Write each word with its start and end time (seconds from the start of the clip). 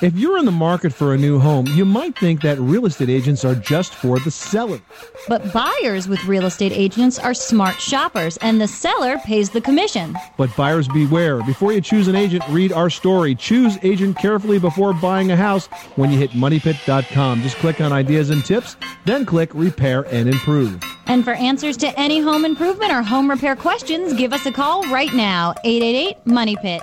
If 0.00 0.16
you're 0.16 0.38
in 0.38 0.44
the 0.44 0.50
market 0.50 0.92
for 0.92 1.14
a 1.14 1.16
new 1.16 1.38
home, 1.38 1.66
you 1.68 1.84
might 1.84 2.18
think 2.18 2.42
that 2.42 2.58
real 2.58 2.84
estate 2.84 3.08
agents 3.08 3.44
are 3.44 3.54
just 3.54 3.94
for 3.94 4.18
the 4.18 4.30
seller. 4.30 4.80
But 5.28 5.52
buyers 5.52 6.08
with 6.08 6.22
real 6.24 6.44
estate 6.46 6.72
agents 6.72 7.18
are 7.18 7.32
smart 7.32 7.80
shoppers, 7.80 8.36
and 8.38 8.60
the 8.60 8.66
seller 8.66 9.18
pays 9.18 9.50
the 9.50 9.60
commission. 9.60 10.16
But 10.36 10.54
buyers 10.56 10.88
beware. 10.88 11.42
Before 11.44 11.72
you 11.72 11.80
choose 11.80 12.08
an 12.08 12.16
agent, 12.16 12.42
read 12.50 12.72
our 12.72 12.90
story. 12.90 13.36
Choose 13.36 13.78
agent 13.82 14.18
carefully 14.18 14.58
before 14.58 14.92
buying 14.92 15.30
a 15.30 15.36
house 15.36 15.68
when 15.94 16.10
you 16.10 16.18
hit 16.18 16.32
moneypit.com. 16.32 17.42
Just 17.42 17.56
click 17.56 17.80
on 17.80 17.92
ideas 17.92 18.30
and 18.30 18.44
tips, 18.44 18.76
then 19.06 19.24
click 19.24 19.50
repair 19.54 20.02
and 20.12 20.28
improve. 20.28 20.82
And 21.06 21.24
for 21.24 21.32
answers 21.34 21.76
to 21.78 21.98
any 21.98 22.20
home 22.20 22.44
improvement 22.44 22.92
or 22.92 23.02
home 23.02 23.30
repair 23.30 23.54
questions, 23.54 24.12
give 24.12 24.32
us 24.32 24.44
a 24.44 24.52
call 24.52 24.82
right 24.90 25.14
now 25.14 25.54
888 25.64 26.26
Money 26.26 26.56
Pit. 26.56 26.82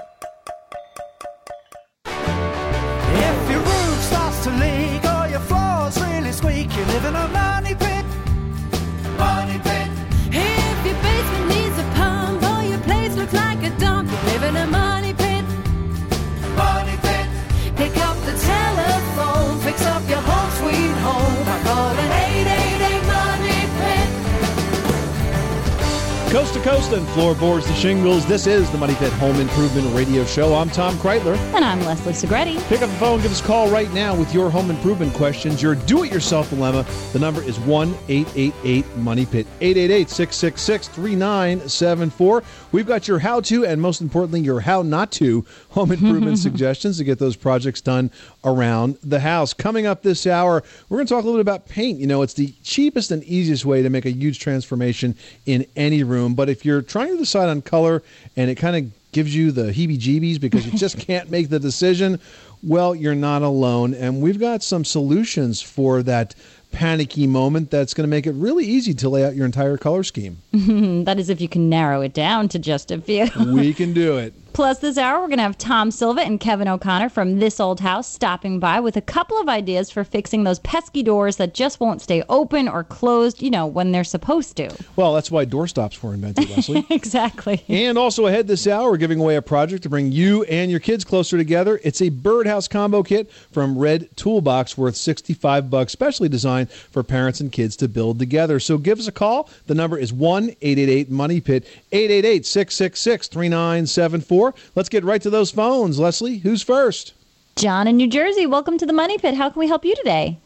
Coast 26.71 26.93
and 26.93 27.05
floorboards 27.09 27.65
to 27.65 27.73
shingles. 27.73 28.25
This 28.25 28.47
is 28.47 28.71
the 28.71 28.77
Money 28.77 28.95
Pit 28.95 29.11
Home 29.13 29.35
Improvement 29.41 29.93
Radio 29.93 30.23
Show. 30.23 30.55
I'm 30.55 30.69
Tom 30.69 30.95
Kraeutler. 30.95 31.35
And 31.53 31.65
I'm 31.65 31.81
Leslie 31.81 32.13
Segrete. 32.13 32.65
Pick 32.69 32.81
up 32.81 32.89
the 32.89 32.95
phone, 32.95 33.21
give 33.21 33.29
us 33.29 33.41
a 33.41 33.43
call 33.43 33.69
right 33.69 33.91
now 33.91 34.15
with 34.15 34.33
your 34.33 34.49
home 34.49 34.69
improvement 34.69 35.13
questions, 35.13 35.61
your 35.61 35.75
do 35.75 36.05
it 36.05 36.13
yourself 36.13 36.49
dilemma. 36.49 36.85
The 37.11 37.19
number 37.19 37.43
is 37.43 37.59
1 37.59 37.93
888 38.07 38.95
Money 38.95 39.25
Pit, 39.25 39.47
888 39.59 40.09
666 40.09 40.87
3974. 40.87 42.43
We've 42.71 42.87
got 42.87 43.05
your 43.05 43.19
how 43.19 43.41
to 43.41 43.65
and 43.65 43.81
most 43.81 43.99
importantly, 43.99 44.39
your 44.39 44.61
how 44.61 44.81
not 44.81 45.11
to 45.13 45.45
home 45.71 45.91
improvement 45.91 46.39
suggestions 46.39 46.99
to 46.99 47.03
get 47.03 47.19
those 47.19 47.35
projects 47.35 47.81
done 47.81 48.09
around 48.43 48.97
the 49.03 49.19
house. 49.19 49.53
Coming 49.53 49.85
up 49.85 50.01
this 50.01 50.25
hour, 50.25 50.63
we're 50.89 50.97
going 50.97 51.07
to 51.07 51.13
talk 51.13 51.23
a 51.23 51.25
little 51.25 51.39
bit 51.39 51.49
about 51.49 51.67
paint. 51.67 51.99
You 51.99 52.07
know, 52.07 52.21
it's 52.21 52.33
the 52.33 52.53
cheapest 52.63 53.11
and 53.11 53.23
easiest 53.23 53.65
way 53.65 53.81
to 53.81 53.89
make 53.89 54.05
a 54.05 54.11
huge 54.11 54.39
transformation 54.39 55.15
in 55.45 55.65
any 55.75 56.03
room. 56.03 56.33
But 56.33 56.49
if 56.49 56.65
you're 56.65 56.81
trying 56.81 57.09
to 57.09 57.17
decide 57.17 57.49
on 57.49 57.61
color 57.61 58.03
and 58.35 58.49
it 58.49 58.55
kind 58.55 58.75
of 58.75 59.11
gives 59.11 59.35
you 59.35 59.51
the 59.51 59.71
heebie 59.71 59.99
jeebies 59.99 60.39
because 60.39 60.65
you 60.65 60.77
just 60.77 60.97
can't 61.07 61.29
make 61.29 61.49
the 61.49 61.59
decision, 61.59 62.19
well, 62.63 62.95
you're 62.95 63.15
not 63.15 63.41
alone. 63.41 63.93
And 63.93 64.21
we've 64.21 64.39
got 64.39 64.63
some 64.63 64.85
solutions 64.85 65.61
for 65.61 66.03
that 66.03 66.35
panicky 66.71 67.27
moment 67.27 67.71
that's 67.71 67.93
going 67.93 68.03
to 68.03 68.09
make 68.09 68.25
it 68.25 68.31
really 68.33 68.65
easy 68.65 68.93
to 68.93 69.09
lay 69.09 69.25
out 69.25 69.35
your 69.35 69.45
entire 69.45 69.77
color 69.77 70.03
scheme. 70.03 70.39
that 70.53 71.19
is 71.19 71.29
if 71.29 71.41
you 71.41 71.49
can 71.49 71.69
narrow 71.69 72.01
it 72.01 72.13
down 72.13 72.47
to 72.49 72.59
just 72.59 72.91
a 72.91 72.99
few. 72.99 73.27
we 73.53 73.73
can 73.73 73.93
do 73.93 74.17
it. 74.17 74.33
Plus, 74.53 74.79
this 74.79 74.97
hour, 74.97 75.21
we're 75.21 75.27
going 75.27 75.37
to 75.37 75.43
have 75.43 75.57
Tom 75.57 75.91
Silva 75.91 76.21
and 76.21 76.37
Kevin 76.37 76.67
O'Connor 76.67 77.07
from 77.07 77.39
This 77.39 77.57
Old 77.59 77.79
House 77.79 78.11
stopping 78.11 78.59
by 78.59 78.81
with 78.81 78.97
a 78.97 79.01
couple 79.01 79.39
of 79.39 79.47
ideas 79.47 79.89
for 79.89 80.03
fixing 80.03 80.43
those 80.43 80.59
pesky 80.59 81.03
doors 81.03 81.37
that 81.37 81.53
just 81.53 81.79
won't 81.79 82.01
stay 82.01 82.21
open 82.27 82.67
or 82.67 82.83
closed, 82.83 83.41
you 83.41 83.49
know, 83.49 83.65
when 83.65 83.93
they're 83.93 84.03
supposed 84.03 84.57
to. 84.57 84.69
Well, 84.97 85.13
that's 85.13 85.31
why 85.31 85.45
doorstops 85.45 86.03
were 86.03 86.13
invented, 86.13 86.49
Leslie. 86.49 86.85
exactly. 86.89 87.63
And 87.69 87.97
also 87.97 88.25
ahead 88.25 88.47
this 88.47 88.67
hour, 88.67 88.91
we're 88.91 88.97
giving 88.97 89.21
away 89.21 89.37
a 89.37 89.41
project 89.41 89.83
to 89.83 89.89
bring 89.89 90.11
you 90.11 90.43
and 90.43 90.69
your 90.69 90.81
kids 90.81 91.05
closer 91.05 91.37
together. 91.37 91.79
It's 91.83 92.01
a 92.01 92.09
birdhouse 92.09 92.67
combo 92.67 93.03
kit 93.03 93.31
from 93.31 93.77
Red 93.77 94.09
Toolbox 94.17 94.77
worth 94.77 94.97
65 94.97 95.69
bucks, 95.69 95.93
specially 95.93 96.27
designed 96.27 96.60
for 96.67 97.03
parents 97.03 97.39
and 97.39 97.51
kids 97.51 97.75
to 97.77 97.87
build 97.87 98.19
together. 98.19 98.59
So 98.59 98.77
give 98.77 98.99
us 98.99 99.07
a 99.07 99.11
call. 99.11 99.49
The 99.67 99.75
number 99.75 99.97
is 99.97 100.11
1-888-MONEY-PIT, 100.11 101.67
888-666-3974. 101.91 104.53
Let's 104.75 104.89
get 104.89 105.03
right 105.03 105.21
to 105.21 105.29
those 105.29 105.51
phones. 105.51 105.99
Leslie, 105.99 106.37
who's 106.37 106.63
first? 106.63 107.13
John 107.55 107.87
in 107.87 107.97
New 107.97 108.07
Jersey, 108.07 108.45
welcome 108.45 108.77
to 108.77 108.85
the 108.85 108.93
Money 108.93 109.17
Pit. 109.17 109.35
How 109.35 109.49
can 109.49 109.59
we 109.59 109.67
help 109.67 109.83
you 109.85 109.95
today? 109.95 110.37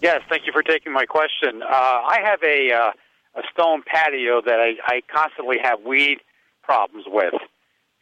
Yes, 0.00 0.22
thank 0.28 0.46
you 0.46 0.52
for 0.52 0.62
taking 0.62 0.92
my 0.92 1.06
question. 1.06 1.62
Uh, 1.62 1.66
I 1.66 2.18
have 2.22 2.42
a 2.42 2.72
uh, 2.72 2.92
a 3.34 3.42
stone 3.52 3.82
patio 3.82 4.42
that 4.42 4.60
I, 4.60 4.74
I 4.86 5.00
constantly 5.12 5.56
have 5.62 5.82
weed 5.82 6.18
problems 6.62 7.06
with, 7.08 7.34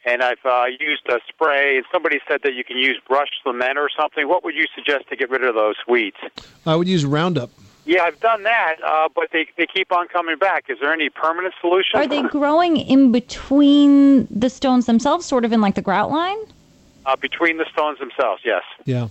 and 0.05 0.23
I've 0.23 0.45
uh, 0.45 0.67
used 0.79 1.09
a 1.09 1.21
spray. 1.29 1.83
Somebody 1.93 2.21
said 2.29 2.41
that 2.43 2.55
you 2.55 2.65
can 2.65 2.77
use 2.77 2.99
brush 3.07 3.29
cement 3.43 3.79
or 3.79 3.89
something. 3.97 4.29
What 4.29 4.45
would 4.45 4.55
you 4.55 4.67
suggest 4.75 5.09
to 5.09 5.17
get 5.17 5.31
rid 5.31 5.45
of 5.45 5.55
those 5.55 5.77
weeds? 5.89 6.17
I 6.67 6.77
would 6.77 6.89
use 6.89 7.05
Roundup. 7.05 7.51
Yeah, 7.87 8.03
I've 8.03 8.21
done 8.21 8.43
that, 8.45 8.77
uh, 8.85 9.09
but 9.15 9.31
they 9.33 9.47
they 9.57 9.67
keep 9.67 9.91
on 9.91 10.07
coming 10.09 10.37
back. 10.37 10.67
Is 10.69 10.79
there 10.81 10.93
any 10.93 11.09
permanent 11.09 11.55
solution? 11.61 11.99
Are 11.99 12.07
they 12.07 12.23
growing 12.23 12.77
in 12.77 13.11
between 13.11 14.27
the 14.31 14.51
stones 14.51 14.87
themselves, 14.87 15.25
sort 15.27 15.45
of 15.45 15.53
in 15.53 15.61
like 15.61 15.75
the 15.75 15.83
grout 15.83 16.11
line? 16.11 16.39
uh, 17.07 17.17
between 17.17 17.57
the 17.57 17.67
stones 17.73 17.99
themselves? 17.99 18.43
Yes. 18.45 18.63
Yeah. 18.85 19.09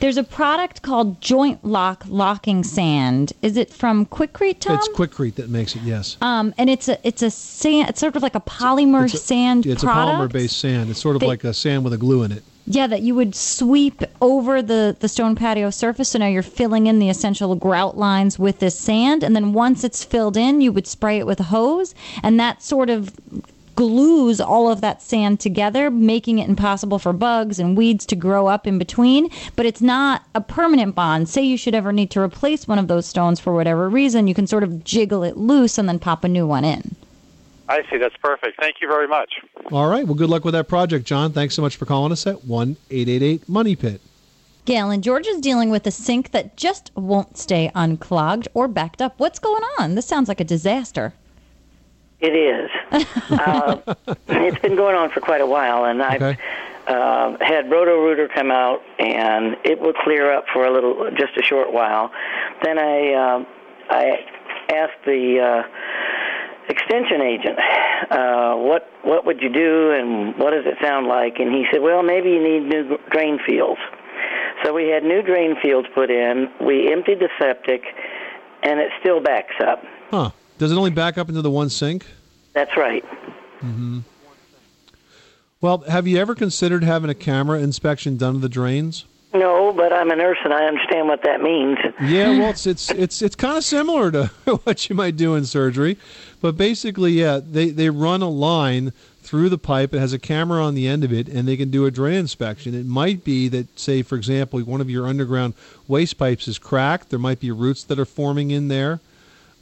There's 0.00 0.16
a 0.16 0.22
product 0.22 0.82
called 0.82 1.20
Joint 1.20 1.64
Lock 1.64 2.04
Locking 2.08 2.62
Sand. 2.62 3.32
Is 3.42 3.56
it 3.56 3.72
from 3.72 4.06
Quikrete, 4.06 4.60
Tom? 4.60 4.76
It's 4.76 4.88
Quikrete 4.88 5.34
that 5.36 5.50
makes 5.50 5.74
it, 5.74 5.82
yes. 5.82 6.16
Um, 6.20 6.54
and 6.56 6.70
it's 6.70 6.88
a 6.88 6.98
it's 7.06 7.22
a 7.22 7.30
sand. 7.30 7.88
It's 7.90 8.00
sort 8.00 8.14
of 8.14 8.22
like 8.22 8.36
a 8.36 8.40
polymer 8.40 9.04
It's 9.06 9.14
a- 9.14 9.18
sand 9.18 9.66
It's 9.66 9.82
product. 9.82 10.32
a 10.32 10.36
polymer-based 10.38 10.56
sand. 10.58 10.90
It's 10.90 11.00
sort 11.00 11.16
of 11.16 11.20
They- 11.20 11.26
like 11.26 11.42
a 11.44 11.52
sand 11.52 11.82
with 11.84 11.92
a 11.92 11.98
glue 11.98 12.22
in 12.22 12.30
it. 12.32 12.44
Yeah, 12.70 12.86
that 12.86 13.00
you 13.00 13.14
would 13.14 13.34
sweep 13.34 14.02
over 14.20 14.60
the, 14.60 14.94
the 15.00 15.08
stone 15.08 15.34
patio 15.34 15.70
surface. 15.70 16.10
So 16.10 16.18
now 16.18 16.26
you're 16.26 16.42
filling 16.42 16.86
in 16.86 16.98
the 16.98 17.08
essential 17.08 17.54
grout 17.54 17.96
lines 17.96 18.38
with 18.38 18.58
this 18.58 18.78
sand. 18.78 19.22
And 19.24 19.34
then 19.34 19.54
once 19.54 19.84
it's 19.84 20.04
filled 20.04 20.36
in, 20.36 20.60
you 20.60 20.70
would 20.72 20.86
spray 20.86 21.18
it 21.18 21.26
with 21.26 21.40
a 21.40 21.44
hose. 21.44 21.94
And 22.22 22.38
that 22.38 22.62
sort 22.62 22.90
of 22.90 23.10
glues 23.78 24.40
all 24.40 24.68
of 24.68 24.80
that 24.80 25.00
sand 25.00 25.38
together, 25.38 25.88
making 25.88 26.40
it 26.40 26.48
impossible 26.48 26.98
for 26.98 27.12
bugs 27.12 27.60
and 27.60 27.76
weeds 27.76 28.04
to 28.04 28.16
grow 28.16 28.48
up 28.48 28.66
in 28.66 28.76
between. 28.76 29.30
But 29.54 29.66
it's 29.66 29.80
not 29.80 30.24
a 30.34 30.40
permanent 30.40 30.96
bond. 30.96 31.28
Say 31.28 31.42
you 31.44 31.56
should 31.56 31.76
ever 31.76 31.92
need 31.92 32.10
to 32.10 32.20
replace 32.20 32.66
one 32.66 32.80
of 32.80 32.88
those 32.88 33.06
stones 33.06 33.38
for 33.38 33.54
whatever 33.54 33.88
reason, 33.88 34.26
you 34.26 34.34
can 34.34 34.48
sort 34.48 34.64
of 34.64 34.82
jiggle 34.82 35.22
it 35.22 35.36
loose 35.36 35.78
and 35.78 35.88
then 35.88 36.00
pop 36.00 36.24
a 36.24 36.28
new 36.28 36.44
one 36.44 36.64
in. 36.64 36.96
I 37.68 37.82
see. 37.88 37.98
That's 37.98 38.16
perfect. 38.16 38.58
Thank 38.58 38.80
you 38.80 38.88
very 38.88 39.06
much. 39.06 39.34
All 39.70 39.88
right. 39.88 40.04
Well, 40.04 40.16
good 40.16 40.28
luck 40.28 40.44
with 40.44 40.54
that 40.54 40.66
project, 40.66 41.06
John. 41.06 41.30
Thanks 41.30 41.54
so 41.54 41.62
much 41.62 41.76
for 41.76 41.86
calling 41.86 42.10
us 42.10 42.26
at 42.26 42.44
1 42.46 42.76
888 42.90 43.48
Money 43.48 43.76
Pit. 43.76 44.00
Gail 44.64 44.90
and 44.90 45.04
George 45.04 45.28
is 45.28 45.40
dealing 45.40 45.70
with 45.70 45.86
a 45.86 45.92
sink 45.92 46.32
that 46.32 46.56
just 46.56 46.90
won't 46.96 47.38
stay 47.38 47.70
unclogged 47.76 48.48
or 48.54 48.66
backed 48.66 49.00
up. 49.00 49.20
What's 49.20 49.38
going 49.38 49.62
on? 49.78 49.94
This 49.94 50.06
sounds 50.06 50.26
like 50.26 50.40
a 50.40 50.44
disaster. 50.44 51.14
It 52.18 52.34
is. 52.34 52.68
Uh, 52.92 53.78
it's 54.28 54.58
been 54.60 54.76
going 54.76 54.96
on 54.96 55.10
for 55.10 55.20
quite 55.20 55.40
a 55.40 55.46
while, 55.46 55.84
and 55.84 56.02
I've 56.02 56.22
Okay. 56.22 56.38
uh, 56.86 57.36
had 57.40 57.70
Roto 57.70 57.96
Rooter 58.00 58.28
come 58.28 58.50
out, 58.50 58.80
and 58.98 59.56
it 59.64 59.78
will 59.80 59.92
clear 59.92 60.32
up 60.32 60.44
for 60.52 60.64
a 60.64 60.72
little, 60.72 61.10
just 61.16 61.36
a 61.38 61.42
short 61.42 61.72
while. 61.72 62.10
Then 62.62 62.78
I, 62.78 63.12
uh, 63.12 63.44
I 63.90 64.24
asked 64.74 65.04
the 65.04 65.40
uh, 65.40 65.68
extension 66.68 67.20
agent, 67.22 67.58
uh, 68.10 68.54
what 68.56 68.90
what 69.02 69.24
would 69.26 69.40
you 69.42 69.48
do, 69.52 69.90
and 69.92 70.36
what 70.38 70.50
does 70.50 70.66
it 70.66 70.76
sound 70.82 71.06
like? 71.06 71.38
And 71.38 71.52
he 71.54 71.66
said, 71.72 71.82
well, 71.82 72.02
maybe 72.02 72.30
you 72.30 72.42
need 72.42 72.68
new 72.68 72.98
drain 73.10 73.38
fields. 73.46 73.80
So 74.64 74.74
we 74.74 74.88
had 74.88 75.04
new 75.04 75.22
drain 75.22 75.54
fields 75.62 75.88
put 75.94 76.10
in. 76.10 76.48
We 76.60 76.92
emptied 76.92 77.20
the 77.20 77.28
septic, 77.38 77.82
and 78.62 78.80
it 78.80 78.90
still 79.00 79.20
backs 79.20 79.54
up. 79.64 79.82
Huh. 80.10 80.30
Does 80.58 80.72
it 80.72 80.76
only 80.76 80.90
back 80.90 81.16
up 81.18 81.28
into 81.28 81.40
the 81.42 81.50
one 81.50 81.70
sink? 81.70 82.04
That's 82.52 82.76
right. 82.76 83.04
Mm-hmm. 83.60 84.00
Well, 85.60 85.78
have 85.78 86.06
you 86.06 86.18
ever 86.18 86.34
considered 86.34 86.84
having 86.84 87.10
a 87.10 87.14
camera 87.14 87.58
inspection 87.58 88.16
done 88.16 88.36
of 88.36 88.40
the 88.40 88.48
drains? 88.48 89.04
No, 89.34 89.72
but 89.72 89.92
I'm 89.92 90.10
a 90.10 90.16
nurse 90.16 90.38
and 90.42 90.54
I 90.54 90.64
understand 90.64 91.08
what 91.08 91.22
that 91.24 91.42
means. 91.42 91.78
Yeah, 92.00 92.30
well, 92.30 92.50
it's 92.50 92.66
it's 92.66 92.90
it's 92.90 93.20
it's 93.20 93.36
kind 93.36 93.58
of 93.58 93.64
similar 93.64 94.10
to 94.12 94.26
what 94.64 94.88
you 94.88 94.96
might 94.96 95.16
do 95.16 95.34
in 95.34 95.44
surgery, 95.44 95.98
but 96.40 96.56
basically, 96.56 97.12
yeah, 97.12 97.40
they 97.44 97.70
they 97.70 97.90
run 97.90 98.22
a 98.22 98.28
line 98.28 98.92
through 99.20 99.50
the 99.50 99.58
pipe. 99.58 99.92
It 99.92 99.98
has 99.98 100.14
a 100.14 100.18
camera 100.18 100.64
on 100.64 100.74
the 100.74 100.88
end 100.88 101.04
of 101.04 101.12
it, 101.12 101.28
and 101.28 101.46
they 101.46 101.58
can 101.58 101.70
do 101.70 101.84
a 101.84 101.90
drain 101.90 102.14
inspection. 102.14 102.74
It 102.74 102.86
might 102.86 103.24
be 103.24 103.48
that, 103.48 103.78
say, 103.78 104.00
for 104.00 104.16
example, 104.16 104.58
one 104.60 104.80
of 104.80 104.88
your 104.88 105.06
underground 105.06 105.52
waste 105.86 106.16
pipes 106.16 106.48
is 106.48 106.58
cracked. 106.58 107.10
There 107.10 107.18
might 107.18 107.38
be 107.38 107.50
roots 107.50 107.84
that 107.84 107.98
are 107.98 108.06
forming 108.06 108.50
in 108.50 108.68
there. 108.68 109.00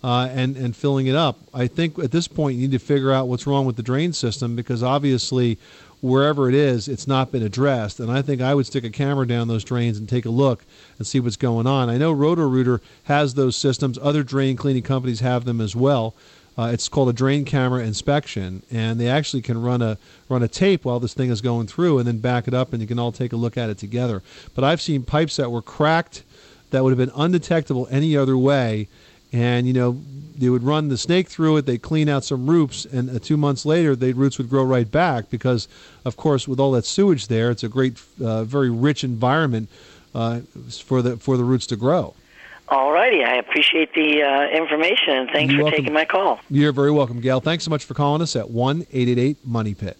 Uh, 0.06 0.29
and 0.29 0.56
and 0.56 0.76
filling 0.76 1.08
it 1.08 1.17
up. 1.17 1.37
I 1.53 1.67
think 1.67 1.99
at 1.99 2.12
this 2.12 2.29
point 2.29 2.55
you 2.55 2.69
need 2.69 2.79
to 2.79 2.79
figure 2.79 3.11
out 3.11 3.26
what's 3.26 3.44
wrong 3.44 3.67
with 3.67 3.75
the 3.75 3.82
drain 3.82 4.12
system 4.12 4.55
because 4.55 4.81
obviously 4.81 5.58
wherever 6.00 6.49
it 6.49 6.55
is, 6.55 6.87
it's 6.87 7.08
not 7.08 7.32
been 7.32 7.43
addressed. 7.43 7.99
And 7.99 8.08
I 8.08 8.23
think 8.23 8.41
I 8.41 8.55
would 8.55 8.67
stick 8.67 8.85
a 8.85 8.91
camera 8.91 9.26
down 9.26 9.49
those 9.49 9.64
drains 9.64 9.99
and 9.99 10.08
take 10.08 10.25
a 10.25 10.31
look 10.31 10.64
and 10.99 11.06
see 11.08 11.19
what's 11.19 11.37
going 11.37 11.67
on. 11.67 11.91
I 11.91 11.99
know 11.99 12.12
Roto-Rooter 12.12 12.81
has 13.05 13.35
those 13.35 13.56
systems. 13.56 13.99
Other 14.00 14.23
drain 14.23 14.55
cleaning 14.56 14.85
companies 14.85 15.20
have 15.20 15.44
them 15.44 15.61
as 15.61 15.75
well. 15.75 16.14
Uh, 16.56 16.70
it's 16.73 16.88
called 16.88 17.09
a 17.09 17.12
drain 17.12 17.44
camera 17.44 17.82
inspection, 17.82 18.62
and 18.70 19.00
they 19.00 19.09
actually 19.09 19.43
can 19.43 19.61
run 19.61 19.82
a 19.82 19.99
run 20.29 20.43
a 20.43 20.49
tape 20.49 20.85
while 20.85 21.00
this 21.00 21.14
thing 21.14 21.31
is 21.31 21.43
going 21.43 21.67
through, 21.67 21.99
and 21.99 22.06
then 22.06 22.19
back 22.19 22.47
it 22.47 22.55
up, 22.55 22.73
and 22.73 22.81
you 22.81 22.87
can 22.88 22.99
all 22.99 23.12
take 23.12 23.32
a 23.32 23.37
look 23.37 23.59
at 23.59 23.69
it 23.70 23.76
together. 23.76 24.23
But 24.55 24.62
I've 24.62 24.81
seen 24.81 25.02
pipes 25.02 25.37
that 25.37 25.50
were 25.50 25.61
cracked 25.61 26.23
that 26.70 26.82
would 26.82 26.97
have 26.97 26.99
been 26.99 27.12
undetectable 27.14 27.87
any 27.91 28.17
other 28.17 28.38
way, 28.38 28.88
and 29.32 29.67
you 29.67 29.73
know 29.73 30.00
they 30.38 30.49
would 30.49 30.62
run 30.62 30.88
the 30.88 30.99
snake 30.99 31.28
through 31.28 31.56
it. 31.56 31.67
They'd 31.67 31.82
clean 31.82 32.08
out 32.08 32.25
some 32.25 32.49
roots, 32.49 32.84
and 32.84 33.08
uh, 33.08 33.19
two 33.19 33.37
months 33.37 33.64
later, 33.64 33.96
the 33.96 34.12
roots 34.12 34.38
would 34.38 34.50
grow 34.50 34.64
right 34.64 34.90
back 34.90 35.31
because, 35.31 35.67
of 36.05 36.17
course, 36.17 36.46
with 36.46 36.61
all 36.61 36.73
that 36.73 36.84
sewage 36.84 37.28
there, 37.28 37.50
it's 37.50 37.64
a 37.64 37.69
great, 37.69 38.00
uh, 38.23 38.44
very 38.44 38.69
rich 38.70 39.02
environment 39.02 39.69
uh, 40.14 40.40
for 40.84 41.00
the 41.02 41.17
for 41.17 41.37
the 41.37 41.44
roots 41.44 41.67
to 41.69 41.76
grow. 41.76 42.14
All 42.69 42.90
righty. 42.93 43.23
I 43.23 43.37
appreciate 43.37 43.94
the 43.94 44.23
uh, 44.23 44.49
information, 44.49 45.14
and 45.14 45.31
thanks 45.31 45.52
You're 45.52 45.61
for 45.61 45.64
welcome. 45.64 45.78
taking 45.78 45.94
my 45.94 46.05
call. 46.05 46.40
You're 46.50 46.73
very 46.73 46.90
welcome, 46.90 47.20
Gail. 47.20 47.40
Thanks 47.40 47.64
so 47.64 47.70
much 47.70 47.84
for 47.84 47.94
calling 47.94 48.20
us 48.23 48.34
at 48.37 48.50
one 48.50 48.87
eight 48.93 49.08
eight 49.08 49.19
eight 49.19 49.46
Money 49.46 49.75
Pit. 49.75 49.96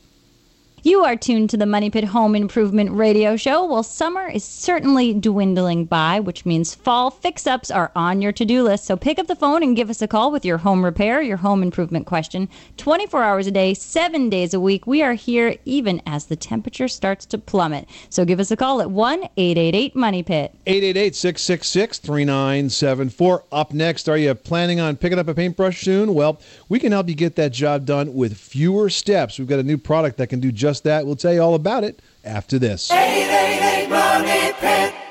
You 0.87 1.03
are 1.03 1.17
tuned 1.17 1.51
to 1.51 1.57
the 1.57 1.67
Money 1.67 1.91
Pit 1.91 2.05
Home 2.05 2.37
Improvement 2.37 2.93
Radio 2.93 3.37
Show. 3.37 3.65
Well, 3.65 3.83
summer 3.83 4.29
is 4.29 4.45
certainly 4.45 5.15
dwindling 5.15 5.87
by, 5.87 6.21
which 6.21 6.47
means 6.47 6.77
fall 6.77 7.11
fix 7.11 7.45
ups 7.45 7.73
are 7.73 7.91
on 7.97 8.23
your 8.23 8.31
to 8.31 8.45
do 8.45 8.63
list. 8.63 8.85
So 8.85 8.97
pick 8.97 9.19
up 9.19 9.27
the 9.27 9.35
phone 9.35 9.65
and 9.65 9.75
give 9.75 9.91
us 9.91 10.01
a 10.01 10.07
call 10.07 10.31
with 10.31 10.45
your 10.45 10.59
home 10.59 10.85
repair, 10.85 11.21
your 11.21 11.39
home 11.39 11.65
improvement 11.65 12.07
question. 12.07 12.49
24 12.77 13.21
hours 13.21 13.49
a 13.49 13.51
day, 13.51 13.75
seven 13.75 14.31
days 14.31 14.55
a 14.55 14.61
week. 14.61 14.87
We 14.87 15.03
are 15.03 15.15
here 15.15 15.57
even 15.65 16.01
as 16.07 16.27
the 16.27 16.37
temperature 16.37 16.87
starts 16.87 17.27
to 17.27 17.39
plummet. 17.39 17.89
So 18.09 18.25
give 18.25 18.39
us 18.39 18.53
a 18.53 18.57
call 18.57 18.81
at 18.81 18.89
1 18.89 19.25
888 19.37 19.97
Money 19.97 20.23
Pit. 20.23 20.55
888-666-3974. 20.67 23.43
Up 23.51 23.75
next, 23.75 24.09
are 24.09 24.17
you 24.17 24.33
planning 24.37 24.79
on 24.79 24.95
picking 24.95 25.19
up 25.19 25.27
a 25.27 25.35
paintbrush 25.35 25.81
soon? 25.81 26.15
Well, 26.15 26.41
we 26.69 26.79
can 26.79 26.93
help 26.93 27.09
you 27.09 27.17
get 27.17 27.35
that 27.35 27.51
job 27.51 27.87
done 27.87 28.15
with 28.15 28.37
fewer 28.37 28.89
steps. 28.89 29.41
We've 29.41 29.49
got 29.49 29.59
a 29.59 29.65
new 29.65 29.79
product 29.79 30.19
that 30.19 30.29
can 30.29 30.39
do 30.39 30.53
just 30.53 30.76
that. 30.85 31.07
We'll 31.07 31.17
tell 31.17 31.33
you 31.33 31.41
all 31.41 31.55
about 31.55 31.85
it 31.85 32.01
after 32.25 32.59
this. 32.59 32.91
888 32.91 33.89
Money 33.89 34.53
Pit. 34.61 35.06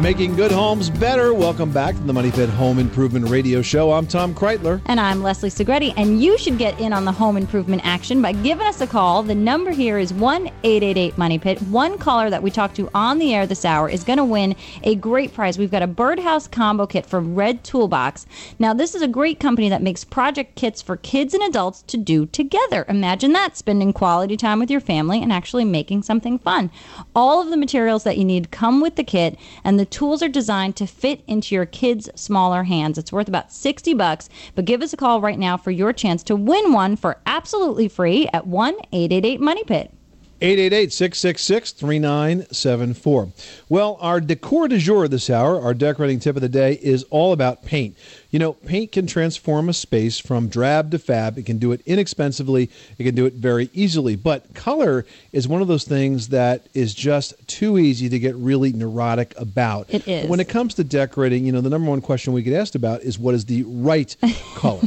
Making 0.00 0.34
good 0.34 0.50
homes 0.50 0.88
better. 0.88 1.34
Welcome 1.34 1.70
back 1.72 1.94
to 1.94 2.00
the 2.00 2.12
Money 2.14 2.30
Pit 2.30 2.48
Home 2.48 2.78
Improvement 2.78 3.28
Radio 3.28 3.60
Show. 3.60 3.92
I'm 3.92 4.06
Tom 4.06 4.34
Kraeutler. 4.34 4.80
And 4.86 4.98
I'm 4.98 5.22
Leslie 5.22 5.50
Segrete, 5.50 5.92
and 5.94 6.22
you 6.22 6.38
should 6.38 6.56
get 6.56 6.80
in 6.80 6.94
on 6.94 7.04
the 7.04 7.12
home 7.12 7.36
improvement 7.36 7.82
action 7.84 8.22
by 8.22 8.32
giving 8.32 8.66
us 8.66 8.80
a 8.80 8.86
call. 8.86 9.22
The 9.22 9.34
number 9.34 9.72
here 9.72 9.98
is 9.98 10.14
1 10.14 10.46
888 10.62 11.18
Money 11.18 11.38
Pit. 11.38 11.60
One 11.64 11.98
caller 11.98 12.30
that 12.30 12.42
we 12.42 12.50
talked 12.50 12.76
to 12.76 12.88
on 12.94 13.18
the 13.18 13.34
air 13.34 13.46
this 13.46 13.66
hour 13.66 13.90
is 13.90 14.02
going 14.02 14.16
to 14.16 14.24
win 14.24 14.56
a 14.84 14.94
great 14.94 15.34
prize. 15.34 15.58
We've 15.58 15.70
got 15.70 15.82
a 15.82 15.86
birdhouse 15.86 16.48
combo 16.48 16.86
kit 16.86 17.04
from 17.04 17.34
Red 17.34 17.62
Toolbox. 17.62 18.24
Now, 18.58 18.72
this 18.72 18.94
is 18.94 19.02
a 19.02 19.08
great 19.08 19.38
company 19.38 19.68
that 19.68 19.82
makes 19.82 20.02
project 20.02 20.54
kits 20.54 20.80
for 20.80 20.96
kids 20.96 21.34
and 21.34 21.42
adults 21.42 21.82
to 21.82 21.98
do 21.98 22.24
together. 22.24 22.86
Imagine 22.88 23.34
that 23.34 23.58
spending 23.58 23.92
quality 23.92 24.38
time 24.38 24.60
with 24.60 24.70
your 24.70 24.80
family 24.80 25.22
and 25.22 25.30
actually 25.30 25.66
making 25.66 26.04
something 26.04 26.38
fun. 26.38 26.70
All 27.14 27.42
of 27.42 27.50
the 27.50 27.58
materials 27.58 28.04
that 28.04 28.16
you 28.16 28.24
need 28.24 28.50
come 28.50 28.80
with 28.80 28.96
the 28.96 29.04
kit, 29.04 29.38
and 29.62 29.78
the 29.78 29.89
tools 29.90 30.22
are 30.22 30.28
designed 30.28 30.76
to 30.76 30.86
fit 30.86 31.22
into 31.26 31.54
your 31.54 31.66
kids' 31.66 32.08
smaller 32.14 32.64
hands. 32.64 32.98
It's 32.98 33.12
worth 33.12 33.28
about 33.28 33.52
60 33.52 33.94
bucks, 33.94 34.28
but 34.54 34.64
give 34.64 34.82
us 34.82 34.92
a 34.92 34.96
call 34.96 35.20
right 35.20 35.38
now 35.38 35.56
for 35.56 35.70
your 35.70 35.92
chance 35.92 36.22
to 36.24 36.36
win 36.36 36.72
one 36.72 36.96
for 36.96 37.20
absolutely 37.26 37.88
free 37.88 38.28
at 38.32 38.46
1-888 38.46 39.40
Money 39.40 39.64
Pit. 39.64 39.92
888-666-3974. 40.40 43.32
Well, 43.68 43.98
our 44.00 44.20
decor 44.20 44.68
du 44.68 44.78
jour 44.78 45.08
this 45.08 45.28
hour, 45.28 45.60
our 45.60 45.74
decorating 45.74 46.18
tip 46.18 46.36
of 46.36 46.42
the 46.42 46.48
day, 46.48 46.78
is 46.80 47.04
all 47.10 47.32
about 47.32 47.64
paint. 47.64 47.96
You 48.30 48.38
know, 48.38 48.52
paint 48.52 48.92
can 48.92 49.06
transform 49.06 49.68
a 49.68 49.72
space 49.72 50.18
from 50.18 50.48
drab 50.48 50.90
to 50.92 50.98
fab. 50.98 51.36
It 51.36 51.46
can 51.46 51.58
do 51.58 51.72
it 51.72 51.82
inexpensively. 51.84 52.70
It 52.96 53.04
can 53.04 53.14
do 53.14 53.26
it 53.26 53.34
very 53.34 53.68
easily. 53.74 54.16
But 54.16 54.54
color 54.54 55.04
is 55.32 55.48
one 55.48 55.62
of 55.62 55.68
those 55.68 55.84
things 55.84 56.28
that 56.28 56.68
is 56.72 56.94
just 56.94 57.34
too 57.48 57.78
easy 57.78 58.08
to 58.08 58.18
get 58.18 58.34
really 58.36 58.72
neurotic 58.72 59.34
about. 59.36 59.92
It 59.92 60.06
is. 60.06 60.28
When 60.28 60.40
it 60.40 60.48
comes 60.48 60.74
to 60.74 60.84
decorating, 60.84 61.44
you 61.44 61.52
know, 61.52 61.60
the 61.60 61.70
number 61.70 61.90
one 61.90 62.00
question 62.00 62.32
we 62.32 62.42
get 62.42 62.54
asked 62.54 62.76
about 62.76 63.02
is 63.02 63.18
what 63.18 63.34
is 63.34 63.46
the 63.46 63.64
right 63.64 64.14
color? 64.54 64.82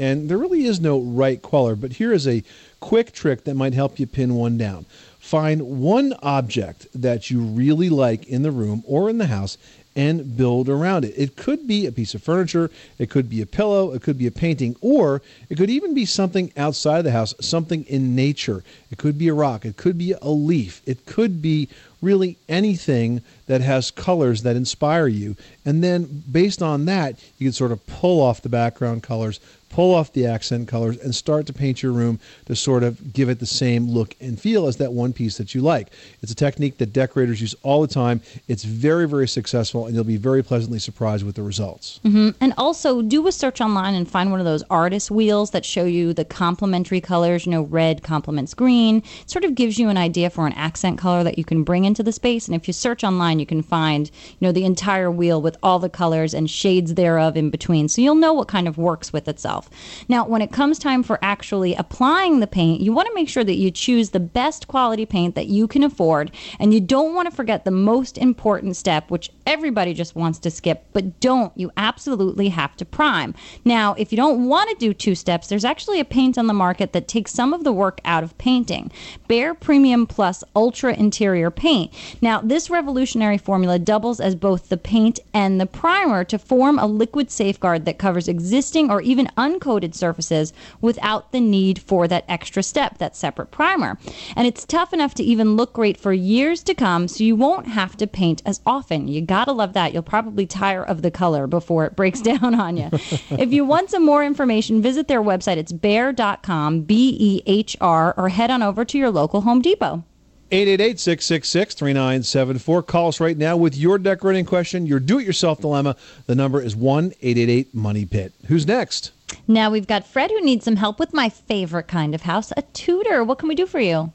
and 0.00 0.28
there 0.28 0.38
really 0.38 0.66
is 0.66 0.80
no 0.80 1.00
right 1.00 1.40
color, 1.40 1.76
but 1.76 1.92
here 1.92 2.12
is 2.12 2.26
a 2.28 2.42
quick 2.84 3.12
trick 3.12 3.44
that 3.44 3.54
might 3.54 3.72
help 3.72 3.98
you 3.98 4.06
pin 4.06 4.34
one 4.34 4.58
down. 4.58 4.84
Find 5.18 5.80
one 5.80 6.12
object 6.22 6.86
that 6.94 7.30
you 7.30 7.40
really 7.40 7.88
like 7.88 8.26
in 8.26 8.42
the 8.42 8.50
room 8.50 8.84
or 8.86 9.08
in 9.08 9.16
the 9.16 9.28
house 9.28 9.56
and 9.96 10.36
build 10.36 10.68
around 10.68 11.06
it. 11.06 11.14
It 11.16 11.34
could 11.34 11.66
be 11.66 11.86
a 11.86 11.92
piece 11.92 12.14
of 12.14 12.22
furniture, 12.22 12.70
it 12.98 13.08
could 13.08 13.30
be 13.30 13.40
a 13.40 13.46
pillow, 13.46 13.92
it 13.92 14.02
could 14.02 14.18
be 14.18 14.26
a 14.26 14.30
painting, 14.30 14.76
or 14.82 15.22
it 15.48 15.56
could 15.56 15.70
even 15.70 15.94
be 15.94 16.04
something 16.04 16.52
outside 16.58 17.02
the 17.02 17.10
house, 17.10 17.32
something 17.40 17.84
in 17.84 18.14
nature. 18.14 18.62
It 18.90 18.98
could 18.98 19.16
be 19.16 19.28
a 19.28 19.34
rock, 19.34 19.64
it 19.64 19.78
could 19.78 19.96
be 19.96 20.12
a 20.20 20.28
leaf, 20.28 20.82
it 20.84 21.06
could 21.06 21.40
be 21.40 21.70
really 22.02 22.36
anything 22.50 23.22
that 23.46 23.62
has 23.62 23.90
colors 23.90 24.42
that 24.42 24.56
inspire 24.56 25.06
you. 25.06 25.36
And 25.64 25.82
then 25.82 26.22
based 26.30 26.62
on 26.62 26.84
that, 26.84 27.18
you 27.38 27.46
can 27.46 27.52
sort 27.52 27.72
of 27.72 27.86
pull 27.86 28.20
off 28.20 28.42
the 28.42 28.50
background 28.50 29.02
colors, 29.02 29.40
pull 29.74 29.92
off 29.92 30.12
the 30.12 30.24
accent 30.24 30.68
colors, 30.68 30.96
and 30.98 31.12
start 31.12 31.46
to 31.46 31.52
paint 31.52 31.82
your 31.82 31.90
room 31.90 32.20
to 32.46 32.54
sort 32.54 32.84
of 32.84 33.12
give 33.12 33.28
it 33.28 33.40
the 33.40 33.46
same 33.46 33.88
look 33.88 34.14
and 34.20 34.40
feel 34.40 34.68
as 34.68 34.76
that 34.76 34.92
one 34.92 35.12
piece 35.12 35.36
that 35.36 35.52
you 35.52 35.60
like. 35.60 35.88
It's 36.22 36.30
a 36.30 36.34
technique 36.36 36.78
that 36.78 36.92
decorators 36.92 37.40
use 37.40 37.56
all 37.64 37.82
the 37.82 37.88
time. 37.88 38.20
It's 38.46 38.62
very, 38.62 39.08
very 39.08 39.26
successful, 39.26 39.86
and 39.86 39.94
you'll 39.94 40.04
be 40.04 40.16
very 40.16 40.44
pleasantly 40.44 40.78
surprised 40.78 41.26
with 41.26 41.34
the 41.34 41.42
results. 41.42 41.98
Mm-hmm. 42.04 42.30
And 42.40 42.54
also 42.56 43.02
do 43.02 43.26
a 43.26 43.32
search 43.32 43.60
online 43.60 43.96
and 43.96 44.08
find 44.08 44.30
one 44.30 44.38
of 44.38 44.46
those 44.46 44.62
artist 44.70 45.10
wheels 45.10 45.50
that 45.50 45.64
show 45.64 45.84
you 45.84 46.14
the 46.14 46.24
complementary 46.24 47.00
colors. 47.00 47.44
You 47.44 47.50
know, 47.50 47.62
red 47.62 48.04
complements 48.04 48.54
green. 48.54 48.98
It 49.22 49.30
sort 49.30 49.44
of 49.44 49.56
gives 49.56 49.76
you 49.76 49.88
an 49.88 49.96
idea 49.96 50.30
for 50.30 50.46
an 50.46 50.52
accent 50.52 50.98
color 50.98 51.24
that 51.24 51.36
you 51.36 51.44
can 51.44 51.64
bring 51.64 51.84
into 51.84 52.04
the 52.04 52.12
space. 52.12 52.46
And 52.46 52.54
if 52.54 52.68
you 52.68 52.72
search 52.72 53.02
online, 53.02 53.40
you 53.40 53.46
can 53.46 53.60
find, 53.62 54.08
you 54.38 54.46
know, 54.46 54.52
the 54.52 54.64
entire 54.64 55.10
wheel 55.10 55.42
with 55.42 55.56
all 55.64 55.80
the 55.80 55.88
colors 55.88 56.32
and 56.32 56.48
shades 56.48 56.94
thereof 56.94 57.36
in 57.36 57.50
between. 57.50 57.88
So 57.88 58.00
you'll 58.00 58.14
know 58.14 58.32
what 58.32 58.46
kind 58.46 58.68
of 58.68 58.78
works 58.78 59.12
with 59.12 59.26
itself. 59.26 59.63
Now, 60.08 60.26
when 60.26 60.42
it 60.42 60.52
comes 60.52 60.78
time 60.78 61.02
for 61.02 61.18
actually 61.22 61.74
applying 61.74 62.40
the 62.40 62.46
paint, 62.46 62.80
you 62.80 62.92
want 62.92 63.08
to 63.08 63.14
make 63.14 63.28
sure 63.28 63.44
that 63.44 63.56
you 63.56 63.70
choose 63.70 64.10
the 64.10 64.20
best 64.20 64.68
quality 64.68 65.06
paint 65.06 65.34
that 65.34 65.46
you 65.46 65.66
can 65.66 65.82
afford. 65.82 66.30
And 66.58 66.72
you 66.72 66.80
don't 66.80 67.14
want 67.14 67.28
to 67.28 67.34
forget 67.34 67.64
the 67.64 67.70
most 67.70 68.18
important 68.18 68.76
step, 68.76 69.10
which 69.10 69.30
everybody 69.46 69.94
just 69.94 70.16
wants 70.16 70.38
to 70.40 70.50
skip, 70.50 70.86
but 70.92 71.20
don't. 71.20 71.56
You 71.56 71.70
absolutely 71.76 72.48
have 72.50 72.76
to 72.76 72.84
prime. 72.84 73.34
Now, 73.64 73.94
if 73.94 74.12
you 74.12 74.16
don't 74.16 74.48
want 74.48 74.70
to 74.70 74.76
do 74.76 74.92
two 74.92 75.14
steps, 75.14 75.48
there's 75.48 75.64
actually 75.64 76.00
a 76.00 76.04
paint 76.04 76.38
on 76.38 76.46
the 76.46 76.54
market 76.54 76.92
that 76.92 77.08
takes 77.08 77.32
some 77.32 77.52
of 77.52 77.64
the 77.64 77.72
work 77.72 78.00
out 78.04 78.24
of 78.24 78.36
painting. 78.38 78.90
Behr 79.28 79.58
Premium 79.58 80.06
Plus 80.06 80.44
Ultra 80.54 80.94
Interior 80.94 81.50
Paint. 81.50 81.92
Now, 82.20 82.40
this 82.40 82.70
revolutionary 82.70 83.38
formula 83.38 83.78
doubles 83.78 84.20
as 84.20 84.34
both 84.34 84.68
the 84.68 84.76
paint 84.76 85.20
and 85.32 85.60
the 85.60 85.66
primer 85.66 86.24
to 86.24 86.38
form 86.38 86.78
a 86.78 86.86
liquid 86.86 87.30
safeguard 87.30 87.84
that 87.84 87.98
covers 87.98 88.28
existing 88.28 88.90
or 88.90 89.00
even 89.00 89.30
uncoated 89.54 89.94
surfaces 89.94 90.52
without 90.80 91.32
the 91.32 91.40
need 91.40 91.80
for 91.80 92.08
that 92.08 92.24
extra 92.28 92.62
step, 92.62 92.98
that 92.98 93.16
separate 93.16 93.50
primer. 93.50 93.98
And 94.36 94.46
it's 94.46 94.64
tough 94.64 94.92
enough 94.92 95.14
to 95.14 95.22
even 95.22 95.56
look 95.56 95.72
great 95.72 95.96
for 95.96 96.12
years 96.12 96.62
to 96.64 96.74
come, 96.74 97.08
so 97.08 97.24
you 97.24 97.36
won't 97.36 97.68
have 97.68 97.96
to 97.98 98.06
paint 98.06 98.42
as 98.44 98.60
often. 98.66 99.08
You 99.08 99.20
gotta 99.20 99.52
love 99.52 99.72
that. 99.74 99.92
You'll 99.92 100.02
probably 100.02 100.46
tire 100.46 100.84
of 100.84 101.02
the 101.02 101.10
color 101.10 101.46
before 101.46 101.84
it 101.84 101.96
breaks 101.96 102.20
down 102.20 102.54
on 102.54 102.76
you. 102.76 102.88
if 103.30 103.52
you 103.52 103.64
want 103.64 103.90
some 103.90 104.04
more 104.04 104.24
information, 104.24 104.82
visit 104.82 105.08
their 105.08 105.22
website. 105.22 105.56
It's 105.56 105.72
behr.com, 105.72 106.82
B 106.82 107.16
E 107.18 107.42
H 107.46 107.76
R, 107.80 108.14
or 108.16 108.28
head 108.28 108.50
on 108.50 108.62
over 108.62 108.84
to 108.84 108.98
your 108.98 109.10
local 109.10 109.42
Home 109.42 109.62
Depot. 109.62 110.04
888-666-3974. 110.50 112.86
Call 112.86 113.08
us 113.08 113.18
right 113.18 113.36
now 113.36 113.56
with 113.56 113.76
your 113.76 113.98
decorating 113.98 114.44
question, 114.44 114.86
your 114.86 115.00
do-it-yourself 115.00 115.60
dilemma. 115.60 115.96
The 116.26 116.36
number 116.36 116.60
is 116.60 116.76
1-888-MONEY-PIT. 116.76 118.32
Who's 118.46 118.66
next? 118.66 119.10
Now 119.46 119.70
we've 119.70 119.86
got 119.86 120.06
Fred 120.06 120.30
who 120.30 120.40
needs 120.40 120.64
some 120.64 120.76
help 120.76 120.98
with 120.98 121.12
my 121.12 121.28
favorite 121.28 121.88
kind 121.88 122.14
of 122.14 122.22
house, 122.22 122.52
a 122.56 122.62
Tudor. 122.62 123.24
What 123.24 123.38
can 123.38 123.48
we 123.48 123.54
do 123.54 123.66
for 123.66 123.80
you? 123.80 124.12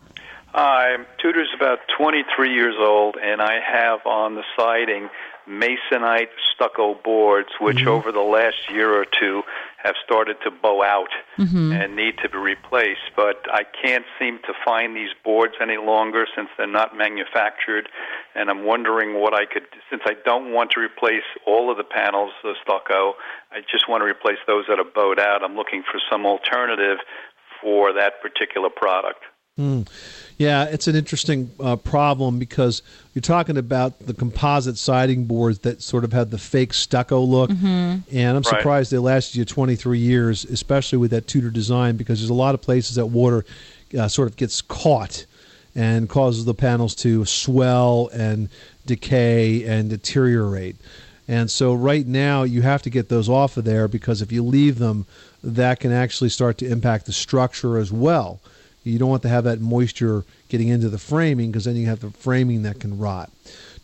I'm 0.54 1.06
Tudor's 1.22 1.50
about 1.56 1.80
23 1.98 2.54
years 2.54 2.76
old, 2.80 3.18
and 3.22 3.42
I 3.42 3.60
have 3.60 4.06
on 4.06 4.36
the 4.36 4.44
siding 4.58 5.10
masonite 5.48 6.30
stucco 6.54 6.96
boards, 7.04 7.50
which 7.60 7.78
mm-hmm. 7.78 7.88
over 7.88 8.12
the 8.12 8.20
last 8.20 8.70
year 8.72 8.94
or 8.94 9.06
two 9.20 9.44
have 9.84 9.96
started 10.04 10.36
to 10.44 10.52
bow 10.52 10.84
out 10.84 11.10
mm-hmm. 11.38 11.72
and 11.72 11.96
need 11.96 12.16
to 12.22 12.30
be 12.30 12.38
replaced. 12.38 13.16
But 13.16 13.46
I 13.52 13.64
can't 13.64 14.06
seem 14.20 14.40
to 14.46 14.54
find 14.66 14.96
these 14.96 15.12
boards 15.24 15.54
any 15.62 15.78
longer 15.78 16.26
since 16.36 16.50
they're 16.58 16.68
not 16.68 16.98
manufactured, 16.98 17.88
and 18.36 18.50
I'm 18.50 18.66
wondering 18.66 19.22
what 19.22 19.34
I 19.34 19.46
could, 19.46 19.64
since 19.90 20.02
I 20.06 20.16
don't 20.26 20.52
want 20.52 20.72
to 20.72 20.82
replace 20.82 21.24
all 21.48 21.72
of 21.72 21.78
the 21.78 21.84
panels 21.84 22.32
of 22.44 22.56
stucco, 22.62 23.14
I 23.52 23.62
just 23.72 23.88
want 23.88 24.02
to 24.02 24.06
replace 24.06 24.40
those 24.48 24.66
that 24.68 24.80
are 24.80 24.92
bowed 24.96 25.20
out. 25.20 25.44
I'm 25.44 25.56
looking 25.56 25.84
for 25.84 26.00
some 26.12 26.26
alternative 26.26 26.98
for 27.62 27.94
that 27.94 28.22
particular 28.22 28.70
product. 28.70 29.24
Yeah, 30.38 30.66
it's 30.66 30.88
an 30.88 30.96
interesting 30.96 31.52
uh, 31.60 31.76
problem 31.76 32.40
because 32.40 32.82
you're 33.14 33.22
talking 33.22 33.58
about 33.58 34.00
the 34.06 34.14
composite 34.14 34.78
siding 34.78 35.26
boards 35.26 35.60
that 35.60 35.82
sort 35.82 36.06
of 36.06 36.14
have 36.14 36.30
the 36.30 36.38
fake 36.38 36.74
stucco 36.74 37.22
look, 37.22 37.50
and 37.50 38.04
I'm 38.10 38.36
Right. 38.36 38.46
surprised 38.46 38.92
they 38.92 38.98
lasted 39.00 39.38
you 39.38 39.46
23 39.46 40.00
years, 40.00 40.46
especially 40.46 40.98
with 40.98 41.12
that 41.12 41.28
Tudor 41.28 41.50
design, 41.50 41.98
because 41.98 42.20
there's 42.20 42.30
a 42.30 42.34
lot 42.34 42.56
of 42.56 42.62
places 42.62 42.96
that 42.96 43.08
water 43.08 43.44
uh, 43.98 44.08
sort 44.08 44.30
of 44.30 44.38
gets 44.38 44.62
caught 44.62 45.26
and 45.76 46.08
causes 46.08 46.46
the 46.46 46.54
panels 46.54 46.96
to 46.96 47.26
swell 47.26 48.10
and 48.14 48.48
decay 48.86 49.64
and 49.66 49.90
deteriorate. 49.90 50.78
And 51.28 51.52
so 51.52 51.74
right 51.74 52.08
now 52.08 52.44
you 52.44 52.62
have 52.62 52.82
to 52.84 52.90
get 52.90 53.10
those 53.10 53.28
off 53.30 53.58
of 53.58 53.66
there 53.66 53.88
because 53.88 54.22
if 54.22 54.32
you 54.32 54.44
leave 54.44 54.80
them, 54.80 55.06
that 55.44 55.80
can 55.80 55.92
actually 55.92 56.30
start 56.30 56.58
to 56.60 56.66
impact 56.68 57.06
the 57.06 57.14
structure 57.14 57.78
as 57.78 57.92
well. 57.92 58.40
You 58.90 59.00
don't 59.00 59.10
want 59.10 59.22
to 59.24 59.30
have 59.30 59.44
that 59.46 59.62
moisture 59.62 60.24
getting 60.50 60.68
into 60.68 60.90
the 60.90 60.98
framing 60.98 61.52
because 61.52 61.66
then 61.66 61.76
you 61.76 61.88
have 61.88 62.00
the 62.02 62.12
framing 62.12 62.64
that 62.64 62.80
can 62.80 62.98
rot. 62.98 63.30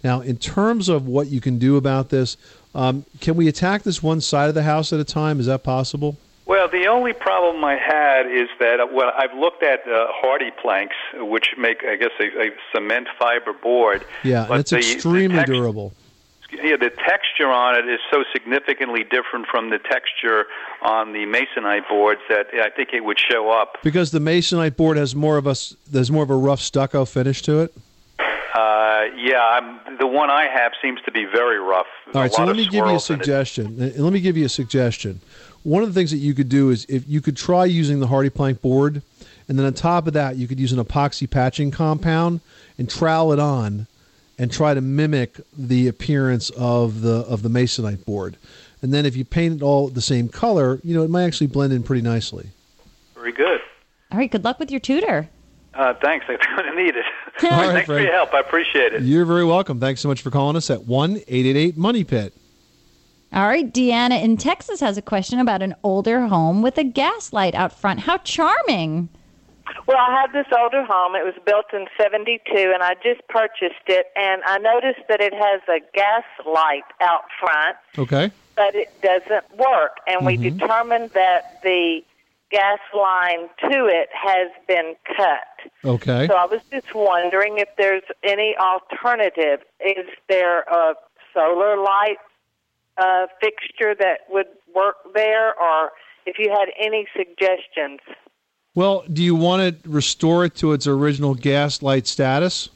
Now, 0.03 0.21
in 0.21 0.37
terms 0.37 0.89
of 0.89 1.07
what 1.07 1.27
you 1.27 1.41
can 1.41 1.57
do 1.57 1.77
about 1.77 2.09
this, 2.09 2.37
um, 2.75 3.05
can 3.21 3.35
we 3.35 3.47
attack 3.47 3.83
this 3.83 4.03
one 4.03 4.21
side 4.21 4.49
of 4.49 4.55
the 4.55 4.63
house 4.63 4.91
at 4.93 4.99
a 4.99 5.03
time? 5.03 5.39
Is 5.39 5.45
that 5.45 5.63
possible? 5.63 6.17
Well, 6.45 6.67
the 6.67 6.85
only 6.85 7.13
problem 7.13 7.63
I 7.63 7.75
had 7.75 8.27
is 8.27 8.47
that 8.59 8.79
uh, 8.79 8.85
well, 8.91 9.11
I've 9.17 9.33
looked 9.35 9.63
at 9.63 9.79
uh, 9.87 10.07
Hardie 10.23 10.55
planks, 10.61 10.95
which 11.15 11.55
make, 11.57 11.83
I 11.83 11.95
guess, 11.95 12.11
a, 12.19 12.25
a 12.25 12.49
cement 12.71 13.07
fiber 13.17 13.53
board. 13.53 14.05
Yeah, 14.23 14.45
it's 14.59 14.69
the- 14.69 14.77
the 14.77 14.91
extremely 14.93 15.37
text- 15.37 15.51
durable. 15.51 15.93
Yeah, 16.63 16.77
the 16.77 16.89
texture 16.89 17.49
on 17.49 17.75
it 17.75 17.87
is 17.87 17.99
so 18.11 18.23
significantly 18.33 19.03
different 19.03 19.47
from 19.47 19.69
the 19.69 19.79
texture 19.79 20.45
on 20.81 21.13
the 21.13 21.25
masonite 21.25 21.87
boards 21.89 22.21
that 22.29 22.47
I 22.53 22.69
think 22.69 22.89
it 22.93 23.03
would 23.03 23.19
show 23.19 23.49
up. 23.49 23.77
Because 23.83 24.11
the 24.11 24.19
masonite 24.19 24.75
board 24.75 24.97
has 24.97 25.15
more 25.15 25.37
of 25.37 25.47
a 25.47 25.55
there's 25.89 26.11
more 26.11 26.23
of 26.23 26.29
a 26.29 26.35
rough 26.35 26.61
stucco 26.61 27.05
finish 27.05 27.41
to 27.43 27.59
it. 27.61 27.73
Uh, 28.19 29.05
yeah, 29.17 29.41
I'm, 29.41 29.97
the 29.97 30.07
one 30.07 30.29
I 30.29 30.47
have 30.47 30.71
seems 30.81 31.01
to 31.01 31.11
be 31.11 31.25
very 31.25 31.59
rough. 31.59 31.87
All 32.13 32.21
right, 32.21 32.33
so 32.33 32.45
let 32.45 32.55
me 32.55 32.65
give 32.65 32.85
you 32.85 32.95
a 32.95 32.99
suggestion. 32.99 33.77
Let 33.77 34.13
me 34.13 34.21
give 34.21 34.37
you 34.37 34.45
a 34.45 34.49
suggestion. 34.49 35.19
One 35.63 35.83
of 35.83 35.89
the 35.93 35.99
things 35.99 36.11
that 36.11 36.17
you 36.17 36.33
could 36.33 36.47
do 36.47 36.69
is 36.69 36.85
if 36.87 37.07
you 37.07 37.19
could 37.21 37.35
try 37.35 37.65
using 37.65 37.99
the 37.99 38.07
Hardie 38.07 38.33
plank 38.33 38.61
board, 38.61 39.01
and 39.49 39.59
then 39.59 39.65
on 39.65 39.73
top 39.73 40.07
of 40.07 40.13
that, 40.13 40.37
you 40.37 40.47
could 40.47 40.59
use 40.59 40.71
an 40.71 40.83
epoxy 40.83 41.29
patching 41.29 41.71
compound 41.71 42.39
and 42.77 42.89
trowel 42.89 43.33
it 43.33 43.39
on, 43.39 43.87
and 44.37 44.51
try 44.51 44.73
to 44.73 44.81
mimic 44.81 45.39
the 45.57 45.87
appearance 45.87 46.49
of 46.51 47.01
the 47.01 47.17
of 47.27 47.41
the 47.41 47.49
masonite 47.49 48.05
board. 48.05 48.37
And 48.81 48.93
then 48.93 49.05
if 49.05 49.15
you 49.15 49.25
paint 49.25 49.57
it 49.57 49.63
all 49.63 49.87
the 49.87 50.01
same 50.01 50.29
color, 50.29 50.79
you 50.83 50.95
know 50.95 51.03
it 51.03 51.09
might 51.09 51.23
actually 51.23 51.47
blend 51.47 51.73
in 51.73 51.83
pretty 51.83 52.01
nicely. 52.01 52.49
Very 53.15 53.31
good. 53.31 53.59
All 54.11 54.17
right, 54.17 54.29
good 54.29 54.43
luck 54.43 54.59
with 54.59 54.71
your 54.71 54.79
Tudor. 54.79 55.29
Uh, 55.73 55.93
thanks. 56.01 56.25
I'm 56.29 56.37
going 56.55 56.71
to 56.75 56.83
need 56.83 56.95
it. 56.95 57.05
All 57.43 57.49
right, 57.49 57.73
thanks 57.73 57.87
for 57.87 57.99
your 57.99 58.13
help. 58.13 58.33
I 58.33 58.39
appreciate 58.39 58.93
it. 58.93 59.01
You're 59.01 59.25
very 59.25 59.43
welcome. 59.43 59.79
Thanks 59.79 59.99
so 59.99 60.07
much 60.07 60.21
for 60.21 60.31
calling 60.31 60.55
us 60.55 60.69
at 60.69 60.85
one 60.85 61.17
eight 61.27 61.45
eight 61.45 61.57
eight 61.57 61.77
Money 61.77 62.03
Pit. 62.05 62.33
All 63.33 63.47
right, 63.47 63.73
Deanna 63.73 64.23
in 64.23 64.37
Texas 64.37 64.79
has 64.79 64.97
a 64.97 65.01
question 65.01 65.39
about 65.39 65.61
an 65.61 65.75
older 65.83 66.27
home 66.27 66.61
with 66.61 66.77
a 66.77 66.85
gas 66.85 67.33
light 67.33 67.53
out 67.55 67.77
front. 67.77 67.99
How 68.01 68.17
charming! 68.19 69.09
Well, 69.87 69.97
I 69.97 70.19
have 70.21 70.31
this 70.31 70.45
older 70.57 70.83
home. 70.83 71.15
It 71.15 71.23
was 71.25 71.35
built 71.45 71.65
in 71.73 71.87
72, 71.97 72.39
and 72.73 72.83
I 72.83 72.93
just 72.95 73.27
purchased 73.29 73.85
it, 73.87 74.07
and 74.15 74.41
I 74.45 74.57
noticed 74.57 75.07
that 75.09 75.21
it 75.21 75.33
has 75.33 75.61
a 75.67 75.79
gas 75.93 76.23
light 76.45 76.83
out 77.01 77.23
front, 77.39 77.75
Okay. 77.97 78.31
but 78.55 78.75
it 78.75 78.89
doesn't 79.01 79.45
work. 79.57 79.97
And 80.07 80.25
we 80.25 80.37
determined 80.37 81.11
that 81.11 81.61
the 81.63 82.01
gas 82.51 82.79
line 82.95 83.49
to 83.69 83.85
it 83.87 84.09
has 84.13 84.49
been 84.67 84.95
cut. 85.17 85.71
Okay. 85.83 86.27
So 86.27 86.35
I 86.35 86.45
was 86.45 86.61
just 86.71 86.93
wondering 86.93 87.57
if 87.57 87.69
there's 87.77 88.03
any 88.23 88.55
alternative. 88.57 89.61
Is 89.79 90.05
there 90.29 90.61
a 90.61 90.93
solar 91.33 91.77
light 91.77 92.17
uh, 92.97 93.27
fixture 93.41 93.93
that 93.95 94.19
would 94.29 94.47
work 94.73 94.95
there, 95.13 95.59
or 95.59 95.91
if 96.25 96.37
you 96.39 96.49
had 96.49 96.69
any 96.79 97.07
suggestions? 97.15 97.99
Well, 98.75 99.05
do 99.11 99.23
you 99.23 99.35
want 99.35 99.83
to 99.83 99.89
restore 99.89 100.43
it 100.43 100.55
to 100.55 100.73
its 100.73 100.85
original 100.85 101.33
gas 101.33 101.81
light 101.81 102.07
status? 102.07 102.67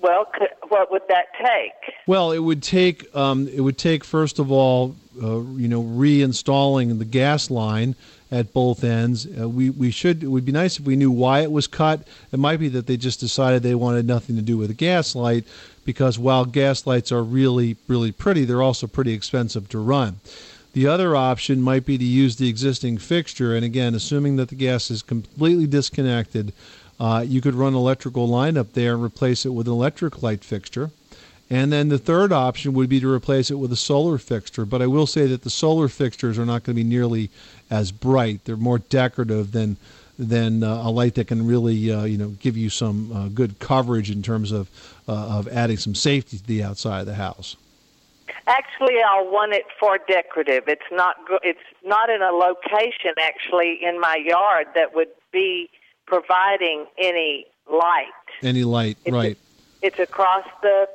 Well, 0.00 0.24
could, 0.24 0.48
what 0.68 0.92
would 0.92 1.02
that 1.08 1.26
take? 1.38 1.94
Well, 2.06 2.30
it 2.30 2.38
would 2.38 2.62
take 2.62 3.14
um, 3.14 3.48
it 3.48 3.60
would 3.60 3.78
take 3.78 4.04
first 4.04 4.38
of 4.38 4.52
all, 4.52 4.94
uh, 5.20 5.40
you 5.40 5.68
know, 5.68 5.82
reinstalling 5.82 6.98
the 6.98 7.04
gas 7.04 7.50
line 7.50 7.96
at 8.30 8.52
both 8.52 8.84
ends. 8.84 9.26
Uh, 9.38 9.48
we 9.48 9.70
we 9.70 9.90
should 9.90 10.22
it 10.22 10.28
would 10.28 10.44
be 10.44 10.52
nice 10.52 10.78
if 10.78 10.84
we 10.84 10.96
knew 10.96 11.10
why 11.10 11.40
it 11.40 11.50
was 11.50 11.66
cut. 11.66 12.06
It 12.32 12.38
might 12.38 12.58
be 12.58 12.68
that 12.68 12.86
they 12.86 12.96
just 12.96 13.18
decided 13.20 13.62
they 13.62 13.74
wanted 13.74 14.06
nothing 14.06 14.36
to 14.36 14.42
do 14.42 14.56
with 14.56 14.68
the 14.68 14.74
gas 14.74 15.14
light 15.16 15.44
because 15.84 16.16
while 16.18 16.44
gas 16.44 16.86
lights 16.86 17.10
are 17.10 17.22
really 17.22 17.76
really 17.88 18.12
pretty, 18.12 18.44
they're 18.44 18.62
also 18.62 18.86
pretty 18.86 19.12
expensive 19.12 19.68
to 19.70 19.78
run. 19.78 20.20
The 20.72 20.86
other 20.86 21.14
option 21.14 21.60
might 21.60 21.84
be 21.84 21.98
to 21.98 22.04
use 22.04 22.36
the 22.36 22.48
existing 22.48 22.98
fixture, 22.98 23.54
and 23.54 23.64
again, 23.64 23.94
assuming 23.94 24.36
that 24.36 24.48
the 24.48 24.54
gas 24.54 24.90
is 24.90 25.02
completely 25.02 25.66
disconnected, 25.66 26.52
uh, 26.98 27.24
you 27.26 27.40
could 27.40 27.54
run 27.54 27.74
electrical 27.74 28.26
line 28.26 28.56
up 28.56 28.72
there 28.72 28.94
and 28.94 29.02
replace 29.02 29.44
it 29.44 29.50
with 29.50 29.66
an 29.66 29.72
electric 29.72 30.22
light 30.22 30.42
fixture. 30.42 30.90
And 31.50 31.70
then 31.70 31.90
the 31.90 31.98
third 31.98 32.32
option 32.32 32.72
would 32.72 32.88
be 32.88 33.00
to 33.00 33.12
replace 33.12 33.50
it 33.50 33.56
with 33.56 33.70
a 33.72 33.76
solar 33.76 34.16
fixture. 34.16 34.64
But 34.64 34.80
I 34.80 34.86
will 34.86 35.06
say 35.06 35.26
that 35.26 35.42
the 35.42 35.50
solar 35.50 35.88
fixtures 35.88 36.38
are 36.38 36.46
not 36.46 36.64
going 36.64 36.76
to 36.76 36.82
be 36.82 36.88
nearly 36.88 37.28
as 37.68 37.92
bright. 37.92 38.44
They're 38.44 38.56
more 38.56 38.78
decorative 38.78 39.52
than 39.52 39.76
than 40.18 40.62
uh, 40.62 40.82
a 40.84 40.90
light 40.90 41.14
that 41.14 41.26
can 41.26 41.46
really 41.46 41.90
uh, 41.90 42.04
you 42.04 42.16
know 42.16 42.28
give 42.40 42.56
you 42.56 42.70
some 42.70 43.12
uh, 43.12 43.28
good 43.28 43.58
coverage 43.58 44.10
in 44.10 44.22
terms 44.22 44.52
of 44.52 44.70
uh, 45.08 45.12
of 45.12 45.48
adding 45.48 45.76
some 45.76 45.94
safety 45.94 46.38
to 46.38 46.46
the 46.46 46.62
outside 46.62 47.00
of 47.00 47.06
the 47.06 47.14
house. 47.14 47.56
Actually, 48.46 48.96
I 48.96 49.22
want 49.22 49.52
it 49.52 49.64
for 49.78 49.98
decorative. 50.08 50.64
It's 50.66 50.90
not. 50.90 51.16
It's 51.42 51.58
not 51.84 52.10
in 52.10 52.22
a 52.22 52.30
location 52.30 53.14
actually 53.20 53.78
in 53.82 54.00
my 54.00 54.16
yard 54.24 54.66
that 54.74 54.94
would 54.94 55.08
be 55.32 55.70
providing 56.06 56.86
any 56.98 57.46
light. 57.70 58.06
Any 58.42 58.64
light, 58.64 58.98
It's 59.04 59.12
right? 59.12 59.38
It's 59.82 59.98
across 59.98 60.44
the 60.62 60.86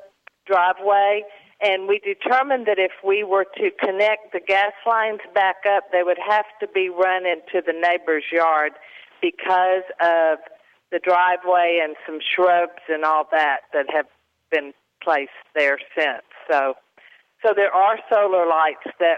driveway, 0.46 1.24
and 1.62 1.88
we 1.88 2.00
determined 2.00 2.68
that 2.68 2.80
if 2.80 2.92
we 3.04 3.24
were 3.24 3.46
to 3.58 3.72
connect 3.80 4.34
the 4.34 4.40
gas 4.40 4.74
lines 4.86 5.20
back 5.34 5.58
up, 5.68 5.92
they 5.92 6.04
would 6.04 6.20
have 6.26 6.46
to 6.60 6.68
be 6.68 6.90
run 6.90 7.26
into 7.26 7.62
the 7.66 7.74
neighbor's 7.74 8.24
yard 8.32 8.74
because 9.22 9.84
of 10.02 10.40
the 10.92 11.00
driveway 11.00 11.80
and 11.84 11.96
some 12.06 12.20
shrubs 12.22 12.82
and 12.88 13.04
all 13.04 13.28
that 13.32 13.62
that 13.74 13.88
have 13.92 14.06
been 14.52 14.74
placed 15.04 15.32
there 15.56 15.80
since. 15.96 16.24
So, 16.50 16.76
so 17.42 17.54
there 17.56 17.74
are 17.74 17.98
solar 18.10 18.48
lights 18.48 18.88
that 19.00 19.18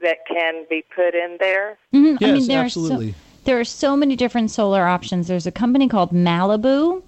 that 0.00 0.18
can 0.28 0.64
be 0.70 0.84
put 0.94 1.14
in 1.14 1.36
there. 1.40 1.76
Mhm. 1.92 2.18
I 2.22 2.26
Yes, 2.26 2.32
mean, 2.38 2.46
there 2.48 2.60
absolutely. 2.60 3.10
Are 3.10 3.12
so, 3.12 3.18
there 3.44 3.60
are 3.60 3.64
so 3.64 3.96
many 3.96 4.14
different 4.14 4.50
solar 4.50 4.86
options. 4.86 5.26
There's 5.26 5.46
a 5.46 5.52
company 5.52 5.88
called 5.88 6.12
Malibu. 6.12 7.02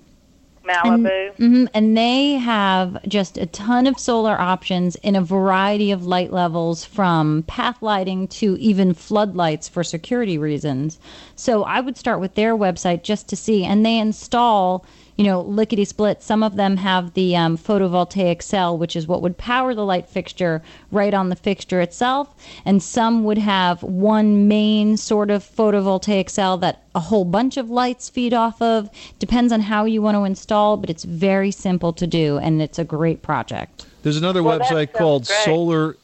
Malibu. 0.69 1.35
hmm 1.37 1.65
and 1.73 1.97
they 1.97 2.35
have 2.35 3.03
just 3.09 3.39
a 3.39 3.47
ton 3.47 3.87
of 3.87 3.99
solar 3.99 4.39
options 4.39 4.95
in 4.97 5.17
a 5.17 5.23
variety 5.23 5.91
of 5.91 6.05
light 6.07 6.33
levels 6.33 6.85
from 6.85 7.43
path 7.45 7.81
lighting 7.81 8.29
to 8.29 8.57
even 8.61 8.93
floodlights 8.93 9.69
for 9.69 9.83
security 9.83 10.37
reasons. 10.37 10.99
So 11.35 11.65
I 11.65 11.81
would 11.81 11.97
start 11.97 12.21
with 12.21 12.35
their 12.35 12.55
website 12.57 13.03
just 13.03 13.27
to 13.29 13.37
see, 13.37 13.65
and 13.65 13.85
they 13.87 13.99
install, 13.99 14.85
you 15.21 15.27
know, 15.27 15.43
lickety 15.43 15.85
split. 15.85 16.23
Some 16.23 16.43
of 16.43 16.57
them 16.57 16.79
have 16.79 17.13
the 17.13 17.37
um, 17.37 17.59
photovoltaic 17.59 18.41
cell, 18.41 18.79
which 18.79 18.97
is 18.97 19.07
what 19.07 19.21
would 19.21 19.37
power 19.37 19.75
the 19.75 19.85
light 19.85 20.09
fixture 20.09 20.63
right 20.91 21.13
on 21.13 21.29
the 21.29 21.37
fixture 21.37 21.83
itself, 21.83 22.35
and 22.65 22.83
some 22.83 23.23
would 23.25 23.37
have 23.37 23.83
one 23.83 24.49
main 24.49 24.97
sort 24.97 25.31
of 25.31 25.45
photovoltaic 25.45 26.31
cell 26.31 26.57
that 26.57 26.85
a 26.95 27.01
whole 27.01 27.27
bunch 27.27 27.59
of 27.59 27.69
lights 27.69 28.09
feed 28.09 28.33
off 28.33 28.63
of. 28.63 28.89
Depends 29.19 29.53
on 29.53 29.61
how 29.61 29.85
you 29.85 30.01
want 30.01 30.17
to 30.17 30.25
install, 30.25 30.79
but 30.79 30.89
it's 30.89 31.05
very 31.05 31.51
simple 31.51 31.93
to 31.93 32.07
do, 32.07 32.39
and 32.39 32.63
it's 32.63 32.79
a 32.79 32.85
great 32.85 33.21
project. 33.21 33.85
There's 34.03 34.17
another 34.17 34.43
Well, 34.43 34.59
website 34.59 34.95
called 34.95 35.27
great. 35.27 35.45
Solar. 35.45 35.97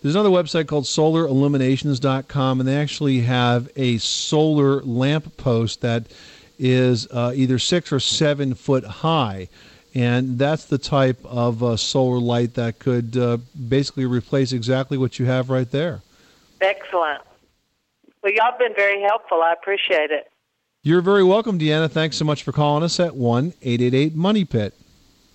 There's 0.00 0.14
another 0.14 0.30
website 0.30 0.68
called 0.68 0.84
SolarIlluminations.com, 0.84 2.60
and 2.60 2.68
they 2.68 2.76
actually 2.76 3.20
have 3.20 3.68
a 3.76 3.98
solar 3.98 4.80
lamp 4.82 5.36
post 5.36 5.82
that 5.82 6.04
is 6.58 7.08
uh, 7.10 7.32
either 7.34 7.58
six 7.58 7.92
or 7.92 8.00
seven 8.00 8.54
foot 8.54 8.84
high. 8.84 9.48
And 9.94 10.38
that's 10.38 10.64
the 10.64 10.78
type 10.78 11.24
of 11.24 11.62
uh, 11.62 11.76
solar 11.76 12.18
light 12.18 12.54
that 12.54 12.80
could 12.80 13.16
uh, 13.16 13.38
basically 13.68 14.06
replace 14.06 14.52
exactly 14.52 14.98
what 14.98 15.18
you 15.18 15.26
have 15.26 15.50
right 15.50 15.70
there. 15.70 16.02
Excellent. 16.60 17.22
Well, 18.22 18.32
y'all 18.32 18.50
have 18.50 18.58
been 18.58 18.74
very 18.74 19.02
helpful. 19.02 19.42
I 19.42 19.52
appreciate 19.52 20.10
it. 20.10 20.32
You're 20.82 21.00
very 21.00 21.24
welcome, 21.24 21.58
Deanna. 21.58 21.90
Thanks 21.90 22.16
so 22.16 22.24
much 22.24 22.42
for 22.42 22.52
calling 22.52 22.82
us 22.82 22.98
at 22.98 23.14
1 23.14 23.54
888 23.62 24.14
Money 24.14 24.44
Pit. 24.44 24.74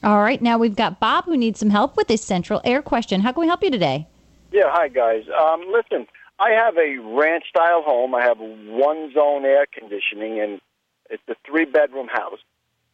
All 0.04 0.22
right, 0.22 0.42
now 0.42 0.58
we've 0.58 0.76
got 0.76 1.00
Bob 1.00 1.26
who 1.26 1.36
needs 1.36 1.60
some 1.60 1.72
help 1.72 1.98
with 1.98 2.08
his 2.08 2.22
central 2.22 2.62
air 2.64 2.82
question. 2.82 3.22
How 3.22 3.32
can 3.32 3.42
we 3.42 3.48
help 3.48 3.64
you 3.64 3.72
today? 3.72 4.08
Yeah, 4.52 4.66
hi 4.68 4.88
guys. 4.88 5.24
Um, 5.40 5.66
listen, 5.72 6.08
I 6.40 6.52
have 6.52 6.78
a 6.78 6.98
ranch 6.98 7.44
style 7.50 7.82
home. 7.82 8.16
I 8.16 8.22
have 8.22 8.38
one 8.40 9.12
zone 9.14 9.44
air 9.44 9.66
conditioning, 9.72 10.40
and 10.40 10.62
it's 11.10 11.24
a 11.28 11.36
three 11.46 11.66
bedroom 11.66 12.08
house. 12.08 12.40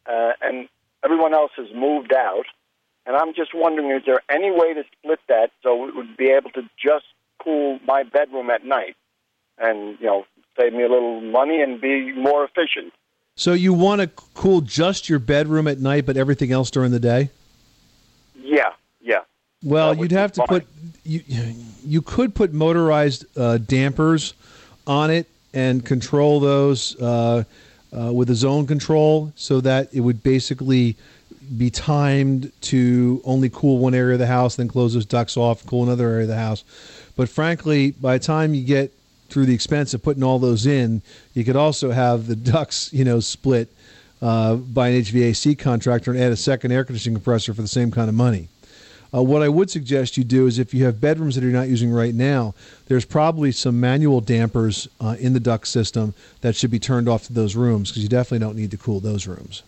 Uh, 0.06 0.32
and 0.40 0.68
everyone 1.04 1.34
else 1.34 1.52
has 1.56 1.66
moved 1.74 2.12
out. 2.12 2.46
And 3.06 3.16
I'm 3.16 3.34
just 3.34 3.54
wondering, 3.54 3.90
is 3.90 4.02
there 4.04 4.20
any 4.28 4.50
way 4.50 4.74
to 4.74 4.82
split 4.98 5.20
that 5.28 5.52
so 5.62 5.88
it 5.88 5.94
would 5.94 6.16
be 6.16 6.30
able 6.30 6.50
to 6.50 6.62
just 6.76 7.04
cool 7.42 7.78
my 7.86 8.02
bedroom 8.02 8.50
at 8.50 8.64
night, 8.64 8.96
and 9.58 9.96
you 10.00 10.06
know, 10.06 10.26
save 10.58 10.72
me 10.72 10.82
a 10.82 10.88
little 10.88 11.20
money 11.20 11.62
and 11.62 11.80
be 11.80 12.12
more 12.12 12.44
efficient? 12.44 12.92
So 13.36 13.52
you 13.52 13.72
want 13.72 14.00
to 14.00 14.08
cool 14.34 14.60
just 14.60 15.08
your 15.08 15.20
bedroom 15.20 15.68
at 15.68 15.78
night, 15.78 16.04
but 16.04 16.16
everything 16.16 16.50
else 16.50 16.70
during 16.70 16.90
the 16.90 16.98
day? 16.98 17.30
Yeah, 18.34 18.70
yeah. 19.00 19.20
Well, 19.62 19.94
you'd 19.94 20.10
have 20.12 20.32
to 20.32 20.40
fine. 20.40 20.48
put 20.48 20.66
you 21.04 21.22
you 21.84 22.02
could 22.02 22.34
put 22.34 22.52
motorized 22.52 23.24
uh, 23.38 23.58
dampers 23.58 24.34
on 24.86 25.10
it 25.10 25.28
and 25.54 25.84
control 25.84 26.40
those 26.40 27.00
uh, 27.00 27.44
uh, 27.98 28.12
with 28.12 28.30
a 28.30 28.34
zone 28.34 28.66
control, 28.66 29.32
so 29.36 29.60
that 29.60 29.92
it 29.92 30.00
would 30.00 30.22
basically 30.22 30.96
be 31.56 31.70
timed 31.70 32.52
to 32.60 33.20
only 33.24 33.48
cool 33.48 33.78
one 33.78 33.94
area 33.94 34.14
of 34.14 34.18
the 34.18 34.26
house, 34.26 34.56
then 34.56 34.68
close 34.68 34.94
those 34.94 35.06
ducts 35.06 35.36
off, 35.36 35.64
cool 35.66 35.84
another 35.84 36.08
area 36.08 36.22
of 36.22 36.28
the 36.28 36.36
house. 36.36 36.64
But 37.16 37.28
frankly, 37.28 37.92
by 37.92 38.18
the 38.18 38.24
time 38.24 38.54
you 38.54 38.64
get 38.64 38.92
through 39.28 39.46
the 39.46 39.54
expense 39.54 39.94
of 39.94 40.02
putting 40.02 40.22
all 40.22 40.38
those 40.38 40.66
in, 40.66 41.02
you 41.34 41.44
could 41.44 41.56
also 41.56 41.90
have 41.90 42.26
the 42.26 42.36
ducts, 42.52 42.92
you 42.92 43.04
know, 43.04 43.20
split 43.20 43.72
uh, 44.22 44.56
by 44.56 44.88
an 44.88 45.02
HVAC 45.02 45.58
contractor 45.58 46.10
and 46.10 46.20
add 46.20 46.32
a 46.32 46.36
second 46.36 46.72
air 46.72 46.84
conditioning 46.84 47.16
compressor 47.16 47.54
for 47.54 47.62
the 47.62 47.68
same 47.68 47.90
kind 47.90 48.08
of 48.08 48.14
money. 48.14 48.48
Uh, 49.14 49.22
what 49.22 49.42
I 49.42 49.48
would 49.48 49.70
suggest 49.70 50.16
you 50.16 50.24
do 50.24 50.46
is 50.46 50.58
if 50.58 50.74
you 50.74 50.84
have 50.84 51.00
bedrooms 51.00 51.34
that 51.34 51.42
you're 51.42 51.52
not 51.52 51.68
using 51.68 51.90
right 51.90 52.14
now, 52.14 52.54
there's 52.86 53.04
probably 53.04 53.52
some 53.52 53.80
manual 53.80 54.20
dampers 54.20 54.88
uh, 55.00 55.16
in 55.18 55.32
the 55.32 55.40
duct 55.40 55.66
system 55.66 56.14
that 56.40 56.56
should 56.56 56.70
be 56.70 56.78
turned 56.78 57.08
off 57.08 57.24
to 57.26 57.32
those 57.32 57.56
rooms 57.56 57.90
because 57.90 58.02
you 58.02 58.08
definitely 58.08 58.44
don't 58.44 58.56
need 58.56 58.70
to 58.70 58.76
cool 58.76 59.00
those 59.00 59.26
rooms. 59.26 59.62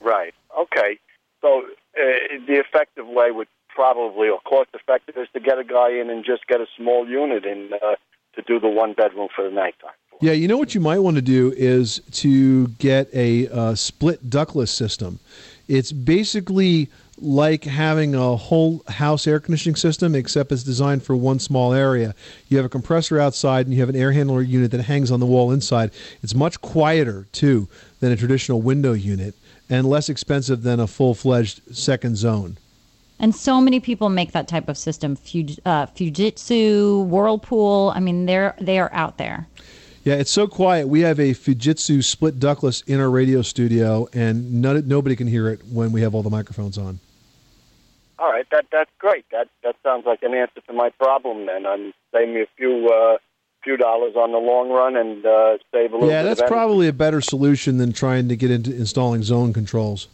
Right. 0.00 0.34
Okay. 0.58 0.98
So 1.40 1.62
uh, 1.62 2.02
the 2.46 2.54
effective 2.58 3.06
way 3.06 3.30
would 3.30 3.48
probably, 3.68 4.28
or 4.28 4.40
cost 4.40 4.70
effective, 4.74 5.16
is 5.16 5.28
to 5.34 5.40
get 5.40 5.58
a 5.58 5.64
guy 5.64 5.90
in 5.92 6.10
and 6.10 6.24
just 6.24 6.46
get 6.46 6.60
a 6.60 6.66
small 6.76 7.08
unit 7.08 7.44
in 7.44 7.70
uh, 7.74 7.96
to 8.34 8.42
do 8.42 8.58
the 8.58 8.68
one 8.68 8.92
bedroom 8.94 9.28
for 9.34 9.44
the 9.44 9.50
nighttime. 9.50 9.92
Yeah, 10.20 10.32
you 10.32 10.46
know 10.46 10.56
what 10.56 10.74
you 10.74 10.80
might 10.80 11.00
want 11.00 11.16
to 11.16 11.22
do 11.22 11.52
is 11.56 12.00
to 12.12 12.68
get 12.68 13.12
a 13.12 13.48
uh, 13.48 13.74
split 13.74 14.30
ductless 14.30 14.70
system. 14.70 15.18
It's 15.66 15.90
basically 15.90 16.88
like 17.22 17.64
having 17.64 18.14
a 18.14 18.36
whole 18.36 18.82
house 18.88 19.26
air 19.26 19.40
conditioning 19.40 19.76
system, 19.76 20.14
except 20.14 20.52
it's 20.52 20.62
designed 20.62 21.02
for 21.02 21.14
one 21.14 21.38
small 21.38 21.72
area. 21.72 22.14
You 22.48 22.56
have 22.56 22.66
a 22.66 22.70
compressor 22.70 23.18
outside 23.18 23.66
and 23.66 23.74
you 23.74 23.80
have 23.80 23.88
an 23.88 23.96
air 23.96 24.12
handler 24.12 24.42
unit 24.42 24.70
that 24.72 24.82
hangs 24.82 25.10
on 25.10 25.20
the 25.20 25.26
wall 25.26 25.52
inside. 25.52 25.92
It's 26.22 26.34
much 26.34 26.60
quieter, 26.60 27.26
too, 27.32 27.68
than 28.00 28.12
a 28.12 28.16
traditional 28.16 28.60
window 28.60 28.92
unit 28.92 29.34
and 29.70 29.88
less 29.88 30.08
expensive 30.08 30.62
than 30.62 30.80
a 30.80 30.86
full 30.86 31.14
fledged 31.14 31.74
second 31.74 32.16
zone. 32.16 32.58
And 33.18 33.34
so 33.34 33.60
many 33.60 33.78
people 33.78 34.08
make 34.08 34.32
that 34.32 34.48
type 34.48 34.68
of 34.68 34.76
system. 34.76 35.16
Fuj- 35.16 35.60
uh, 35.64 35.86
Fujitsu, 35.86 37.06
Whirlpool. 37.06 37.92
I 37.94 38.00
mean, 38.00 38.26
they're 38.26 38.56
they 38.60 38.80
are 38.80 38.92
out 38.92 39.16
there. 39.18 39.46
Yeah, 40.04 40.14
it's 40.14 40.32
so 40.32 40.48
quiet. 40.48 40.88
We 40.88 41.02
have 41.02 41.20
a 41.20 41.30
Fujitsu 41.30 42.02
split 42.02 42.40
ductless 42.40 42.80
in 42.82 42.98
our 42.98 43.08
radio 43.08 43.40
studio, 43.42 44.08
and 44.12 44.60
none, 44.60 44.88
nobody 44.88 45.14
can 45.14 45.28
hear 45.28 45.48
it 45.48 45.60
when 45.70 45.92
we 45.92 46.00
have 46.00 46.16
all 46.16 46.24
the 46.24 46.30
microphones 46.30 46.76
on. 46.76 46.98
All 48.22 48.30
right, 48.30 48.46
that 48.52 48.66
that's 48.70 48.90
great. 49.00 49.24
That 49.32 49.48
that 49.64 49.74
sounds 49.82 50.06
like 50.06 50.22
an 50.22 50.32
answer 50.32 50.60
to 50.68 50.72
my 50.72 50.90
problem. 50.90 51.46
Then 51.46 51.66
I'm 51.66 51.92
save 52.14 52.28
me 52.28 52.42
a 52.42 52.46
few 52.56 52.88
uh, 52.88 53.18
few 53.64 53.76
dollars 53.76 54.14
on 54.14 54.30
the 54.30 54.38
long 54.38 54.70
run 54.70 54.96
and 54.96 55.26
uh, 55.26 55.58
save 55.72 55.92
a 55.92 55.96
little. 55.96 56.08
Yeah, 56.08 56.22
bit 56.22 56.28
that's 56.28 56.42
of 56.42 56.46
probably 56.46 56.86
a 56.86 56.92
better 56.92 57.20
solution 57.20 57.78
than 57.78 57.92
trying 57.92 58.28
to 58.28 58.36
get 58.36 58.52
into 58.52 58.72
installing 58.72 59.24
zone 59.24 59.52
controls. 59.52 60.06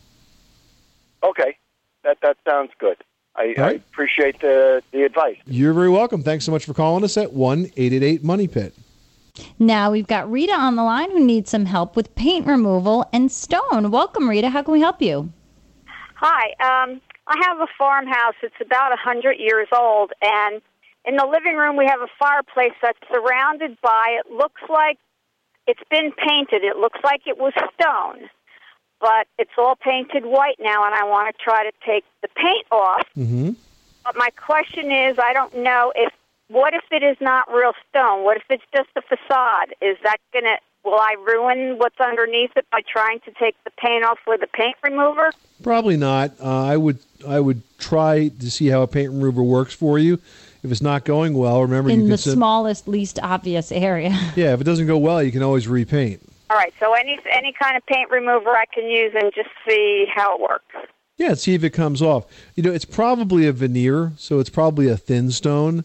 okay. 1.22 1.58
That 2.02 2.16
that 2.22 2.38
sounds 2.48 2.70
good. 2.78 2.96
I, 3.36 3.54
All 3.58 3.64
I 3.64 3.70
appreciate 3.72 4.40
the 4.40 4.82
the 4.90 5.02
advice. 5.02 5.36
You're 5.44 5.74
very 5.74 5.90
welcome. 5.90 6.22
Thanks 6.22 6.46
so 6.46 6.52
much 6.52 6.64
for 6.64 6.72
calling 6.72 7.04
us 7.04 7.18
at 7.18 7.34
one 7.34 7.66
eight 7.76 7.92
eight 7.92 8.02
eight 8.02 8.24
Money 8.24 8.48
Pit. 8.48 8.72
Now 9.58 9.90
we've 9.90 10.06
got 10.06 10.30
Rita 10.30 10.54
on 10.54 10.76
the 10.76 10.82
line 10.82 11.10
who 11.10 11.22
needs 11.22 11.50
some 11.50 11.66
help 11.66 11.94
with 11.94 12.14
paint 12.14 12.46
removal 12.46 13.06
and 13.12 13.30
stone. 13.30 13.90
Welcome, 13.90 14.30
Rita. 14.30 14.48
How 14.48 14.62
can 14.62 14.72
we 14.72 14.80
help 14.80 15.02
you? 15.02 15.30
Hi. 16.14 16.54
Um, 16.58 17.02
I 17.28 17.36
have 17.42 17.60
a 17.60 17.66
farmhouse. 17.78 18.34
It's 18.42 18.60
about 18.60 18.92
a 18.92 18.96
hundred 18.96 19.38
years 19.38 19.68
old, 19.72 20.12
and 20.22 20.62
in 21.04 21.16
the 21.16 21.26
living 21.26 21.56
room 21.56 21.76
we 21.76 21.86
have 21.86 22.00
a 22.00 22.08
fireplace 22.18 22.72
that's 22.82 22.98
surrounded 23.12 23.78
by. 23.82 24.18
It 24.18 24.32
looks 24.32 24.62
like 24.68 24.98
it's 25.66 25.82
been 25.90 26.12
painted. 26.12 26.64
It 26.64 26.78
looks 26.78 26.98
like 27.04 27.22
it 27.26 27.38
was 27.38 27.52
stone, 27.78 28.28
but 29.00 29.28
it's 29.38 29.50
all 29.58 29.76
painted 29.76 30.24
white 30.24 30.56
now, 30.58 30.86
and 30.86 30.94
I 30.94 31.04
want 31.04 31.34
to 31.36 31.42
try 31.42 31.64
to 31.64 31.72
take 31.84 32.04
the 32.22 32.28
paint 32.28 32.66
off. 32.72 33.06
Mm-hmm. 33.16 33.50
But 34.04 34.16
my 34.16 34.30
question 34.30 34.90
is, 34.90 35.18
I 35.18 35.34
don't 35.34 35.54
know 35.58 35.92
if 35.94 36.12
what 36.48 36.72
if 36.72 36.84
it 36.90 37.02
is 37.02 37.18
not 37.20 37.52
real 37.52 37.72
stone? 37.90 38.24
What 38.24 38.38
if 38.38 38.44
it's 38.48 38.64
just 38.74 38.88
a 38.96 39.02
facade? 39.02 39.74
Is 39.82 39.98
that 40.02 40.16
gonna 40.32 40.56
will 40.90 41.00
I 41.00 41.16
ruin 41.26 41.78
what's 41.78 42.00
underneath 42.00 42.50
it 42.56 42.66
by 42.70 42.80
trying 42.90 43.20
to 43.20 43.30
take 43.32 43.56
the 43.64 43.70
paint 43.70 44.04
off 44.04 44.18
with 44.26 44.42
a 44.42 44.46
paint 44.46 44.76
remover? 44.82 45.30
Probably 45.62 45.96
not. 45.96 46.32
Uh, 46.40 46.64
I 46.64 46.76
would 46.76 46.98
I 47.26 47.40
would 47.40 47.62
try 47.78 48.28
to 48.28 48.50
see 48.50 48.68
how 48.68 48.82
a 48.82 48.86
paint 48.86 49.10
remover 49.12 49.42
works 49.42 49.74
for 49.74 49.98
you. 49.98 50.14
If 50.62 50.72
it's 50.72 50.82
not 50.82 51.04
going 51.04 51.34
well, 51.34 51.62
remember 51.62 51.90
In 51.90 52.00
can 52.00 52.08
the 52.08 52.18
sim- 52.18 52.34
smallest, 52.34 52.88
least 52.88 53.18
obvious 53.22 53.70
area. 53.70 54.10
yeah. 54.36 54.54
If 54.54 54.60
it 54.60 54.64
doesn't 54.64 54.86
go 54.86 54.98
well, 54.98 55.22
you 55.22 55.30
can 55.30 55.42
always 55.42 55.68
repaint. 55.68 56.20
All 56.50 56.56
right, 56.56 56.72
so 56.80 56.94
any 56.94 57.18
any 57.30 57.52
kind 57.52 57.76
of 57.76 57.84
paint 57.86 58.10
remover 58.10 58.50
I 58.50 58.64
can 58.72 58.88
use 58.88 59.12
and 59.14 59.30
just 59.34 59.50
see 59.68 60.06
how 60.12 60.36
it 60.36 60.40
works. 60.40 60.74
Yeah, 61.18 61.34
see 61.34 61.54
if 61.54 61.64
it 61.64 61.70
comes 61.70 62.00
off. 62.00 62.26
You 62.54 62.62
know, 62.62 62.72
it's 62.72 62.84
probably 62.84 63.46
a 63.46 63.52
veneer, 63.52 64.12
so 64.16 64.38
it's 64.38 64.48
probably 64.48 64.88
a 64.88 64.96
thin 64.96 65.30
stone, 65.32 65.84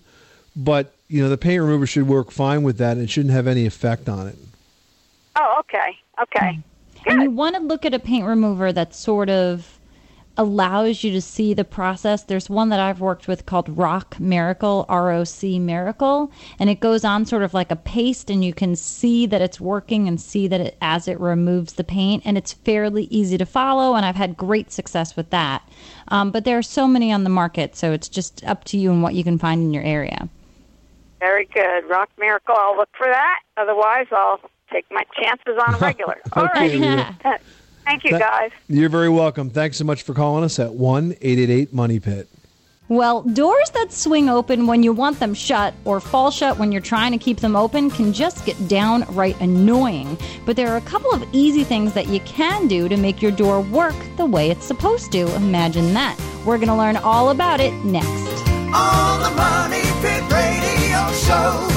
but 0.56 0.94
you 1.10 1.22
know 1.22 1.30
the 1.30 1.38
paint 1.38 1.62
remover 1.62 1.86
should 1.86 2.08
work 2.08 2.32
fine 2.32 2.64
with 2.64 2.78
that, 2.78 2.94
and 2.94 3.02
it 3.02 3.10
shouldn't 3.10 3.34
have 3.34 3.48
any 3.48 3.66
effect 3.66 4.08
on 4.08 4.28
it. 4.28 4.38
Oh, 5.36 5.58
okay, 5.60 5.98
okay. 6.22 6.60
And 7.06 7.22
you 7.22 7.32
want 7.32 7.56
to 7.56 7.62
look 7.62 7.86
at 7.86 7.94
a 7.94 8.00
paint 8.00 8.26
remover 8.26 8.72
that 8.72 8.96
sort 8.96 9.30
of 9.30 9.80
allows 10.36 11.04
you 11.04 11.12
to 11.12 11.22
see 11.22 11.54
the 11.54 11.64
process. 11.64 12.24
There's 12.24 12.50
one 12.50 12.70
that 12.70 12.80
I've 12.80 13.02
worked 13.02 13.28
with 13.28 13.46
called 13.46 13.70
Rock 13.78 14.20
Miracle, 14.20 14.86
R 14.90 15.12
O 15.12 15.24
C 15.24 15.60
Miracle, 15.60 16.32
and 16.58 16.70
it 16.70 16.80
goes 16.80 17.06
on 17.06 17.26
sort 17.26 17.44
of 17.44 17.54
like 17.54 17.72
a 17.72 17.76
paste, 17.76 18.30
and 18.30 18.44
you 18.44 18.54
can 18.54 18.76
see 18.76 19.26
that 19.28 19.42
it's 19.42 19.60
working 19.60 20.08
and 20.08 20.20
see 20.20 20.48
that 20.48 20.62
it, 20.62 20.78
as 20.82 21.08
it 21.08 21.20
removes 21.20 21.74
the 21.74 21.84
paint, 21.84 22.24
and 22.26 22.38
it's 22.38 22.54
fairly 22.54 23.04
easy 23.06 23.38
to 23.38 23.46
follow. 23.46 23.96
And 23.96 24.06
I've 24.06 24.16
had 24.16 24.38
great 24.38 24.72
success 24.72 25.16
with 25.16 25.30
that. 25.30 25.68
Um, 26.08 26.32
but 26.32 26.46
there 26.46 26.58
are 26.58 26.64
so 26.64 26.88
many 26.88 27.12
on 27.12 27.24
the 27.24 27.30
market, 27.30 27.76
so 27.76 27.92
it's 27.92 28.10
just 28.10 28.44
up 28.46 28.64
to 28.66 28.78
you 28.78 28.92
and 28.92 29.04
what 29.04 29.14
you 29.14 29.24
can 29.24 29.38
find 29.38 29.62
in 29.62 29.74
your 29.74 29.84
area. 29.84 30.30
Very 31.20 31.46
good. 31.46 31.88
Rock 31.88 32.10
Miracle, 32.18 32.56
I'll 32.58 32.76
look 32.76 32.90
for 32.98 33.08
that. 33.08 33.40
Otherwise, 33.58 34.08
I'll 34.12 34.40
take 34.74 34.86
my 34.92 35.04
chances 35.22 35.58
on 35.68 35.76
a 35.76 35.78
regular. 35.82 36.20
All 36.34 36.46
Okay, 36.46 36.78
right. 36.80 37.16
Rita. 37.24 37.40
Thank 37.86 38.04
you, 38.06 38.12
That- 38.12 38.20
guys. 38.22 38.52
You're 38.68 38.90
very 38.90 39.10
welcome. 39.10 39.50
Thanks 39.50 39.78
so 39.78 39.84
much 39.86 40.04
for 40.04 40.14
calling 40.14 40.44
us 40.44 40.58
at 40.60 40.74
one 40.74 41.16
eight 41.22 41.40
eight 41.40 41.50
eight 41.50 41.74
Money 41.74 42.00
Pit. 42.00 42.28
Well, 42.90 43.22
doors 43.24 43.70
that 43.72 43.94
swing 43.94 44.30
open 44.30 44.68
when 44.68 44.84
you 44.84 44.92
want 44.92 45.20
them 45.20 45.34
shut 45.34 45.74
or 45.86 46.00
fall 46.02 46.30
shut 46.32 46.60
when 46.60 46.72
you're 46.74 46.82
trying 46.82 47.12
to 47.14 47.18
keep 47.18 47.38
them 47.40 47.56
open 47.56 47.90
can 47.90 48.12
just 48.14 48.46
get 48.46 48.68
downright 48.68 49.40
annoying. 49.40 50.18
But 50.46 50.58
there 50.58 50.68
are 50.70 50.78
a 50.78 50.82
couple 50.82 51.10
of 51.12 51.24
easy 51.32 51.64
things 51.64 51.94
that 51.94 52.08
you 52.10 52.20
can 52.22 52.68
do 52.68 52.90
to 52.90 52.98
make 52.98 53.22
your 53.22 53.32
door 53.32 53.62
work 53.62 53.96
the 54.18 54.26
way 54.26 54.52
it's 54.52 54.66
supposed 54.66 55.12
to. 55.14 55.34
Imagine 55.36 55.94
that. 55.94 56.20
We're 56.46 56.58
going 56.58 56.68
to 56.68 56.76
learn 56.76 56.98
all 56.98 57.30
about 57.30 57.62
it 57.62 57.74
next. 57.86 58.10
On 58.76 59.22
the 59.24 59.32
Money 59.32 59.82
Pit 60.02 60.22
Radio 60.30 61.12
Show. 61.24 61.68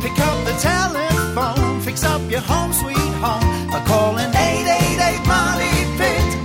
Pick 0.00 0.18
up 0.18 0.44
the 0.46 0.56
telephone, 0.58 1.69
fix 1.90 2.04
up 2.04 2.30
your 2.30 2.40
home 2.42 2.72
sweet 2.72 2.96
home 2.96 3.68
by 3.68 3.82
calling 3.84 4.28
888 4.28 5.26
Money 5.26 5.74
Pit. 5.98 6.36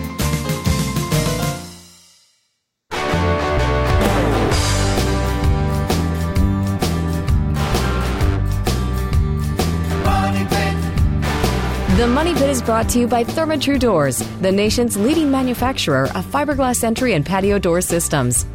The 11.96 12.08
Money 12.08 12.34
Pit 12.34 12.50
is 12.50 12.64
brought 12.64 12.90
to 12.90 13.00
you 13.00 13.08
by 13.08 13.24
Therma-Tru 13.24 13.78
Doors, 13.78 14.18
the 14.42 14.52
nation's 14.52 14.98
leading 14.98 15.30
manufacturer 15.30 16.06
of 16.16 16.26
fiberglass 16.26 16.84
entry 16.84 17.14
and 17.14 17.24
patio 17.24 17.60
door 17.60 17.82
systems. 17.82 18.48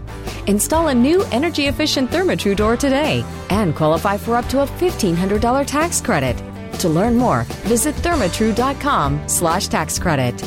Install 0.49 0.89
a 0.89 0.95
new 0.95 1.23
energy-efficient 1.31 2.11
Therma-Tru 2.11 2.57
door 2.57 2.77
today 2.77 3.25
and 3.51 3.77
qualify 3.77 4.17
for 4.17 4.35
up 4.35 4.49
to 4.49 4.63
a 4.63 4.67
$1,500 4.67 5.65
tax 5.67 6.01
credit. 6.01 6.50
To 6.81 6.89
learn 6.89 7.17
more, 7.17 7.43
visit 7.69 7.95
thermatru.com 7.97 9.29
slash 9.29 9.69
tax 9.69 9.99
credit. 9.99 10.41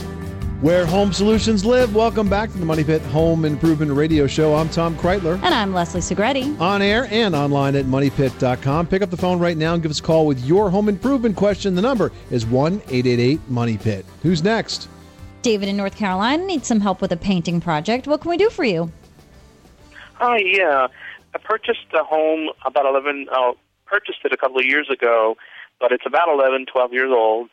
Where 0.61 0.83
home 0.85 1.13
solutions 1.13 1.63
live. 1.63 1.93
Welcome 1.93 2.27
back 2.27 2.51
to 2.53 2.57
the 2.57 2.65
Money 2.65 2.83
Pit 2.83 3.03
Home 3.03 3.45
Improvement 3.45 3.91
Radio 3.91 4.25
Show. 4.25 4.55
I'm 4.55 4.67
Tom 4.69 4.95
Kraeutler. 4.95 5.35
And 5.43 5.53
I'm 5.53 5.73
Leslie 5.73 6.01
Segrete. 6.01 6.59
On 6.59 6.81
air 6.81 7.07
and 7.11 7.35
online 7.35 7.75
at 7.75 7.85
moneypit.com. 7.85 8.87
Pick 8.87 9.03
up 9.03 9.11
the 9.11 9.17
phone 9.17 9.39
right 9.39 9.57
now 9.57 9.75
and 9.75 9.83
give 9.83 9.91
us 9.91 9.99
a 9.99 10.03
call 10.03 10.25
with 10.25 10.43
your 10.43 10.71
home 10.71 10.89
improvement 10.89 11.35
question. 11.35 11.75
The 11.75 11.81
number 11.83 12.11
is 12.31 12.47
1 12.47 12.81
888 12.87 13.39
Money 13.49 13.77
Pit. 13.77 14.03
Who's 14.23 14.41
next? 14.41 14.87
David 15.43 15.69
in 15.69 15.77
North 15.77 15.95
Carolina 15.95 16.43
needs 16.45 16.65
some 16.65 16.79
help 16.79 16.99
with 16.99 17.11
a 17.11 17.17
painting 17.17 17.61
project. 17.61 18.07
What 18.07 18.21
can 18.21 18.31
we 18.31 18.37
do 18.37 18.49
for 18.49 18.63
you? 18.63 18.91
Hi, 20.13 20.37
yeah. 20.37 20.87
I 21.35 21.37
purchased 21.37 21.93
a 21.93 22.03
home 22.03 22.49
about 22.65 22.87
11, 22.87 23.27
uh, 23.31 23.51
purchased 23.85 24.19
it 24.23 24.31
a 24.31 24.37
couple 24.37 24.57
of 24.57 24.65
years 24.65 24.89
ago, 24.89 25.35
but 25.83 25.91
it's 25.91 26.05
about 26.07 26.29
11, 26.33 26.65
12 26.71 26.93
years 26.93 27.11
old. 27.11 27.49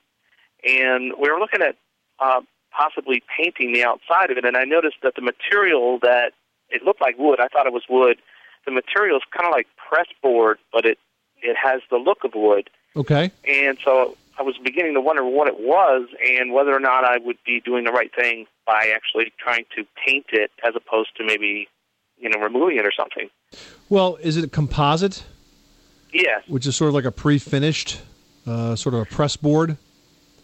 And 0.65 1.13
we 1.21 1.29
were 1.29 1.41
looking 1.41 1.63
at 1.63 1.75
uh, 2.21 2.43
possibly 2.71 3.25
painting 3.37 3.73
the 3.73 3.83
outside 3.85 4.31
of 4.31 4.39
it, 4.39 4.45
and 4.45 4.57
I 4.57 4.63
noticed 4.63 4.99
that 5.03 5.17
the 5.17 5.21
material 5.23 5.99
that 6.03 6.31
it 6.69 6.85
looked 6.85 7.01
like 7.01 7.19
wood, 7.19 7.41
I 7.41 7.49
thought 7.49 7.67
it 7.67 7.73
was 7.73 7.83
wood. 7.91 8.19
The 8.67 8.71
material 8.71 9.17
is 9.17 9.23
kind 9.37 9.49
of 9.49 9.53
like 9.53 9.67
press 9.77 10.07
board, 10.23 10.59
but 10.73 10.87
it 10.87 10.99
it 11.43 11.57
has 11.61 11.81
the 11.91 11.97
look 11.97 12.19
of 12.23 12.33
wood. 12.37 12.71
Okay. 12.95 13.33
And 13.49 13.79
so 13.85 14.17
I 14.39 14.43
was 14.43 14.57
beginning 14.63 14.95
to 14.95 15.01
wonder 15.01 15.25
what 15.25 15.49
it 15.49 15.59
was 15.59 16.07
and 16.25 16.53
whether 16.53 16.73
or 16.73 16.79
not 16.81 17.03
I 17.05 17.17
would 17.19 17.39
be 17.45 17.61
doing 17.61 17.83
the 17.85 17.91
right 17.91 18.15
thing 18.15 18.47
by 18.67 18.93
actually 18.95 19.33
trying 19.39 19.65
to 19.75 19.85
paint 20.07 20.27
it 20.33 20.51
as 20.65 20.75
opposed 20.77 21.17
to 21.17 21.25
maybe, 21.25 21.67
you 22.19 22.29
know, 22.29 22.39
removing 22.39 22.77
it 22.79 22.85
or 22.87 22.93
something. 22.97 23.29
Well, 23.89 24.17
is 24.21 24.37
it 24.37 24.45
a 24.45 24.49
composite, 24.49 25.25
Yes. 26.13 26.43
which 26.47 26.67
is 26.67 26.77
sort 26.77 26.89
of 26.89 26.95
like 26.95 27.07
a 27.07 27.13
pre 27.13 27.39
finished, 27.39 28.03
uh, 28.47 28.75
sort 28.77 28.95
of 28.95 29.03
a 29.03 29.05
press 29.07 29.37
board? 29.37 29.77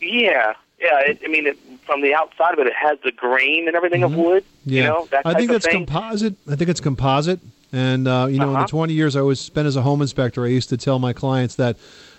Yeah. 0.00 0.54
Yeah. 0.80 1.00
It, 1.00 1.20
I 1.24 1.28
mean, 1.28 1.46
it, 1.46 1.58
from 1.86 2.02
the 2.02 2.14
outside 2.14 2.52
of 2.54 2.58
it, 2.60 2.66
it 2.66 2.74
has 2.74 2.98
the 3.04 3.12
grain 3.12 3.66
and 3.66 3.76
everything 3.76 4.02
of 4.02 4.14
wood. 4.14 4.44
Mm-hmm. 4.44 4.70
Yeah. 4.70 4.82
You 4.82 4.88
know, 4.88 5.08
that 5.10 5.22
I 5.26 5.34
think 5.34 5.50
that's 5.50 5.64
thing. 5.66 5.86
composite. 5.86 6.34
I 6.50 6.56
think 6.56 6.70
it's 6.70 6.80
composite. 6.80 7.40
And, 7.72 8.06
uh, 8.06 8.26
you 8.30 8.38
know, 8.38 8.46
in 8.48 8.52
the 8.52 8.58
Uh-huh. 8.60 8.66
20 8.68 8.92
years 8.92 9.16
I 9.16 9.22
was 9.22 9.40
spent 9.40 9.66
as 9.66 9.76
a 9.76 9.82
home 9.82 10.00
inspector, 10.00 10.44
I 10.44 10.48
used 10.48 10.68
to 10.70 10.76
tell 10.76 10.98
my 10.98 11.12
clients 11.12 11.54
that 11.56 11.76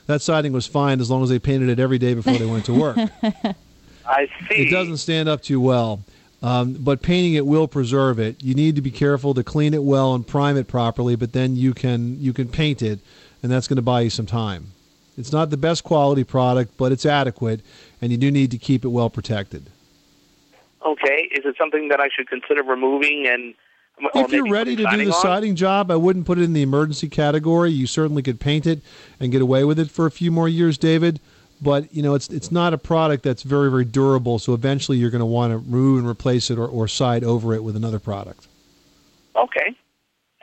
that 0.08 0.22
siding 0.22 0.54
was 0.54 0.68
fine 0.68 1.02
as 1.02 1.10
long 1.10 1.24
as 1.24 1.30
they 1.30 1.40
painted 1.40 1.70
it 1.70 1.80
every 1.80 1.98
day 1.98 2.14
before 2.14 2.34
they 2.34 2.46
went 2.46 2.66
to 2.66 2.74
work. 2.74 2.98
I 4.06 4.28
see. 4.48 4.56
It 4.68 4.72
doesn't 4.72 4.98
stand 4.98 5.28
up 5.28 5.42
too 5.42 5.60
well. 5.60 6.02
Um, 6.42 6.74
but 6.80 7.02
painting 7.02 7.34
it 7.34 7.46
will 7.46 7.68
preserve 7.68 8.20
it. 8.20 8.42
You 8.44 8.54
need 8.54 8.76
to 8.76 8.82
be 8.82 8.92
careful 8.92 9.34
to 9.34 9.44
clean 9.44 9.74
it 9.74 9.84
well 9.84 10.14
and 10.14 10.26
prime 10.26 10.56
it 10.56 10.68
properly, 10.68 11.16
but 11.16 11.34
then 11.34 11.56
you 11.56 11.74
can 11.74 12.22
you 12.22 12.32
can 12.32 12.48
paint 12.48 12.82
it, 12.84 13.00
and 13.42 13.52
that's 13.52 13.68
going 13.68 13.78
to 13.78 13.82
buy 13.82 14.02
you 14.02 14.10
some 14.12 14.28
time. 14.28 14.68
It's 15.18 15.32
not 15.32 15.50
the 15.50 15.58
best 15.58 15.84
quality 15.84 16.24
product, 16.24 16.78
but 16.78 16.92
it's 16.92 17.06
adequate, 17.06 17.62
and 18.02 18.12
you 18.12 18.18
do 18.18 18.30
need 18.30 18.52
to 18.52 18.58
keep 18.58 18.86
it 18.86 18.90
well 18.90 19.10
protected. 19.10 19.70
Okay. 20.86 21.28
Is 21.32 21.44
it 21.46 21.56
something 21.58 21.90
that 21.90 22.00
I 22.00 22.10
should 22.16 22.30
consider 22.30 22.64
removing 22.64 23.28
and? 23.28 23.54
if 24.14 24.32
you're 24.32 24.48
ready 24.48 24.76
to 24.76 24.84
do 24.84 24.84
the 24.84 24.92
siding 24.92 25.08
on? 25.08 25.22
siding 25.22 25.56
job, 25.56 25.90
I 25.90 25.96
wouldn't 25.96 26.28
put 26.28 26.38
it 26.38 26.44
in 26.44 26.54
the 26.54 26.62
emergency 26.62 27.10
category. 27.10 27.72
You 27.72 27.88
certainly 27.88 28.22
could 28.22 28.40
paint 28.40 28.68
it 28.68 28.82
and 29.20 29.32
get 29.32 29.42
away 29.42 29.64
with 29.64 29.80
it 29.80 29.90
for 29.90 30.06
a 30.06 30.12
few 30.12 30.30
more 30.30 30.48
years, 30.48 30.78
David. 30.78 31.20
But 31.60 31.92
you 31.92 32.04
know, 32.04 32.14
it's 32.14 32.30
it's 32.30 32.52
not 32.52 32.74
a 32.74 32.78
product 32.78 33.24
that's 33.24 33.42
very 33.42 33.72
very 33.72 33.86
durable. 33.86 34.38
So 34.38 34.54
eventually, 34.54 35.00
you're 35.00 35.10
going 35.10 35.20
to 35.20 35.26
want 35.26 35.52
to 35.52 35.58
remove 35.58 35.98
and 35.98 36.08
replace 36.08 36.52
it 36.52 36.60
or, 36.60 36.68
or 36.68 36.88
side 36.88 37.24
over 37.24 37.56
it 37.56 37.64
with 37.64 37.76
another 37.76 37.98
product. 37.98 38.48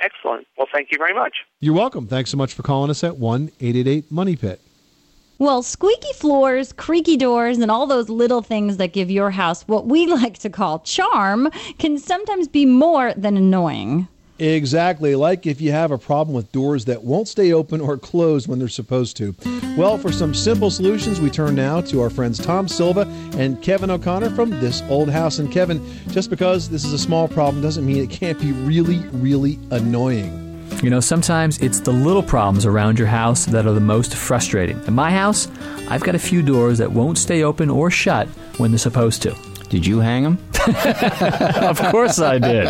Okay. 0.05 0.15
Excellent. 0.15 0.47
Well, 0.57 0.67
thank 0.73 0.89
you 0.91 0.99
very 0.99 1.15
much. 1.15 1.35
You're 1.61 1.75
welcome. 1.75 2.07
Thanks 2.07 2.31
so 2.31 2.37
much 2.37 2.55
for 2.55 2.63
calling 2.63 2.91
us 2.91 3.05
at 3.05 3.17
one 3.17 3.51
eight 3.61 3.77
eight 3.77 3.87
eight 3.87 4.11
Money 4.11 4.37
Pit. 4.37 4.61
Well, 5.39 5.63
squeaky 5.63 6.13
floors, 6.15 6.73
creaky 6.73 7.17
doors, 7.17 7.59
and 7.59 7.71
all 7.71 7.87
those 7.87 8.09
little 8.09 8.41
things 8.41 8.77
that 8.77 8.93
give 8.93 9.11
your 9.11 9.31
house 9.31 9.67
what 9.67 9.87
we 9.87 10.07
like 10.21 10.39
to 10.39 10.51
call 10.51 10.81
charm 10.81 11.51
can 11.79 11.99
sometimes 11.99 12.49
be 12.49 12.67
more 12.67 13.13
than 13.15 13.37
annoying. 13.37 14.09
Exactly, 14.39 15.15
like 15.15 15.47
if 15.47 15.61
you 15.61 15.71
have 15.71 15.93
a 15.93 15.99
problem 15.99 16.35
with 16.35 16.51
doors 16.51 16.87
that 16.87 17.05
won't 17.05 17.29
stay 17.29 17.53
open 17.53 17.81
or 17.81 17.97
close 17.97 18.49
when 18.49 18.59
they're 18.59 18.69
supposed 18.69 19.17
to. 19.19 19.35
Well, 19.77 19.97
for 19.97 20.11
some 20.11 20.35
simple 20.35 20.71
solutions, 20.71 21.21
we 21.21 21.31
turn 21.31 21.55
now 21.55 21.81
to 21.83 22.01
our 22.03 22.11
friends 22.11 22.39
Tom 22.39 22.67
Silva 22.67 23.03
and 23.37 23.63
Kevin 23.63 23.91
O'Connor 23.91 24.31
from 24.31 24.51
This 24.51 24.83
Old 24.89 25.09
House. 25.09 25.39
And 25.39 25.53
Kevin, 25.53 25.85
just 26.09 26.31
because 26.31 26.69
this 26.69 26.85
is 26.85 26.93
a 26.93 26.99
small 26.99 27.29
problem 27.29 27.63
doesn't 27.63 27.87
mean 27.87 27.99
it 27.99 28.11
can't 28.11 28.41
be 28.41 28.51
really, 28.51 28.99
really 29.13 29.59
annoying. 29.71 30.41
You 30.83 30.91
know, 30.91 31.01
sometimes 31.01 31.59
it's 31.59 31.81
the 31.81 31.93
little 31.93 32.23
problems 32.23 32.67
around 32.67 32.99
your 32.99 33.09
house 33.09 33.47
that 33.47 33.67
are 33.67 33.73
the 33.73 33.81
most 33.81 34.17
frustrating. 34.17 34.83
In 34.87 34.95
my 34.95 35.13
house, 35.13 35.47
I've 35.89 36.03
got 36.03 36.17
a 36.17 36.19
few 36.19 36.43
doors 36.43 36.79
that 36.79 36.91
won't 36.91 37.19
stay 37.19 37.45
open 37.45 37.71
or 37.71 37.91
shut 37.91 38.27
when 38.59 38.73
they're 38.73 38.79
supposed 38.79 39.23
to. 39.23 39.54
Did 39.75 39.87
you 39.87 39.99
hang 39.99 40.23
them? 40.23 40.39
of 41.65 41.81
course 41.91 42.21
I 42.21 42.39
did. 42.39 42.69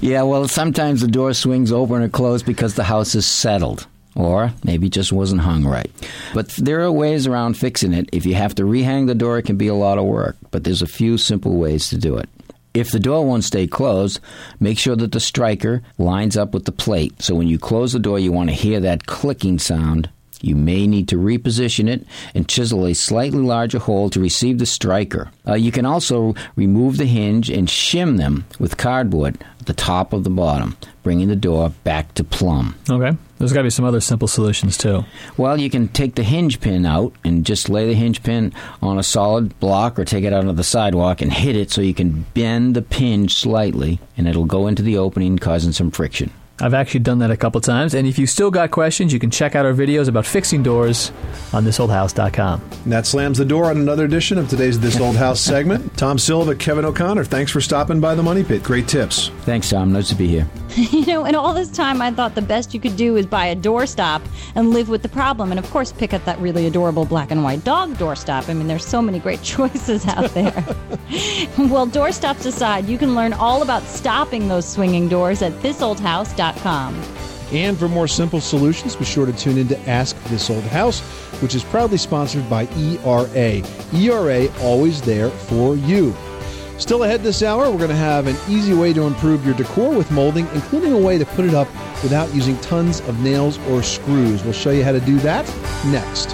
Yeah, 0.00 0.22
well, 0.22 0.48
sometimes 0.48 1.02
the 1.02 1.06
door 1.06 1.32
swings 1.34 1.70
open 1.70 2.02
or 2.02 2.08
closed 2.08 2.44
because 2.44 2.74
the 2.74 2.82
house 2.82 3.14
is 3.14 3.28
settled. 3.28 3.86
Or 4.16 4.52
maybe 4.64 4.88
it 4.88 4.92
just 4.92 5.12
wasn't 5.12 5.42
hung 5.42 5.64
right. 5.64 5.88
But 6.34 6.48
there 6.48 6.80
are 6.80 6.90
ways 6.90 7.28
around 7.28 7.54
fixing 7.54 7.92
it. 7.92 8.08
If 8.12 8.26
you 8.26 8.34
have 8.34 8.56
to 8.56 8.64
rehang 8.64 9.06
the 9.06 9.14
door, 9.14 9.38
it 9.38 9.44
can 9.44 9.56
be 9.56 9.68
a 9.68 9.74
lot 9.74 9.98
of 9.98 10.04
work. 10.04 10.36
But 10.50 10.64
there's 10.64 10.82
a 10.82 10.86
few 10.88 11.16
simple 11.16 11.52
ways 11.58 11.88
to 11.90 11.96
do 11.96 12.16
it. 12.16 12.28
If 12.74 12.90
the 12.90 12.98
door 12.98 13.24
won't 13.24 13.44
stay 13.44 13.68
closed, 13.68 14.18
make 14.58 14.80
sure 14.80 14.96
that 14.96 15.12
the 15.12 15.20
striker 15.20 15.80
lines 15.96 16.36
up 16.36 16.52
with 16.52 16.64
the 16.64 16.72
plate. 16.72 17.22
So 17.22 17.36
when 17.36 17.46
you 17.46 17.56
close 17.56 17.92
the 17.92 18.00
door, 18.00 18.18
you 18.18 18.32
want 18.32 18.48
to 18.50 18.56
hear 18.56 18.80
that 18.80 19.06
clicking 19.06 19.60
sound. 19.60 20.10
You 20.40 20.56
may 20.56 20.86
need 20.86 21.08
to 21.08 21.16
reposition 21.16 21.88
it 21.88 22.06
and 22.34 22.48
chisel 22.48 22.86
a 22.86 22.94
slightly 22.94 23.40
larger 23.40 23.78
hole 23.78 24.10
to 24.10 24.20
receive 24.20 24.58
the 24.58 24.66
striker. 24.66 25.30
Uh, 25.46 25.54
you 25.54 25.72
can 25.72 25.86
also 25.86 26.34
remove 26.56 26.96
the 26.96 27.06
hinge 27.06 27.50
and 27.50 27.68
shim 27.68 28.16
them 28.16 28.46
with 28.58 28.76
cardboard 28.76 29.42
at 29.58 29.66
the 29.66 29.74
top 29.74 30.12
of 30.12 30.24
the 30.24 30.30
bottom, 30.30 30.76
bringing 31.02 31.28
the 31.28 31.36
door 31.36 31.70
back 31.84 32.14
to 32.14 32.24
plumb. 32.24 32.74
Okay. 32.88 33.16
There's 33.38 33.52
got 33.52 33.60
to 33.60 33.64
be 33.64 33.70
some 33.70 33.84
other 33.84 34.00
simple 34.00 34.28
solutions 34.28 34.76
too. 34.76 35.04
Well, 35.36 35.58
you 35.58 35.70
can 35.70 35.88
take 35.88 36.14
the 36.14 36.22
hinge 36.22 36.60
pin 36.60 36.84
out 36.84 37.14
and 37.24 37.44
just 37.44 37.68
lay 37.68 37.86
the 37.86 37.94
hinge 37.94 38.22
pin 38.22 38.52
on 38.82 38.98
a 38.98 39.02
solid 39.02 39.58
block 39.60 39.98
or 39.98 40.04
take 40.04 40.24
it 40.24 40.32
out 40.32 40.46
on 40.46 40.56
the 40.56 40.64
sidewalk 40.64 41.22
and 41.22 41.32
hit 41.32 41.56
it 41.56 41.70
so 41.70 41.80
you 41.80 41.94
can 41.94 42.26
bend 42.34 42.76
the 42.76 42.82
pin 42.82 43.28
slightly 43.28 43.98
and 44.16 44.28
it'll 44.28 44.44
go 44.44 44.66
into 44.66 44.82
the 44.82 44.98
opening, 44.98 45.38
causing 45.38 45.72
some 45.72 45.90
friction. 45.90 46.30
I've 46.60 46.74
actually 46.74 47.00
done 47.00 47.18
that 47.20 47.30
a 47.30 47.36
couple 47.36 47.60
times. 47.60 47.94
And 47.94 48.06
if 48.06 48.18
you 48.18 48.26
still 48.26 48.50
got 48.50 48.70
questions, 48.70 49.12
you 49.12 49.18
can 49.18 49.30
check 49.30 49.54
out 49.54 49.64
our 49.64 49.72
videos 49.72 50.08
about 50.08 50.26
fixing 50.26 50.62
doors 50.62 51.10
on 51.52 51.64
thisoldhouse.com. 51.64 52.62
And 52.84 52.92
that 52.92 53.06
slams 53.06 53.38
the 53.38 53.44
door 53.44 53.66
on 53.66 53.78
another 53.78 54.04
edition 54.04 54.38
of 54.38 54.48
today's 54.48 54.78
This 54.78 55.00
Old 55.00 55.16
House 55.16 55.40
segment. 55.40 55.96
Tom 55.96 56.18
Silva, 56.18 56.54
Kevin 56.54 56.84
O'Connor, 56.84 57.24
thanks 57.24 57.50
for 57.50 57.60
stopping 57.60 58.00
by 58.00 58.14
the 58.14 58.22
Money 58.22 58.44
Pit. 58.44 58.62
Great 58.62 58.88
tips. 58.88 59.30
Thanks, 59.42 59.70
Tom. 59.70 59.92
Nice 59.92 60.08
to 60.10 60.14
be 60.14 60.28
here. 60.28 60.48
you 60.76 61.06
know, 61.06 61.24
and 61.24 61.34
all 61.34 61.54
this 61.54 61.70
time 61.70 62.00
I 62.02 62.10
thought 62.10 62.34
the 62.34 62.42
best 62.42 62.74
you 62.74 62.80
could 62.80 62.96
do 62.96 63.16
is 63.16 63.26
buy 63.26 63.46
a 63.46 63.56
doorstop 63.56 64.22
and 64.54 64.70
live 64.70 64.88
with 64.88 65.02
the 65.02 65.08
problem. 65.08 65.50
And 65.50 65.58
of 65.58 65.68
course, 65.70 65.92
pick 65.92 66.12
up 66.12 66.24
that 66.26 66.38
really 66.38 66.66
adorable 66.66 67.04
black 67.04 67.30
and 67.30 67.42
white 67.42 67.64
dog 67.64 67.94
doorstop. 67.94 68.48
I 68.48 68.54
mean, 68.54 68.66
there's 68.66 68.84
so 68.84 69.00
many 69.00 69.18
great 69.18 69.42
choices 69.42 70.06
out 70.06 70.30
there. 70.30 70.52
well, 71.58 71.86
doorstops 71.86 72.46
aside, 72.46 72.86
you 72.86 72.98
can 72.98 73.14
learn 73.14 73.32
all 73.32 73.62
about 73.62 73.82
stopping 73.82 74.48
those 74.48 74.68
swinging 74.68 75.08
doors 75.08 75.42
at 75.42 75.52
thisoldhouse.com. 75.54 76.49
And 77.52 77.76
for 77.76 77.88
more 77.88 78.06
simple 78.06 78.40
solutions, 78.40 78.94
be 78.94 79.04
sure 79.04 79.26
to 79.26 79.32
tune 79.32 79.58
in 79.58 79.68
to 79.68 79.78
Ask 79.88 80.16
This 80.24 80.50
Old 80.50 80.62
House, 80.64 81.00
which 81.42 81.54
is 81.54 81.64
proudly 81.64 81.98
sponsored 81.98 82.48
by 82.48 82.68
ERA. 82.76 83.62
ERA, 83.92 84.48
always 84.60 85.02
there 85.02 85.30
for 85.30 85.74
you. 85.74 86.14
Still 86.78 87.04
ahead 87.04 87.22
this 87.22 87.42
hour, 87.42 87.70
we're 87.70 87.76
going 87.76 87.90
to 87.90 87.96
have 87.96 88.26
an 88.26 88.36
easy 88.48 88.72
way 88.72 88.94
to 88.94 89.02
improve 89.02 89.44
your 89.44 89.54
decor 89.54 89.92
with 89.94 90.10
molding, 90.10 90.48
including 90.54 90.92
a 90.92 90.98
way 90.98 91.18
to 91.18 91.26
put 91.26 91.44
it 91.44 91.52
up 91.52 91.68
without 92.02 92.32
using 92.34 92.56
tons 92.60 93.00
of 93.00 93.20
nails 93.20 93.58
or 93.68 93.82
screws. 93.82 94.42
We'll 94.44 94.54
show 94.54 94.70
you 94.70 94.82
how 94.82 94.92
to 94.92 95.00
do 95.00 95.18
that 95.18 95.44
next. 95.86 96.30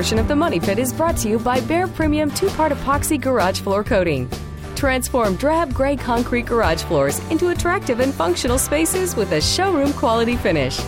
Portion 0.00 0.18
of 0.18 0.28
the 0.28 0.34
Money 0.34 0.58
Pit 0.58 0.78
is 0.78 0.94
brought 0.94 1.14
to 1.18 1.28
you 1.28 1.38
by 1.38 1.60
Behr 1.60 1.86
Premium 1.94 2.30
two 2.30 2.48
part 2.48 2.72
epoxy 2.72 3.20
garage 3.20 3.60
floor 3.60 3.84
coating. 3.84 4.30
Transform 4.74 5.36
drab 5.36 5.74
gray 5.74 5.94
concrete 5.94 6.46
garage 6.46 6.82
floors 6.84 7.18
into 7.28 7.48
attractive 7.48 8.00
and 8.00 8.14
functional 8.14 8.56
spaces 8.56 9.14
with 9.14 9.32
a 9.32 9.42
showroom 9.42 9.92
quality 9.92 10.36
finish. 10.36 10.80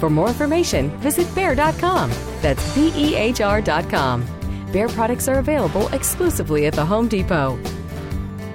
For 0.00 0.08
more 0.08 0.28
information, 0.28 0.88
visit 1.00 1.26
behr.com. 1.34 2.10
That's 2.40 2.74
B 2.74 2.90
E 2.96 3.14
H 3.14 3.42
R.com. 3.42 4.24
Behr 4.72 4.88
products 4.88 5.28
are 5.28 5.38
available 5.38 5.88
exclusively 5.88 6.64
at 6.64 6.72
the 6.72 6.86
Home 6.86 7.08
Depot. 7.08 7.58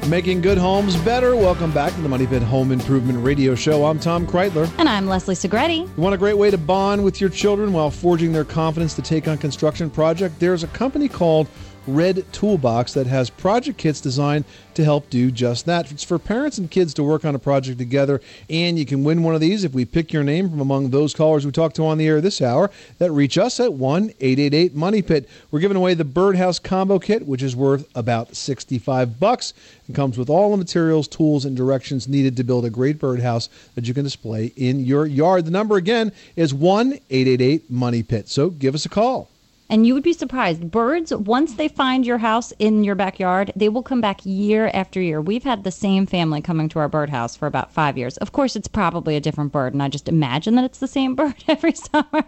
Making 0.09 0.41
good 0.41 0.57
homes 0.57 0.95
better. 0.97 1.35
Welcome 1.35 1.71
back 1.71 1.93
to 1.93 2.01
the 2.01 2.09
Money 2.09 2.25
Pit 2.25 2.41
Home 2.41 2.71
Improvement 2.71 3.23
Radio 3.23 3.53
Show. 3.53 3.85
I'm 3.85 3.99
Tom 3.99 4.25
Kraeutler. 4.25 4.69
And 4.79 4.89
I'm 4.89 5.05
Leslie 5.05 5.35
Segrete. 5.35 5.87
You 5.87 6.01
want 6.01 6.15
a 6.15 6.17
great 6.17 6.37
way 6.37 6.49
to 6.49 6.57
bond 6.57 7.03
with 7.03 7.21
your 7.21 7.29
children 7.29 7.71
while 7.71 7.91
forging 7.91 8.33
their 8.33 8.43
confidence 8.43 8.95
to 8.95 9.03
take 9.03 9.27
on 9.27 9.37
construction 9.37 9.91
project? 9.91 10.39
There's 10.39 10.63
a 10.63 10.67
company 10.67 11.07
called 11.07 11.47
Red 11.87 12.31
Toolbox 12.31 12.93
that 12.93 13.07
has 13.07 13.29
project 13.29 13.77
kits 13.77 14.01
designed 14.01 14.45
to 14.75 14.83
help 14.83 15.09
do 15.09 15.31
just 15.31 15.65
that. 15.65 15.91
It's 15.91 16.03
for 16.03 16.19
parents 16.19 16.57
and 16.57 16.69
kids 16.69 16.93
to 16.95 17.03
work 17.03 17.25
on 17.25 17.35
a 17.35 17.39
project 17.39 17.77
together, 17.77 18.21
and 18.49 18.77
you 18.77 18.85
can 18.85 19.03
win 19.03 19.23
one 19.23 19.35
of 19.35 19.41
these 19.41 19.63
if 19.63 19.73
we 19.73 19.85
pick 19.85 20.13
your 20.13 20.23
name 20.23 20.49
from 20.49 20.59
among 20.59 20.89
those 20.89 21.13
callers 21.13 21.45
we 21.45 21.51
talked 21.51 21.75
to 21.77 21.85
on 21.85 21.97
the 21.97 22.07
air 22.07 22.21
this 22.21 22.41
hour 22.41 22.69
that 22.99 23.11
reach 23.11 23.37
us 23.37 23.59
at 23.59 23.73
1 23.73 24.11
888 24.19 24.75
Money 24.75 25.01
Pit. 25.01 25.27
We're 25.49 25.59
giving 25.59 25.77
away 25.77 25.93
the 25.93 26.05
Birdhouse 26.05 26.59
Combo 26.59 26.99
Kit, 26.99 27.25
which 27.25 27.43
is 27.43 27.55
worth 27.55 27.89
about 27.95 28.35
65 28.35 29.19
bucks. 29.19 29.53
It 29.89 29.95
comes 29.95 30.17
with 30.17 30.29
all 30.29 30.51
the 30.51 30.57
materials, 30.57 31.07
tools, 31.07 31.45
and 31.45 31.57
directions 31.57 32.07
needed 32.07 32.37
to 32.37 32.43
build 32.43 32.65
a 32.65 32.69
great 32.69 32.99
birdhouse 32.99 33.49
that 33.75 33.87
you 33.87 33.93
can 33.93 34.03
display 34.03 34.53
in 34.55 34.85
your 34.85 35.05
yard. 35.05 35.45
The 35.45 35.51
number 35.51 35.77
again 35.77 36.11
is 36.35 36.53
1 36.53 36.93
888 37.09 37.71
Money 37.71 38.03
Pit. 38.03 38.29
So 38.29 38.51
give 38.51 38.75
us 38.75 38.85
a 38.85 38.89
call. 38.89 39.30
And 39.71 39.87
you 39.87 39.93
would 39.93 40.03
be 40.03 40.11
surprised. 40.11 40.69
Birds, 40.69 41.15
once 41.15 41.53
they 41.53 41.69
find 41.69 42.05
your 42.05 42.17
house 42.17 42.51
in 42.59 42.83
your 42.83 42.93
backyard, 42.93 43.53
they 43.55 43.69
will 43.69 43.81
come 43.81 44.01
back 44.01 44.19
year 44.25 44.69
after 44.73 44.99
year. 44.99 45.21
We've 45.21 45.45
had 45.45 45.63
the 45.63 45.71
same 45.71 46.05
family 46.05 46.41
coming 46.41 46.67
to 46.69 46.79
our 46.79 46.89
birdhouse 46.89 47.37
for 47.37 47.47
about 47.47 47.71
five 47.71 47.97
years. 47.97 48.17
Of 48.17 48.33
course, 48.33 48.57
it's 48.57 48.67
probably 48.67 49.15
a 49.15 49.21
different 49.21 49.53
bird, 49.53 49.71
and 49.71 49.81
I 49.81 49.87
just 49.87 50.09
imagine 50.09 50.55
that 50.55 50.65
it's 50.65 50.79
the 50.79 50.89
same 50.89 51.15
bird 51.21 51.41
every 51.47 51.71
summer. 51.71 52.25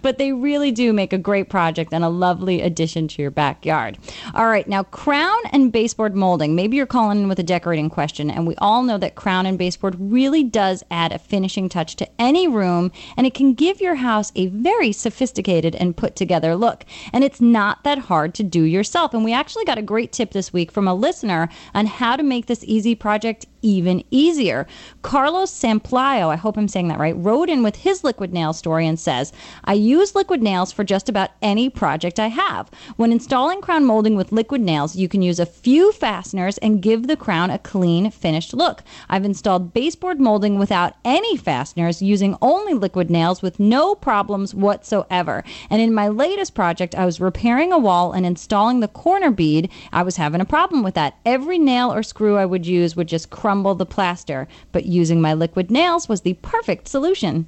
but 0.00 0.16
they 0.16 0.32
really 0.32 0.70
do 0.70 0.94
make 0.94 1.12
a 1.12 1.18
great 1.18 1.50
project 1.50 1.92
and 1.92 2.02
a 2.02 2.08
lovely 2.08 2.62
addition 2.62 3.08
to 3.08 3.20
your 3.20 3.30
backyard. 3.30 3.98
All 4.32 4.46
right, 4.46 4.66
now 4.66 4.84
crown 4.84 5.38
and 5.52 5.70
baseboard 5.70 6.16
molding. 6.16 6.54
Maybe 6.54 6.78
you're 6.78 6.86
calling 6.86 7.20
in 7.20 7.28
with 7.28 7.38
a 7.38 7.42
decorating 7.42 7.90
question, 7.90 8.30
and 8.30 8.46
we 8.46 8.54
all 8.56 8.84
know 8.84 8.96
that 8.96 9.16
crown 9.16 9.44
and 9.44 9.58
baseboard 9.58 9.96
really 9.98 10.44
does 10.44 10.82
add 10.90 11.12
a 11.12 11.18
finishing 11.18 11.68
touch 11.68 11.94
to 11.96 12.08
any 12.18 12.48
room, 12.48 12.90
and 13.18 13.26
it 13.26 13.34
can 13.34 13.52
give 13.52 13.82
your 13.82 13.96
house 13.96 14.32
a 14.34 14.46
very 14.46 14.92
sophisticated 14.92 15.76
and 15.76 15.94
put 15.94 16.16
together 16.16 16.56
look. 16.56 16.69
And 17.12 17.24
it's 17.24 17.40
not 17.40 17.84
that 17.84 17.98
hard 17.98 18.34
to 18.34 18.42
do 18.42 18.62
yourself. 18.62 19.14
And 19.14 19.24
we 19.24 19.32
actually 19.32 19.64
got 19.64 19.78
a 19.78 19.82
great 19.82 20.12
tip 20.12 20.32
this 20.32 20.52
week 20.52 20.70
from 20.70 20.88
a 20.88 20.94
listener 20.94 21.48
on 21.74 21.86
how 21.86 22.16
to 22.16 22.22
make 22.22 22.46
this 22.46 22.64
easy 22.64 22.94
project 22.94 23.46
even 23.62 24.02
easier. 24.10 24.66
Carlos 25.02 25.52
Samplayo, 25.52 26.28
I 26.28 26.36
hope 26.36 26.56
I'm 26.56 26.68
saying 26.68 26.88
that 26.88 26.98
right, 26.98 27.16
wrote 27.16 27.48
in 27.48 27.62
with 27.62 27.76
his 27.76 28.04
liquid 28.04 28.32
nail 28.32 28.52
story 28.52 28.86
and 28.86 28.98
says, 28.98 29.32
I 29.64 29.74
use 29.74 30.14
liquid 30.14 30.42
nails 30.42 30.72
for 30.72 30.84
just 30.84 31.08
about 31.08 31.30
any 31.42 31.68
project 31.68 32.18
I 32.18 32.28
have. 32.28 32.70
When 32.96 33.12
installing 33.12 33.60
crown 33.60 33.84
molding 33.84 34.16
with 34.16 34.32
liquid 34.32 34.60
nails, 34.60 34.96
you 34.96 35.08
can 35.08 35.22
use 35.22 35.38
a 35.38 35.46
few 35.46 35.92
fasteners 35.92 36.58
and 36.58 36.82
give 36.82 37.06
the 37.06 37.16
crown 37.16 37.50
a 37.50 37.58
clean, 37.58 38.10
finished 38.10 38.54
look. 38.54 38.82
I've 39.08 39.24
installed 39.24 39.74
baseboard 39.74 40.20
molding 40.20 40.58
without 40.58 40.94
any 41.04 41.36
fasteners 41.36 42.02
using 42.02 42.36
only 42.40 42.74
liquid 42.74 43.10
nails 43.10 43.42
with 43.42 43.60
no 43.60 43.94
problems 43.94 44.54
whatsoever. 44.54 45.44
And 45.68 45.82
in 45.82 45.94
my 45.94 46.08
latest 46.08 46.54
project, 46.60 46.94
I 46.94 47.06
was 47.06 47.22
repairing 47.22 47.72
a 47.72 47.78
wall 47.78 48.12
and 48.12 48.26
installing 48.26 48.80
the 48.80 48.88
corner 48.88 49.30
bead. 49.30 49.70
I 49.94 50.02
was 50.02 50.18
having 50.18 50.42
a 50.42 50.44
problem 50.44 50.82
with 50.82 50.92
that. 50.92 51.16
Every 51.24 51.58
nail 51.58 51.90
or 51.90 52.02
screw 52.02 52.36
I 52.36 52.44
would 52.44 52.66
use 52.66 52.94
would 52.94 53.08
just 53.08 53.30
crumble 53.30 53.74
the 53.74 53.86
plaster, 53.86 54.46
but 54.70 54.84
using 54.84 55.22
my 55.22 55.32
liquid 55.32 55.70
nails 55.70 56.06
was 56.06 56.20
the 56.20 56.34
perfect 56.42 56.86
solution. 56.86 57.46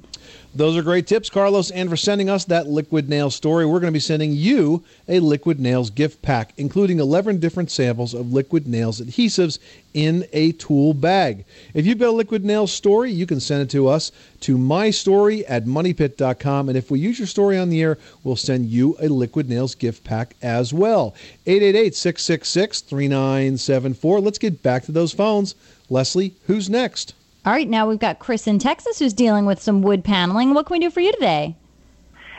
Those 0.55 0.75
are 0.75 0.81
great 0.81 1.05
tips, 1.05 1.29
Carlos. 1.29 1.69
And 1.69 1.91
for 1.91 1.95
sending 1.95 2.27
us 2.27 2.45
that 2.45 2.67
liquid 2.67 3.07
nail 3.07 3.29
story, 3.29 3.67
we're 3.67 3.79
going 3.79 3.93
to 3.93 3.95
be 3.95 3.99
sending 3.99 4.31
you 4.31 4.83
a 5.07 5.19
liquid 5.19 5.59
nails 5.59 5.91
gift 5.91 6.23
pack, 6.23 6.53
including 6.57 6.99
11 6.99 7.39
different 7.39 7.69
samples 7.69 8.15
of 8.15 8.33
liquid 8.33 8.67
nails 8.67 8.99
adhesives 8.99 9.59
in 9.93 10.25
a 10.33 10.51
tool 10.53 10.93
bag. 10.93 11.45
If 11.73 11.85
you've 11.85 11.99
got 11.99 12.09
a 12.09 12.11
liquid 12.11 12.43
nails 12.43 12.71
story, 12.71 13.11
you 13.11 13.25
can 13.25 13.39
send 13.39 13.61
it 13.61 13.69
to 13.71 13.87
us 13.87 14.11
to 14.41 14.57
mystory 14.57 15.43
at 15.47 15.65
moneypit.com. 15.65 16.69
And 16.69 16.77
if 16.77 16.91
we 16.91 16.99
use 16.99 17.19
your 17.19 17.27
story 17.27 17.57
on 17.57 17.69
the 17.69 17.81
air, 17.81 17.97
we'll 18.23 18.35
send 18.35 18.67
you 18.67 18.95
a 18.99 19.07
liquid 19.07 19.49
nails 19.49 19.75
gift 19.75 20.03
pack 20.03 20.35
as 20.41 20.73
well. 20.73 21.15
888 21.45 21.95
666 21.95 22.81
3974. 22.81 24.19
Let's 24.19 24.37
get 24.37 24.63
back 24.63 24.83
to 24.85 24.91
those 24.91 25.13
phones. 25.13 25.55
Leslie, 25.89 26.33
who's 26.47 26.69
next? 26.69 27.13
All 27.45 27.51
right, 27.51 27.67
now 27.67 27.87
we've 27.87 27.99
got 27.99 28.19
Chris 28.19 28.47
in 28.47 28.57
Texas 28.57 28.99
who's 28.99 29.13
dealing 29.13 29.45
with 29.45 29.61
some 29.61 29.81
wood 29.81 30.03
paneling. 30.03 30.53
What 30.53 30.65
can 30.65 30.75
we 30.75 30.79
do 30.79 30.89
for 30.89 31.01
you 31.01 31.11
today? 31.11 31.55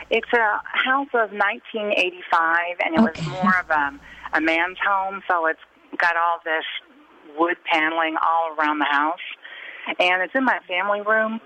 It's 0.09 0.31
a 0.33 0.61
house 0.63 1.09
of 1.13 1.31
1985, 1.31 2.77
and 2.83 2.95
it 2.95 3.01
was 3.01 3.27
more 3.27 3.59
of 3.59 3.69
a, 3.69 3.99
a 4.33 4.41
man's 4.41 4.77
home, 4.85 5.21
so 5.27 5.47
it's 5.47 5.59
got 5.97 6.15
all 6.15 6.39
this 6.43 6.65
wood 7.37 7.57
paneling 7.71 8.15
all 8.21 8.55
around 8.57 8.79
the 8.79 8.85
house. 8.89 9.19
And 9.99 10.23
it's 10.23 10.33
in 10.35 10.45
my 10.45 10.59
family 10.67 11.01
room. 11.01 11.39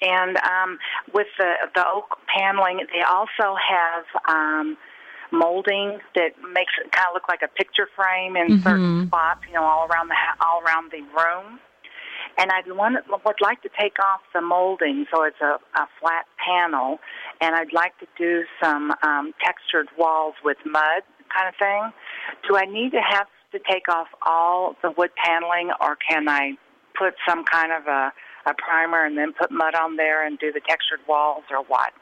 And 0.00 0.36
um, 0.38 0.78
with 1.12 1.26
the, 1.38 1.52
the 1.74 1.84
oak 1.86 2.18
paneling, 2.34 2.86
they 2.92 3.02
also 3.02 3.56
have 3.56 4.04
um, 4.28 4.76
molding 5.30 5.98
that 6.14 6.32
makes 6.52 6.72
it 6.82 6.90
kind 6.92 7.06
of 7.08 7.14
look 7.14 7.28
like 7.28 7.42
a 7.42 7.48
picture 7.48 7.88
frame 7.96 8.36
in 8.36 8.56
Mhm. 8.56 8.62
certain 8.62 9.06
spots, 9.06 9.40
you 9.46 9.54
know, 9.54 9.64
all 9.64 9.86
around 9.86 10.08
the 10.08 10.16
all 10.40 10.62
around 10.62 10.90
the 10.90 11.02
room. 11.16 11.60
And 12.38 12.50
I'd 12.50 12.70
want, 12.72 12.96
would 13.08 13.40
like 13.42 13.60
to 13.62 13.68
take 13.78 13.98
off 13.98 14.20
the 14.32 14.40
molding 14.40 15.06
so 15.12 15.22
it's 15.24 15.40
a, 15.40 15.58
a 15.76 15.86
flat 16.00 16.24
panel, 16.38 16.98
and 17.40 17.54
I'd 17.54 17.72
like 17.74 17.98
to 17.98 18.06
do 18.16 18.44
some 18.62 18.94
um, 19.02 19.34
textured 19.44 19.88
walls 19.98 20.34
with 20.42 20.56
mud 20.64 21.02
kind 21.34 21.48
of 21.48 21.54
thing. 21.58 21.92
Do 22.48 22.56
I 22.56 22.64
need 22.64 22.92
to 22.92 23.00
have 23.00 23.26
to 23.52 23.60
take 23.70 23.88
off 23.88 24.08
all 24.26 24.76
the 24.82 24.90
wood 24.90 25.10
paneling, 25.22 25.70
or 25.80 25.96
can 25.96 26.28
I 26.28 26.52
put 26.98 27.14
some 27.26 27.44
kind 27.44 27.72
of 27.72 27.86
a, 27.86 28.12
a 28.46 28.54
primer 28.54 29.04
and 29.04 29.16
then 29.16 29.32
put 29.32 29.50
mud 29.50 29.74
on 29.74 29.96
there 29.96 30.26
and 30.26 30.38
do 30.38 30.52
the 30.52 30.60
textured 30.60 31.00
walls, 31.08 31.44
or 31.50 31.62
what? 31.64 31.92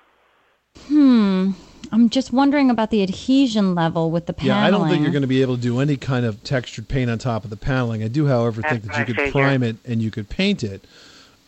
Hmm. 0.86 1.50
I'm 1.92 2.08
just 2.08 2.32
wondering 2.32 2.70
about 2.70 2.90
the 2.90 3.02
adhesion 3.02 3.74
level 3.74 4.10
with 4.10 4.26
the 4.26 4.32
paneling. 4.32 4.58
Yeah, 4.58 4.66
I 4.66 4.70
don't 4.70 4.88
think 4.88 5.02
you're 5.02 5.10
going 5.10 5.22
to 5.22 5.28
be 5.28 5.42
able 5.42 5.56
to 5.56 5.62
do 5.62 5.80
any 5.80 5.96
kind 5.96 6.24
of 6.24 6.42
textured 6.44 6.88
paint 6.88 7.10
on 7.10 7.18
top 7.18 7.42
of 7.42 7.50
the 7.50 7.56
paneling. 7.56 8.04
I 8.04 8.08
do, 8.08 8.26
however, 8.26 8.62
think 8.62 8.84
That's 8.84 8.96
that 8.96 8.98
you 8.98 9.02
I 9.02 9.06
could 9.06 9.16
figured. 9.16 9.32
prime 9.32 9.62
it 9.62 9.76
and 9.84 10.00
you 10.00 10.10
could 10.10 10.28
paint 10.28 10.62
it. 10.62 10.84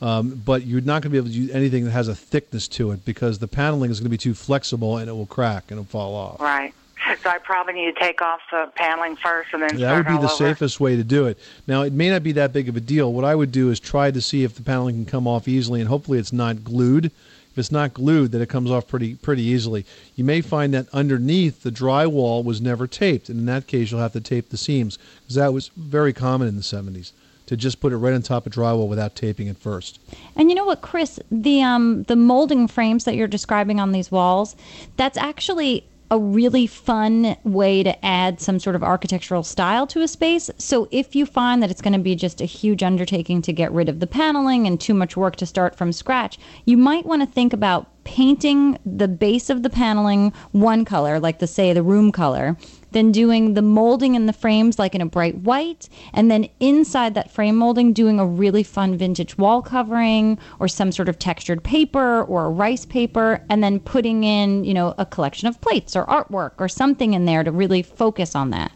Um, 0.01 0.43
but 0.45 0.67
you're 0.67 0.81
not 0.81 1.03
going 1.03 1.03
to 1.03 1.11
be 1.11 1.17
able 1.19 1.29
to 1.29 1.33
use 1.33 1.51
anything 1.53 1.85
that 1.85 1.93
has 1.93 2.09
a 2.09 2.15
thickness 2.15 2.67
to 2.69 2.91
it 2.91 3.05
because 3.05 3.39
the 3.39 3.47
paneling 3.47 3.93
is 3.93 4.01
going 4.01 4.07
to 4.07 4.11
be 4.11 4.19
too 4.19 4.35
flexible 4.35 4.97
and 4.97 5.09
it 5.09 5.13
will 5.13 5.27
crack 5.27 5.65
and 5.69 5.79
it'll 5.79 5.85
fall 5.85 6.17
off. 6.17 6.41
Right. 6.41 6.75
So 7.23 7.31
I 7.31 7.39
probably 7.39 7.75
need 7.75 7.95
to 7.95 8.01
take 8.01 8.23
off 8.23 8.41
the 8.51 8.71
paneling 8.75 9.17
first 9.17 9.51
and 9.53 9.63
then 9.63 9.77
That 9.77 9.79
start 9.79 9.97
would 9.99 10.07
be 10.07 10.13
all 10.15 10.21
the 10.21 10.27
over. 10.27 10.35
safest 10.55 10.81
way 10.81 10.97
to 10.97 11.05
do 11.05 11.27
it. 11.27 11.39
Now, 11.67 11.83
it 11.83 11.93
may 11.93 12.11
not 12.11 12.23
be 12.23 12.33
that 12.33 12.53
big 12.53 12.69
of 12.69 12.77
a 12.77 12.81
deal. 12.81 13.13
What 13.13 13.25
I 13.25 13.35
would 13.35 13.53
do 13.53 13.71
is 13.71 13.79
try 13.81 14.11
to 14.11 14.21
see 14.21 14.45
if 14.45 14.55
the 14.55 14.63
paneling 14.63 14.97
can 14.97 15.07
come 15.07 15.27
off 15.27 15.47
easily, 15.49 15.81
and 15.81 15.89
hopefully 15.89 16.19
it's 16.19 16.33
not 16.33 16.65
glued. 16.65 17.07
If 17.07 17.59
it's 17.59 17.73
not 17.73 17.93
glued, 17.93 18.33
then 18.33 18.41
it 18.41 18.49
comes 18.49 18.71
off 18.71 18.89
pretty 18.89 19.15
pretty 19.17 19.43
easily. 19.43 19.85
You 20.17 20.25
may 20.25 20.41
find 20.41 20.73
that 20.73 20.87
underneath 20.93 21.63
the 21.63 21.71
drywall 21.71 22.43
was 22.43 22.63
never 22.63 22.87
taped, 22.87 23.29
and 23.29 23.41
in 23.41 23.47
that 23.47 23.67
case, 23.67 23.91
you'll 23.91 24.01
have 24.01 24.15
to 24.15 24.23
tape 24.23 24.49
the 24.49 24.57
seams 24.57 24.99
because 25.21 25.35
that 25.35 25.53
was 25.53 25.71
very 25.77 26.15
common 26.15 26.49
in 26.49 26.57
the 26.57 26.63
70s 26.63 27.13
to 27.45 27.57
just 27.57 27.81
put 27.81 27.93
it 27.93 27.99
right 27.99 28.15
on 28.15 28.23
top 28.23 28.47
of 28.47 28.53
drywall 28.55 28.89
without 28.89 29.15
taping 29.15 29.49
it 29.49 29.59
first. 29.59 29.99
And 30.35 30.49
you 30.49 30.55
know 30.55 30.65
what, 30.65 30.81
Chris? 30.81 31.21
The 31.31 31.61
um 31.61 32.05
the 32.05 32.17
molding 32.17 32.69
frames 32.69 33.05
that 33.05 33.17
you're 33.17 33.29
describing 33.29 33.81
on 33.81 33.93
these 33.93 34.11
walls, 34.11 34.57
that's 34.97 35.19
actually 35.19 35.85
a 36.13 36.19
really 36.19 36.67
fun 36.67 37.35
way 37.43 37.83
to 37.83 38.05
add 38.05 38.39
some 38.39 38.61
sort 38.61 38.77
of 38.77 38.83
architectural 38.83 39.43
style 39.43 39.87
to 39.87 40.03
a 40.03 40.07
space. 40.07 40.51
So 40.59 40.87
if 40.91 41.17
you 41.17 41.25
find 41.25 41.63
that 41.63 41.71
it's 41.71 41.81
going 41.81 41.95
to 41.95 41.99
be 41.99 42.15
just 42.15 42.43
a 42.43 42.45
huge 42.45 42.83
undertaking 42.83 43.41
to 43.41 43.53
get 43.53 43.73
rid 43.73 43.89
of 43.89 43.99
the 43.99 44.07
paneling 44.07 44.67
and 44.67 44.79
too 44.79 44.93
much 44.93 45.17
work 45.17 45.37
to 45.37 45.47
start 45.47 45.75
from 45.75 45.91
scratch, 45.91 46.39
you 46.67 46.77
might 46.77 47.07
want 47.07 47.23
to 47.23 47.27
think 47.27 47.55
about 47.55 47.89
painting 48.05 48.79
the 48.85 49.09
base 49.09 49.49
of 49.49 49.63
the 49.63 49.71
paneling 49.71 50.35
one 50.51 50.85
color, 50.85 51.19
like 51.19 51.39
the 51.39 51.47
say 51.47 51.73
the 51.73 51.83
room 51.83 52.13
color, 52.13 52.59
then 52.93 53.13
doing 53.13 53.55
the 53.55 53.63
molding 53.63 54.15
in 54.15 54.27
the 54.27 54.33
frames 54.33 54.79
like 54.79 54.95
in 54.95 55.01
a 55.01 55.07
bright 55.07 55.37
white, 55.37 55.89
and 56.13 56.31
then 56.31 56.49
inside 56.61 57.15
that 57.15 57.31
frame 57.31 57.57
molding 57.57 57.93
doing 57.93 58.19
a 58.21 58.27
really 58.27 58.63
fun 58.63 58.97
vintage 58.97 59.37
wall 59.39 59.63
covering 59.63 60.39
or 60.61 60.69
some 60.69 60.93
sort 60.93 61.09
of 61.09 61.19
textured 61.19 61.63
paper 61.65 62.23
or 62.23 62.47
a 62.47 62.51
rice 62.51 62.85
paper, 62.85 63.45
and 63.49 63.63
then 63.63 63.81
putting 63.81 64.25
in, 64.25 64.65
you 64.65 64.75
know, 64.75 64.95
a 64.99 65.07
collection 65.07 65.49
of 65.49 65.61
plates 65.61 65.95
or 65.97 66.05
artwork 66.07 66.53
or 66.59 66.69
something 66.69 67.15
in 67.15 67.25
there 67.25 67.43
to 67.43 67.51
really 67.51 67.83
focus 67.83 68.35
on 68.35 68.51
that. 68.51 68.73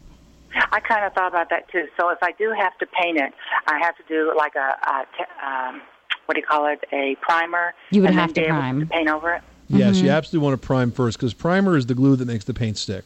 I 0.73 0.81
kind 0.81 1.05
of 1.05 1.13
thought 1.13 1.29
about 1.29 1.51
that 1.51 1.69
too. 1.71 1.87
So 1.99 2.09
if 2.09 2.19
I 2.23 2.33
do 2.33 2.51
have 2.57 2.77
to 2.79 2.87
paint 2.87 3.19
it, 3.19 3.33
I 3.67 3.79
have 3.79 3.95
to 3.99 4.03
do 4.09 4.33
like 4.37 4.55
a, 4.55 4.75
a 4.89 5.07
te- 5.17 5.47
um, 5.47 5.83
what 6.25 6.35
do 6.35 6.41
you 6.41 6.47
call 6.47 6.67
it? 6.67 6.83
A 6.93 7.17
primer. 7.21 7.75
You 7.91 8.01
would 8.01 8.11
and 8.11 8.19
have 8.19 8.33
then 8.33 8.35
to 8.35 8.41
be 8.41 8.47
able 8.47 8.59
prime. 8.59 8.89
paint 8.89 9.09
over 9.09 9.35
it. 9.35 9.43
Yes, 9.69 9.97
Mm-hmm. 9.97 10.07
you 10.07 10.11
absolutely 10.13 10.47
want 10.49 10.61
to 10.61 10.67
prime 10.67 10.91
first 10.93 11.19
because 11.19 11.35
primer 11.35 11.77
is 11.77 11.87
the 11.87 11.95
glue 11.95 12.17
that 12.17 12.27
makes 12.27 12.45
the 12.45 12.55
paint 12.55 12.79
stick. 12.79 13.05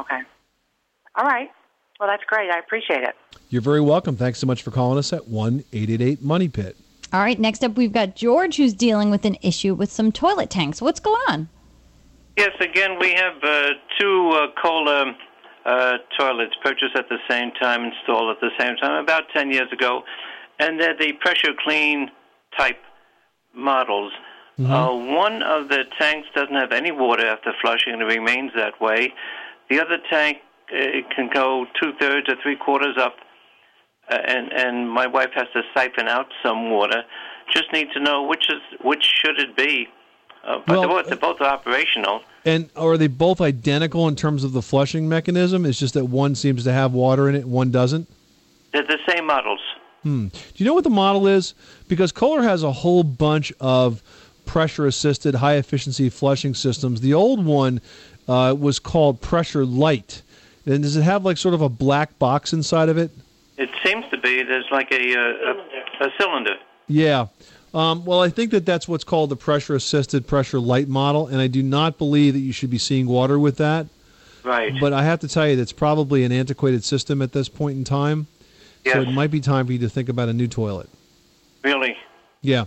Okay. 0.00 0.20
All 1.16 1.26
right. 1.26 1.50
Well, 1.98 2.08
that's 2.08 2.24
great. 2.24 2.50
I 2.50 2.58
appreciate 2.58 3.02
it. 3.02 3.14
You're 3.50 3.62
very 3.62 3.80
welcome. 3.80 4.16
Thanks 4.16 4.38
so 4.38 4.46
much 4.46 4.62
for 4.62 4.70
calling 4.70 4.98
us 4.98 5.12
at 5.12 5.28
1 5.28 5.64
888 5.72 6.22
Money 6.22 6.48
Pit. 6.48 6.76
All 7.12 7.20
right, 7.20 7.38
next 7.38 7.64
up 7.64 7.76
we've 7.76 7.92
got 7.92 8.14
George 8.14 8.56
who's 8.56 8.72
dealing 8.72 9.10
with 9.10 9.24
an 9.24 9.36
issue 9.42 9.74
with 9.74 9.90
some 9.90 10.12
toilet 10.12 10.48
tanks. 10.48 10.80
What's 10.80 11.00
going 11.00 11.20
on? 11.28 11.48
Yes, 12.36 12.52
again, 12.60 12.98
we 13.00 13.12
have 13.14 13.34
uh, 13.42 13.70
two 13.98 14.30
uh, 14.30 14.46
Kohler 14.62 15.16
uh, 15.66 15.98
toilets 16.16 16.54
purchased 16.62 16.96
at 16.96 17.08
the 17.08 17.18
same 17.28 17.50
time, 17.60 17.84
installed 17.84 18.30
at 18.30 18.40
the 18.40 18.50
same 18.58 18.76
time, 18.76 19.02
about 19.02 19.24
10 19.34 19.50
years 19.50 19.70
ago. 19.72 20.04
And 20.60 20.80
they're 20.80 20.96
the 20.96 21.12
pressure 21.14 21.52
clean 21.62 22.10
type 22.56 22.78
models. 23.54 24.12
Uh, 24.58 24.90
one 24.90 25.42
of 25.42 25.68
the 25.68 25.84
tanks 25.98 26.28
doesn't 26.34 26.54
have 26.54 26.70
any 26.70 26.92
water 26.92 27.26
after 27.26 27.50
flushing 27.62 27.94
and 27.94 28.02
it 28.02 28.04
remains 28.04 28.52
that 28.54 28.78
way. 28.78 29.10
The 29.70 29.80
other 29.80 29.98
tank 30.10 30.38
it 30.68 31.06
can 31.14 31.30
go 31.32 31.66
two 31.80 31.92
thirds 31.98 32.28
or 32.28 32.34
three 32.42 32.56
quarters 32.56 32.96
up, 32.98 33.16
uh, 34.10 34.18
and 34.26 34.52
and 34.52 34.90
my 34.90 35.06
wife 35.06 35.30
has 35.34 35.46
to 35.54 35.62
siphon 35.74 36.08
out 36.08 36.26
some 36.42 36.70
water. 36.70 37.02
Just 37.52 37.72
need 37.72 37.88
to 37.94 38.00
know 38.00 38.24
which 38.24 38.48
is 38.50 38.60
which 38.82 39.04
should 39.04 39.38
it 39.38 39.56
be. 39.56 39.88
Uh, 40.42 40.58
but 40.66 40.68
Well, 40.68 40.80
they're, 40.80 40.88
both, 40.88 41.06
they're 41.06 41.16
both 41.16 41.40
operational. 41.40 42.22
And 42.46 42.70
are 42.74 42.96
they 42.96 43.08
both 43.08 43.40
identical 43.42 44.08
in 44.08 44.16
terms 44.16 44.42
of 44.42 44.52
the 44.52 44.62
flushing 44.62 45.08
mechanism? 45.08 45.66
It's 45.66 45.78
just 45.78 45.94
that 45.94 46.06
one 46.06 46.34
seems 46.34 46.64
to 46.64 46.72
have 46.72 46.92
water 46.92 47.28
in 47.28 47.34
it, 47.34 47.42
and 47.42 47.52
one 47.52 47.70
doesn't. 47.70 48.08
They're 48.72 48.86
the 48.86 48.98
same 49.06 49.26
models. 49.26 49.60
Hmm. 50.02 50.28
Do 50.28 50.38
you 50.56 50.64
know 50.64 50.72
what 50.72 50.84
the 50.84 50.90
model 50.90 51.26
is? 51.26 51.54
Because 51.88 52.10
Kohler 52.10 52.42
has 52.42 52.62
a 52.62 52.72
whole 52.72 53.02
bunch 53.02 53.52
of 53.60 54.02
pressure 54.46 54.86
assisted 54.86 55.34
high 55.36 55.56
efficiency 55.56 56.08
flushing 56.08 56.54
systems. 56.54 57.02
The 57.02 57.14
old 57.14 57.44
one 57.44 57.80
uh, 58.30 58.54
was 58.54 58.78
called 58.78 59.20
Pressure 59.20 59.64
Lite. 59.64 60.22
And 60.64 60.82
does 60.82 60.96
it 60.96 61.02
have 61.02 61.24
like 61.24 61.36
sort 61.36 61.54
of 61.54 61.62
a 61.62 61.68
black 61.68 62.16
box 62.18 62.52
inside 62.52 62.88
of 62.88 62.96
it? 62.96 63.10
It 63.56 63.70
seems 63.84 64.04
to 64.10 64.18
be 64.18 64.42
there's 64.44 64.68
like 64.70 64.92
a 64.92 65.18
uh, 65.18 65.54
a, 66.00 66.06
a 66.06 66.12
cylinder. 66.18 66.54
Yeah. 66.86 67.26
Um, 67.74 68.04
well, 68.04 68.20
I 68.20 68.28
think 68.28 68.52
that 68.52 68.64
that's 68.64 68.86
what's 68.88 69.04
called 69.04 69.30
the 69.30 69.36
pressure 69.36 69.74
assisted 69.74 70.26
pressure 70.26 70.60
lite 70.60 70.88
model, 70.88 71.26
and 71.26 71.40
I 71.40 71.48
do 71.48 71.62
not 71.62 71.98
believe 71.98 72.34
that 72.34 72.40
you 72.40 72.52
should 72.52 72.70
be 72.70 72.78
seeing 72.78 73.06
water 73.06 73.38
with 73.38 73.56
that. 73.58 73.86
Right. 74.44 74.72
But 74.80 74.92
I 74.92 75.02
have 75.02 75.20
to 75.20 75.28
tell 75.28 75.48
you, 75.48 75.56
that's 75.56 75.72
probably 75.72 76.24
an 76.24 76.32
antiquated 76.32 76.84
system 76.84 77.20
at 77.22 77.32
this 77.32 77.48
point 77.48 77.78
in 77.78 77.84
time. 77.84 78.26
So 78.86 79.02
it 79.02 79.12
might 79.12 79.30
be 79.30 79.40
time 79.40 79.66
for 79.66 79.72
you 79.72 79.78
to 79.80 79.90
think 79.90 80.08
about 80.08 80.30
a 80.30 80.32
new 80.32 80.48
toilet. 80.48 80.88
Really. 81.62 81.96
Yeah. 82.40 82.64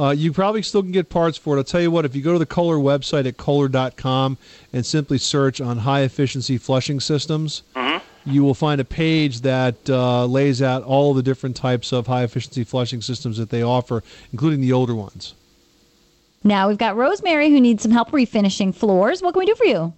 Uh, 0.00 0.12
you 0.12 0.32
probably 0.32 0.62
still 0.62 0.82
can 0.82 0.92
get 0.92 1.10
parts 1.10 1.36
for 1.36 1.56
it. 1.56 1.58
I'll 1.58 1.64
tell 1.64 1.80
you 1.82 1.90
what, 1.90 2.06
if 2.06 2.16
you 2.16 2.22
go 2.22 2.32
to 2.32 2.38
the 2.38 2.46
Kohler 2.46 2.76
website 2.76 3.26
at 3.26 3.36
Kohler.com 3.36 4.38
and 4.72 4.86
simply 4.86 5.18
search 5.18 5.60
on 5.60 5.76
high 5.76 6.00
efficiency 6.00 6.56
flushing 6.56 7.00
systems, 7.00 7.62
you 8.24 8.42
will 8.42 8.54
find 8.54 8.80
a 8.80 8.84
page 8.84 9.42
that 9.42 9.76
uh, 9.90 10.24
lays 10.24 10.62
out 10.62 10.82
all 10.84 11.12
the 11.12 11.22
different 11.22 11.54
types 11.54 11.92
of 11.92 12.06
high 12.06 12.22
efficiency 12.22 12.64
flushing 12.64 13.02
systems 13.02 13.36
that 13.36 13.50
they 13.50 13.62
offer, 13.62 14.02
including 14.32 14.62
the 14.62 14.72
older 14.72 14.94
ones. 14.94 15.34
Now 16.42 16.68
we've 16.68 16.78
got 16.78 16.96
Rosemary 16.96 17.50
who 17.50 17.60
needs 17.60 17.82
some 17.82 17.92
help 17.92 18.10
refinishing 18.10 18.74
floors. 18.74 19.20
What 19.20 19.34
can 19.34 19.40
we 19.40 19.46
do 19.46 19.54
for 19.54 19.66
you? 19.66 19.92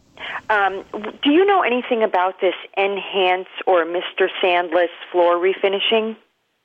Um, 0.51 0.85
do 1.23 1.31
you 1.31 1.45
know 1.45 1.63
anything 1.63 2.03
about 2.03 2.41
this 2.41 2.55
Enhance 2.77 3.49
or 3.67 3.85
Mr. 3.85 4.29
Sandless 4.43 4.89
floor 5.13 5.37
refinishing? 5.37 6.17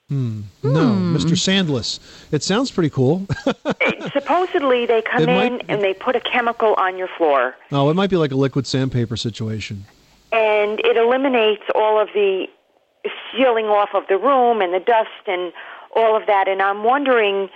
Hmm. 0.09 0.43
No, 0.63 0.85
Mr. 1.17 1.35
Sandless. 1.37 1.99
It 2.31 2.41
sounds 2.41 2.71
pretty 2.71 2.89
cool. 2.89 3.27
Supposedly 4.13 4.85
they 4.85 5.01
come 5.01 5.23
It 5.23 5.25
might- 5.27 5.51
in 5.51 5.61
and 5.69 5.81
they 5.83 5.93
put 5.93 6.15
a 6.15 6.21
chemical 6.21 6.75
on 6.75 6.97
your 6.97 7.09
floor, 7.17 7.55
oh, 7.73 7.89
it 7.89 7.93
might 7.95 8.09
be 8.09 8.15
like 8.15 8.31
a 8.31 8.35
liquid 8.35 8.65
sandpaper 8.65 9.17
situation. 9.17 9.83
and 10.31 10.79
it 10.81 10.95
eliminates 10.95 11.63
all 11.75 11.99
of 11.99 12.07
the 12.13 12.47
sealing 13.35 13.65
off 13.65 13.89
of 13.93 14.03
the 14.07 14.17
room 14.17 14.61
and 14.61 14.73
the 14.73 14.79
dust 14.79 15.09
and 15.27 15.51
all 15.95 16.15
of 16.15 16.25
that. 16.27 16.47
And 16.47 16.61
I'm 16.61 16.83
wondering, 16.85 17.49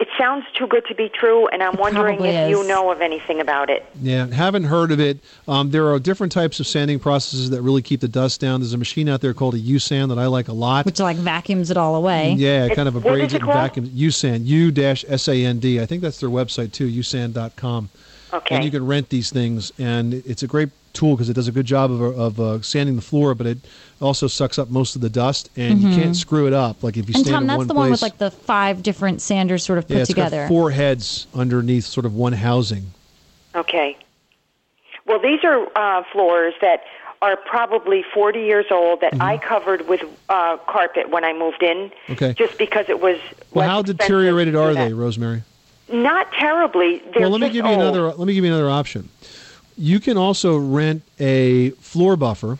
it 0.00 0.08
sounds 0.18 0.46
too 0.54 0.66
good 0.66 0.86
to 0.86 0.94
be 0.94 1.10
true, 1.10 1.46
and 1.48 1.62
I'm 1.62 1.76
wondering 1.76 2.16
probably 2.16 2.30
if 2.30 2.48
you 2.48 2.66
know 2.66 2.90
of 2.90 3.02
anything 3.02 3.38
about 3.38 3.68
it. 3.68 3.84
Yeah, 4.00 4.26
haven't 4.28 4.64
heard 4.64 4.92
of 4.92 4.98
it. 4.98 5.18
Um, 5.46 5.70
there 5.70 5.88
are 5.88 5.98
different 5.98 6.32
types 6.32 6.58
of 6.58 6.66
sanding 6.66 6.98
processes 6.98 7.50
that 7.50 7.60
really 7.60 7.82
keep 7.82 8.00
the 8.00 8.08
dust 8.08 8.40
down. 8.40 8.60
There's 8.60 8.72
a 8.72 8.78
machine 8.78 9.10
out 9.10 9.20
there 9.20 9.34
called 9.34 9.54
a 9.54 9.58
U-sand 9.58 10.10
that 10.10 10.18
I 10.18 10.26
like 10.26 10.48
a 10.48 10.54
lot. 10.54 10.86
Which 10.86 11.00
like 11.00 11.18
vacuums 11.18 11.70
it 11.70 11.76
all 11.76 11.96
away. 11.96 12.32
Yeah, 12.32 12.64
it 12.64 12.74
kind 12.74 12.88
of 12.88 12.94
what 12.94 13.04
is 13.04 13.10
abrades 13.10 13.22
it 13.22 13.32
it 13.32 13.34
and 13.34 13.44
called? 13.44 13.56
vacuums. 13.56 13.90
USAND, 13.90 14.46
U-S-A-N-D. 14.46 15.80
I 15.80 15.86
think 15.86 16.00
that's 16.00 16.18
their 16.18 16.30
website 16.30 16.72
too, 16.72 16.88
usand.com. 16.88 17.90
Okay. 18.32 18.54
And 18.54 18.64
you 18.64 18.70
can 18.70 18.86
rent 18.86 19.10
these 19.10 19.30
things, 19.30 19.70
and 19.78 20.14
it's 20.14 20.42
a 20.42 20.46
great 20.46 20.70
tool 20.92 21.14
because 21.14 21.28
it 21.28 21.34
does 21.34 21.48
a 21.48 21.52
good 21.52 21.66
job 21.66 21.90
of, 21.90 22.00
of 22.00 22.40
uh, 22.40 22.60
sanding 22.62 22.96
the 22.96 23.02
floor, 23.02 23.34
but 23.34 23.46
it 23.46 23.58
also 24.00 24.26
sucks 24.26 24.58
up 24.58 24.70
most 24.70 24.94
of 24.96 25.00
the 25.02 25.10
dust, 25.10 25.50
and 25.56 25.78
Mhm. 25.78 25.82
you 25.90 25.94
can't 26.02 26.16
screw 26.16 26.46
it 26.46 26.52
up. 26.52 26.82
Like 26.82 26.96
if 26.96 27.08
you 27.08 27.14
And 27.14 27.24
stand 27.24 27.34
Tom, 27.34 27.42
in 27.44 27.46
that's 27.48 27.58
one 27.58 27.66
the 27.68 27.74
place. 27.74 27.80
one 27.82 27.90
with 27.92 28.02
like 28.02 28.18
the 28.18 28.30
five 28.30 28.82
different 28.82 29.20
sanders 29.22 29.62
sort 29.64 29.78
of 29.78 29.86
put 29.86 29.94
yeah, 29.96 30.00
it's 30.02 30.08
together. 30.08 30.42
got 30.42 30.48
four 30.48 30.70
heads 30.70 31.26
underneath 31.34 31.84
sort 31.84 32.06
of 32.06 32.14
one 32.14 32.32
housing. 32.32 32.86
Okay. 33.54 33.96
Well, 35.06 35.18
these 35.18 35.42
are 35.44 35.66
uh, 35.76 36.04
floors 36.12 36.54
that 36.60 36.84
are 37.22 37.36
probably 37.36 38.02
40 38.14 38.40
years 38.40 38.66
old 38.70 39.00
that 39.02 39.20
I 39.20 39.36
covered 39.36 39.86
with 39.88 40.02
uh, 40.28 40.56
carpet 40.68 41.10
when 41.10 41.24
I 41.24 41.32
moved 41.34 41.62
in, 41.62 41.90
Okay. 42.10 42.32
just 42.34 42.56
because 42.58 42.86
it 42.88 43.00
was 43.00 43.18
Well, 43.52 43.68
how 43.68 43.82
deteriorated 43.82 44.54
are 44.56 44.72
that. 44.74 44.88
they, 44.88 44.92
Rosemary? 44.94 45.42
Not 45.92 46.32
terribly. 46.32 47.02
They're 47.12 47.22
well, 47.22 47.30
let 47.30 47.40
me 47.40 47.48
just 47.48 47.54
give 47.54 47.64
you 47.66 47.72
old. 47.72 47.80
another. 47.82 48.02
Let 48.12 48.26
me 48.26 48.32
give 48.32 48.44
you 48.44 48.50
another 48.54 48.70
option. 48.70 49.08
You 49.80 49.98
can 49.98 50.18
also 50.18 50.58
rent 50.58 51.02
a 51.18 51.70
floor 51.70 52.14
buffer, 52.14 52.58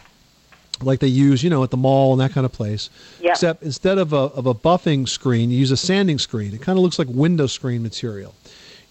like 0.80 1.00
they 1.00 1.06
use, 1.06 1.44
you 1.44 1.50
know, 1.50 1.62
at 1.62 1.70
the 1.70 1.76
mall 1.76 2.12
and 2.12 2.20
that 2.22 2.32
kind 2.32 2.46
of 2.46 2.52
place. 2.52 2.88
Yep. 3.20 3.30
Except 3.30 3.62
instead 3.62 3.98
of 3.98 4.14
a 4.14 4.16
of 4.16 4.46
a 4.46 4.54
buffing 4.54 5.06
screen, 5.06 5.50
you 5.50 5.58
use 5.58 5.70
a 5.70 5.76
sanding 5.76 6.18
screen. 6.18 6.54
It 6.54 6.62
kind 6.62 6.78
of 6.78 6.82
looks 6.82 6.98
like 6.98 7.08
window 7.10 7.46
screen 7.46 7.82
material. 7.82 8.34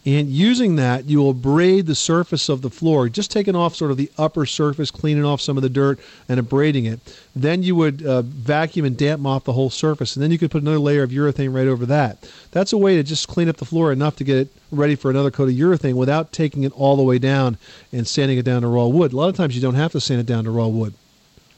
And 0.06 0.30
using 0.30 0.78
that, 0.78 1.06
you 1.06 1.20
will 1.20 1.34
braid 1.34 1.86
the 1.86 1.94
surface 1.94 2.48
of 2.48 2.62
the 2.62 2.70
floor, 2.70 3.10
just 3.10 3.32
taking 3.32 3.56
off 3.56 3.76
sort 3.76 3.92
of 3.92 3.98
the 3.98 4.10
upper 4.18 4.46
surface, 4.46 4.92
cleaning 4.92 5.26
off 5.26 5.42
some 5.42 5.58
of 5.58 5.64
the 5.64 5.70
dirt, 5.70 6.00
and 6.30 6.40
abrading 6.40 6.86
it. 6.86 7.00
Then 7.36 7.64
you 7.64 7.76
would 7.76 8.06
uh, 8.06 8.22
vacuum 8.22 8.86
and 8.86 8.98
damp 8.98 9.22
mop 9.22 9.44
the 9.44 9.54
whole 9.54 9.70
surface, 9.70 10.16
and 10.16 10.24
then 10.24 10.32
you 10.32 10.38
could 10.38 10.52
put 10.52 10.62
another 10.62 10.80
layer 10.80 11.04
of 11.04 11.10
urethane 11.10 11.54
right 11.54 11.68
over 11.68 11.86
that. 11.88 12.30
That's 12.52 12.72
a 12.72 12.78
way 12.78 12.96
to 12.96 13.04
just 13.04 13.28
clean 13.28 13.50
up 13.50 13.58
the 13.58 13.66
floor 13.66 13.92
enough 13.92 14.16
to 14.18 14.24
get 14.24 14.38
it 14.38 14.48
ready 14.72 14.96
for 14.96 15.12
another 15.12 15.32
coat 15.32 15.50
of 15.50 15.56
urethane 15.56 15.96
without 15.96 16.32
taking 16.32 16.64
it 16.64 16.72
all 16.72 16.96
the 16.96 17.04
way 17.04 17.20
down 17.20 17.58
and 17.92 18.08
sanding 18.08 18.38
it 18.38 18.46
down 18.46 18.62
to 18.62 18.70
raw 18.70 18.88
wood. 18.88 19.12
A 19.12 19.18
lot 19.18 19.28
of 19.28 19.36
times 19.36 19.54
you 19.54 19.62
don't 19.62 19.76
have 19.76 19.92
to 19.92 20.00
sand 20.00 20.22
it 20.22 20.26
down 20.26 20.46
to 20.46 20.52
raw 20.52 20.68
wood. 20.68 20.94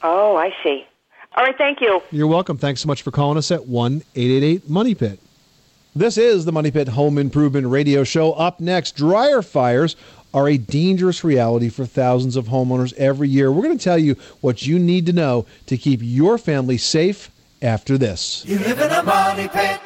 Oh, 0.02 0.34
I 0.36 0.52
see. 0.64 0.84
All 1.36 1.44
right, 1.44 1.56
thank 1.56 1.80
you. 1.80 2.02
You're 2.10 2.26
welcome. 2.26 2.58
Thanks 2.58 2.80
so 2.80 2.88
much 2.88 3.02
for 3.02 3.12
calling 3.12 3.38
us 3.38 3.50
at 3.52 3.66
1 3.66 4.02
888 4.16 4.68
Money 4.68 4.94
Pit. 4.94 5.20
This 5.94 6.16
is 6.16 6.46
the 6.46 6.52
Money 6.52 6.70
Pit 6.70 6.88
Home 6.88 7.18
Improvement 7.18 7.66
Radio 7.66 8.02
Show. 8.02 8.32
Up 8.32 8.60
next, 8.60 8.96
dryer 8.96 9.42
fires 9.42 9.94
are 10.32 10.48
a 10.48 10.56
dangerous 10.56 11.22
reality 11.22 11.68
for 11.68 11.84
thousands 11.84 12.34
of 12.34 12.46
homeowners 12.46 12.94
every 12.94 13.28
year. 13.28 13.52
We're 13.52 13.64
going 13.64 13.76
to 13.76 13.84
tell 13.84 13.98
you 13.98 14.16
what 14.40 14.66
you 14.66 14.78
need 14.78 15.04
to 15.04 15.12
know 15.12 15.44
to 15.66 15.76
keep 15.76 16.00
your 16.02 16.38
family 16.38 16.78
safe 16.78 17.30
after 17.60 17.98
this. 17.98 18.42
You 18.46 18.58
live 18.60 18.80
in 18.80 18.90
a 18.90 19.02
money 19.02 19.48
pit. 19.48 19.80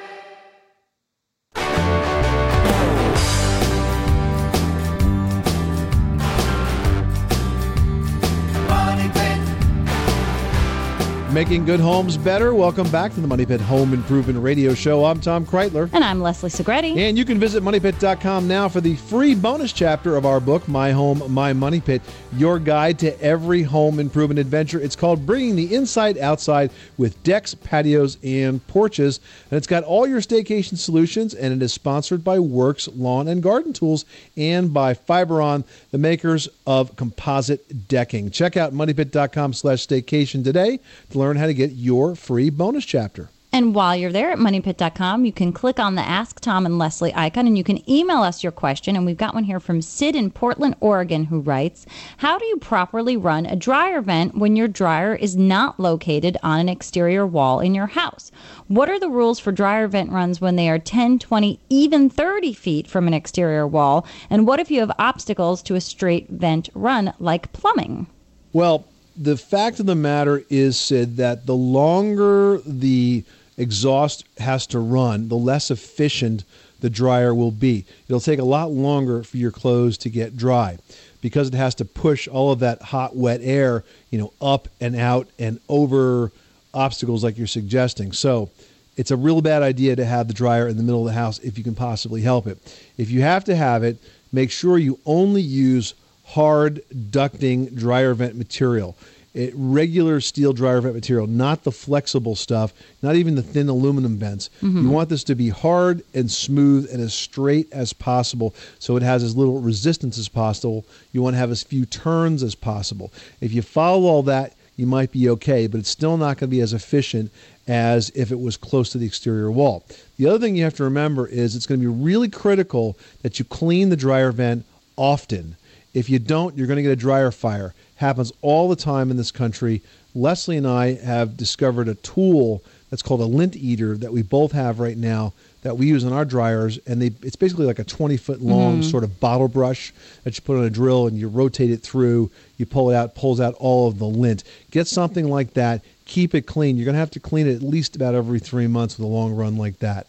Making 11.36 11.66
good 11.66 11.80
homes 11.80 12.16
better. 12.16 12.54
Welcome 12.54 12.90
back 12.90 13.12
to 13.12 13.20
the 13.20 13.26
Money 13.26 13.44
Pit 13.44 13.60
Home 13.60 13.92
Improvement 13.92 14.38
Radio 14.38 14.72
Show. 14.72 15.04
I'm 15.04 15.20
Tom 15.20 15.44
Kraeutler. 15.44 15.90
And 15.92 16.02
I'm 16.02 16.22
Leslie 16.22 16.48
Segrete. 16.48 16.96
And 16.96 17.18
you 17.18 17.26
can 17.26 17.38
visit 17.38 17.62
moneypit.com 17.62 18.48
now 18.48 18.70
for 18.70 18.80
the 18.80 18.96
free 18.96 19.34
bonus 19.34 19.74
chapter 19.74 20.16
of 20.16 20.24
our 20.24 20.40
book, 20.40 20.66
My 20.66 20.92
Home, 20.92 21.22
My 21.30 21.52
Money 21.52 21.82
Pit, 21.82 22.00
your 22.32 22.58
guide 22.58 22.98
to 23.00 23.20
every 23.20 23.62
home 23.62 24.00
improvement 24.00 24.38
adventure. 24.38 24.80
It's 24.80 24.96
called 24.96 25.26
Bringing 25.26 25.56
the 25.56 25.74
Inside 25.74 26.16
Outside 26.16 26.70
with 26.96 27.22
Decks, 27.22 27.54
Patios, 27.54 28.16
and 28.24 28.66
Porches. 28.66 29.20
And 29.50 29.58
it's 29.58 29.66
got 29.66 29.84
all 29.84 30.06
your 30.06 30.22
staycation 30.22 30.78
solutions, 30.78 31.34
and 31.34 31.52
it 31.52 31.62
is 31.62 31.74
sponsored 31.74 32.24
by 32.24 32.38
WORX 32.38 32.88
Lawn 32.96 33.28
and 33.28 33.42
Garden 33.42 33.74
Tools 33.74 34.06
and 34.38 34.72
by 34.72 34.94
Fiberon, 34.94 35.64
the 35.90 35.98
makers 35.98 36.48
of 36.66 36.96
composite 36.96 37.88
decking. 37.88 38.30
Check 38.30 38.56
out 38.56 38.72
moneypit.com 38.72 39.52
slash 39.52 39.86
staycation 39.86 40.42
today 40.42 40.80
to 41.10 41.18
learn 41.18 41.25
how 41.34 41.46
to 41.46 41.54
get 41.54 41.72
your 41.72 42.14
free 42.14 42.48
bonus 42.50 42.84
chapter. 42.84 43.30
And 43.56 43.74
while 43.74 43.96
you're 43.96 44.12
there 44.12 44.32
at 44.32 44.38
moneypit.com, 44.38 45.24
you 45.24 45.32
can 45.32 45.50
click 45.50 45.80
on 45.80 45.94
the 45.94 46.02
Ask 46.02 46.40
Tom 46.40 46.66
and 46.66 46.78
Leslie 46.78 47.14
icon 47.14 47.46
and 47.46 47.56
you 47.56 47.64
can 47.64 47.88
email 47.88 48.18
us 48.18 48.42
your 48.42 48.52
question. 48.52 48.96
And 48.96 49.06
we've 49.06 49.16
got 49.16 49.32
one 49.32 49.44
here 49.44 49.60
from 49.60 49.80
Sid 49.80 50.14
in 50.14 50.30
Portland, 50.30 50.76
Oregon, 50.80 51.24
who 51.24 51.40
writes 51.40 51.86
How 52.18 52.38
do 52.38 52.44
you 52.44 52.58
properly 52.58 53.16
run 53.16 53.46
a 53.46 53.56
dryer 53.56 54.02
vent 54.02 54.36
when 54.36 54.56
your 54.56 54.68
dryer 54.68 55.14
is 55.14 55.36
not 55.36 55.80
located 55.80 56.36
on 56.42 56.60
an 56.60 56.68
exterior 56.68 57.26
wall 57.26 57.60
in 57.60 57.74
your 57.74 57.86
house? 57.86 58.30
What 58.68 58.90
are 58.90 59.00
the 59.00 59.08
rules 59.08 59.38
for 59.38 59.52
dryer 59.52 59.88
vent 59.88 60.10
runs 60.10 60.38
when 60.38 60.56
they 60.56 60.68
are 60.68 60.78
10, 60.78 61.18
20, 61.18 61.58
even 61.70 62.10
30 62.10 62.52
feet 62.52 62.86
from 62.86 63.06
an 63.06 63.14
exterior 63.14 63.66
wall? 63.66 64.06
And 64.28 64.46
what 64.46 64.60
if 64.60 64.70
you 64.70 64.80
have 64.80 64.92
obstacles 64.98 65.62
to 65.62 65.76
a 65.76 65.80
straight 65.80 66.28
vent 66.28 66.68
run, 66.74 67.14
like 67.18 67.54
plumbing? 67.54 68.06
Well, 68.52 68.84
the 69.16 69.36
fact 69.36 69.80
of 69.80 69.86
the 69.86 69.94
matter 69.94 70.44
is, 70.50 70.78
Sid, 70.78 71.16
that 71.16 71.46
the 71.46 71.54
longer 71.54 72.58
the 72.66 73.24
exhaust 73.56 74.24
has 74.38 74.66
to 74.68 74.78
run, 74.78 75.28
the 75.28 75.36
less 75.36 75.70
efficient 75.70 76.44
the 76.80 76.90
dryer 76.90 77.34
will 77.34 77.50
be. 77.50 77.84
It'll 78.08 78.20
take 78.20 78.38
a 78.38 78.44
lot 78.44 78.70
longer 78.70 79.22
for 79.22 79.38
your 79.38 79.50
clothes 79.50 79.96
to 79.98 80.10
get 80.10 80.36
dry 80.36 80.78
because 81.22 81.48
it 81.48 81.54
has 81.54 81.74
to 81.76 81.84
push 81.84 82.28
all 82.28 82.52
of 82.52 82.58
that 82.60 82.82
hot, 82.82 83.16
wet 83.16 83.40
air, 83.42 83.82
you 84.10 84.18
know, 84.18 84.32
up 84.40 84.68
and 84.80 84.94
out 84.94 85.28
and 85.38 85.58
over 85.68 86.30
obstacles 86.74 87.24
like 87.24 87.38
you're 87.38 87.46
suggesting. 87.46 88.12
So 88.12 88.50
it's 88.96 89.10
a 89.10 89.16
real 89.16 89.40
bad 89.40 89.62
idea 89.62 89.96
to 89.96 90.04
have 90.04 90.28
the 90.28 90.34
dryer 90.34 90.68
in 90.68 90.76
the 90.76 90.82
middle 90.82 91.00
of 91.00 91.06
the 91.06 91.18
house 91.18 91.38
if 91.38 91.56
you 91.56 91.64
can 91.64 91.74
possibly 91.74 92.20
help 92.20 92.46
it. 92.46 92.58
If 92.98 93.10
you 93.10 93.22
have 93.22 93.44
to 93.44 93.56
have 93.56 93.82
it, 93.82 93.96
make 94.32 94.50
sure 94.50 94.76
you 94.76 94.98
only 95.06 95.42
use 95.42 95.94
hard 96.26 96.82
ducting 97.10 97.74
dryer 97.74 98.14
vent 98.14 98.36
material. 98.36 98.96
It, 99.34 99.52
regular 99.54 100.22
steel 100.22 100.54
dryer 100.54 100.80
vent 100.80 100.94
material, 100.94 101.26
not 101.26 101.62
the 101.64 101.70
flexible 101.70 102.34
stuff, 102.36 102.72
not 103.02 103.16
even 103.16 103.34
the 103.34 103.42
thin 103.42 103.68
aluminum 103.68 104.16
vents. 104.16 104.48
Mhm. 104.62 104.82
You 104.84 104.88
want 104.88 105.10
this 105.10 105.22
to 105.24 105.34
be 105.34 105.50
hard 105.50 106.02
and 106.14 106.30
smooth 106.30 106.88
and 106.90 107.02
as 107.02 107.12
straight 107.12 107.68
as 107.70 107.92
possible 107.92 108.54
so 108.78 108.96
it 108.96 109.02
has 109.02 109.22
as 109.22 109.36
little 109.36 109.60
resistance 109.60 110.16
as 110.16 110.28
possible. 110.28 110.86
You 111.12 111.20
want 111.20 111.34
to 111.34 111.38
have 111.38 111.50
as 111.50 111.62
few 111.62 111.84
turns 111.84 112.42
as 112.42 112.54
possible. 112.54 113.12
If 113.42 113.52
you 113.52 113.60
follow 113.60 114.06
all 114.06 114.22
that, 114.22 114.54
you 114.78 114.86
might 114.86 115.12
be 115.12 115.28
okay, 115.30 115.66
but 115.66 115.80
it's 115.80 115.90
still 115.90 116.16
not 116.16 116.38
going 116.38 116.48
to 116.50 116.56
be 116.56 116.60
as 116.62 116.72
efficient 116.72 117.30
as 117.68 118.10
if 118.14 118.30
it 118.32 118.40
was 118.40 118.56
close 118.56 118.88
to 118.90 118.98
the 118.98 119.06
exterior 119.06 119.50
wall. 119.50 119.84
The 120.16 120.26
other 120.28 120.38
thing 120.38 120.56
you 120.56 120.64
have 120.64 120.76
to 120.76 120.84
remember 120.84 121.26
is 121.26 121.54
it's 121.54 121.66
going 121.66 121.80
to 121.80 121.86
be 121.86 122.02
really 122.02 122.28
critical 122.30 122.96
that 123.22 123.38
you 123.38 123.44
clean 123.44 123.90
the 123.90 123.96
dryer 123.96 124.32
vent 124.32 124.64
often. 124.96 125.56
If 125.96 126.10
you 126.10 126.18
don't, 126.18 126.54
you're 126.58 126.66
going 126.66 126.76
to 126.76 126.82
get 126.82 126.92
a 126.92 126.96
dryer 126.96 127.30
fire. 127.30 127.72
Happens 127.96 128.30
all 128.42 128.68
the 128.68 128.76
time 128.76 129.10
in 129.10 129.16
this 129.16 129.30
country. 129.30 129.80
Leslie 130.14 130.58
and 130.58 130.66
I 130.66 130.96
have 130.96 131.38
discovered 131.38 131.88
a 131.88 131.94
tool 131.94 132.62
that's 132.90 133.00
called 133.02 133.22
a 133.22 133.24
lint 133.24 133.56
eater 133.56 133.96
that 133.96 134.12
we 134.12 134.20
both 134.20 134.52
have 134.52 134.78
right 134.78 134.96
now 134.98 135.32
that 135.62 135.78
we 135.78 135.86
use 135.86 136.04
on 136.04 136.12
our 136.12 136.26
dryers, 136.26 136.78
and 136.86 137.00
they 137.00 137.12
it's 137.22 137.34
basically 137.34 137.64
like 137.64 137.78
a 137.78 137.84
20 137.84 138.18
foot 138.18 138.42
long 138.42 138.82
Mhm. 138.82 138.90
sort 138.90 139.04
of 139.04 139.18
bottle 139.20 139.48
brush 139.48 139.92
that 140.24 140.36
you 140.36 140.42
put 140.42 140.58
on 140.58 140.64
a 140.64 140.70
drill 140.70 141.06
and 141.06 141.18
you 141.18 141.28
rotate 141.28 141.70
it 141.70 141.82
through. 141.82 142.30
You 142.58 142.66
pull 142.66 142.90
it 142.90 142.94
out, 142.94 143.14
pulls 143.14 143.40
out 143.40 143.54
all 143.54 143.88
of 143.88 143.98
the 143.98 144.04
lint. 144.06 144.44
Get 144.70 144.86
something 144.86 145.30
like 145.30 145.54
that. 145.54 145.80
Keep 146.04 146.34
it 146.34 146.42
clean. 146.42 146.76
You're 146.76 146.84
going 146.84 146.92
to 146.94 147.00
have 147.00 147.10
to 147.12 147.20
clean 147.20 147.46
it 147.48 147.54
at 147.56 147.62
least 147.62 147.96
about 147.96 148.14
every 148.14 148.38
three 148.38 148.66
months 148.66 148.98
with 148.98 149.06
a 149.06 149.10
long 149.10 149.32
run 149.34 149.56
like 149.56 149.78
that. 149.78 150.06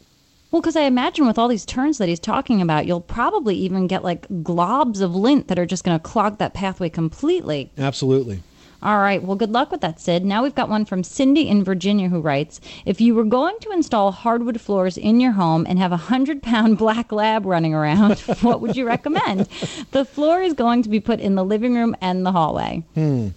Well, 0.52 0.62
because 0.62 0.76
I 0.78 0.84
imagine 0.84 1.28
with 1.28 1.38
all 1.38 1.50
these 1.50 1.66
turns 1.66 1.98
that 1.98 2.08
he's 2.08 2.20
talking 2.20 2.62
about, 2.62 2.86
you'll 2.86 3.02
probably 3.02 3.56
even 3.56 3.88
get 3.88 4.04
like 4.04 4.28
globs 4.30 5.02
of 5.02 5.14
lint 5.14 5.50
that 5.50 5.60
are 5.60 5.66
just 5.66 5.84
going 5.84 5.98
to 5.98 6.04
clog 6.04 6.38
that 6.38 6.54
pathway 6.54 6.90
completely. 6.90 7.72
Absolutely. 7.78 8.42
All 8.82 9.00
right. 9.00 9.22
Well, 9.24 9.36
good 9.36 9.52
luck 9.52 9.72
with 9.72 9.82
that, 9.82 10.00
Sid. 10.00 10.24
Now 10.24 10.44
we've 10.44 10.54
got 10.54 10.70
one 10.70 10.86
from 10.86 11.04
Cindy 11.04 11.48
in 11.48 11.64
Virginia 11.64 12.10
who 12.10 12.22
writes 12.22 12.62
If 12.86 13.02
you 13.02 13.16
were 13.16 13.24
going 13.24 13.58
to 13.62 13.72
install 13.72 14.12
hardwood 14.12 14.62
floors 14.62 14.98
in 14.98 15.20
your 15.20 15.32
home 15.32 15.66
and 15.68 15.80
have 15.80 15.92
a 15.92 15.96
100 15.96 16.44
pound 16.44 16.78
black 16.80 17.12
lab 17.12 17.46
running 17.46 17.74
around, 17.74 18.20
what 18.42 18.62
would 18.62 18.76
you 18.76 18.86
recommend? 18.86 19.48
The 19.92 20.06
floor 20.06 20.42
is 20.42 20.54
going 20.54 20.84
to 20.84 20.90
be 20.90 21.00
put 21.00 21.20
in 21.20 21.36
the 21.36 21.44
living 21.44 21.74
room 21.74 21.96
and 22.02 22.26
the 22.26 22.32
hallway. 22.32 22.84
Hmm. 22.94 23.30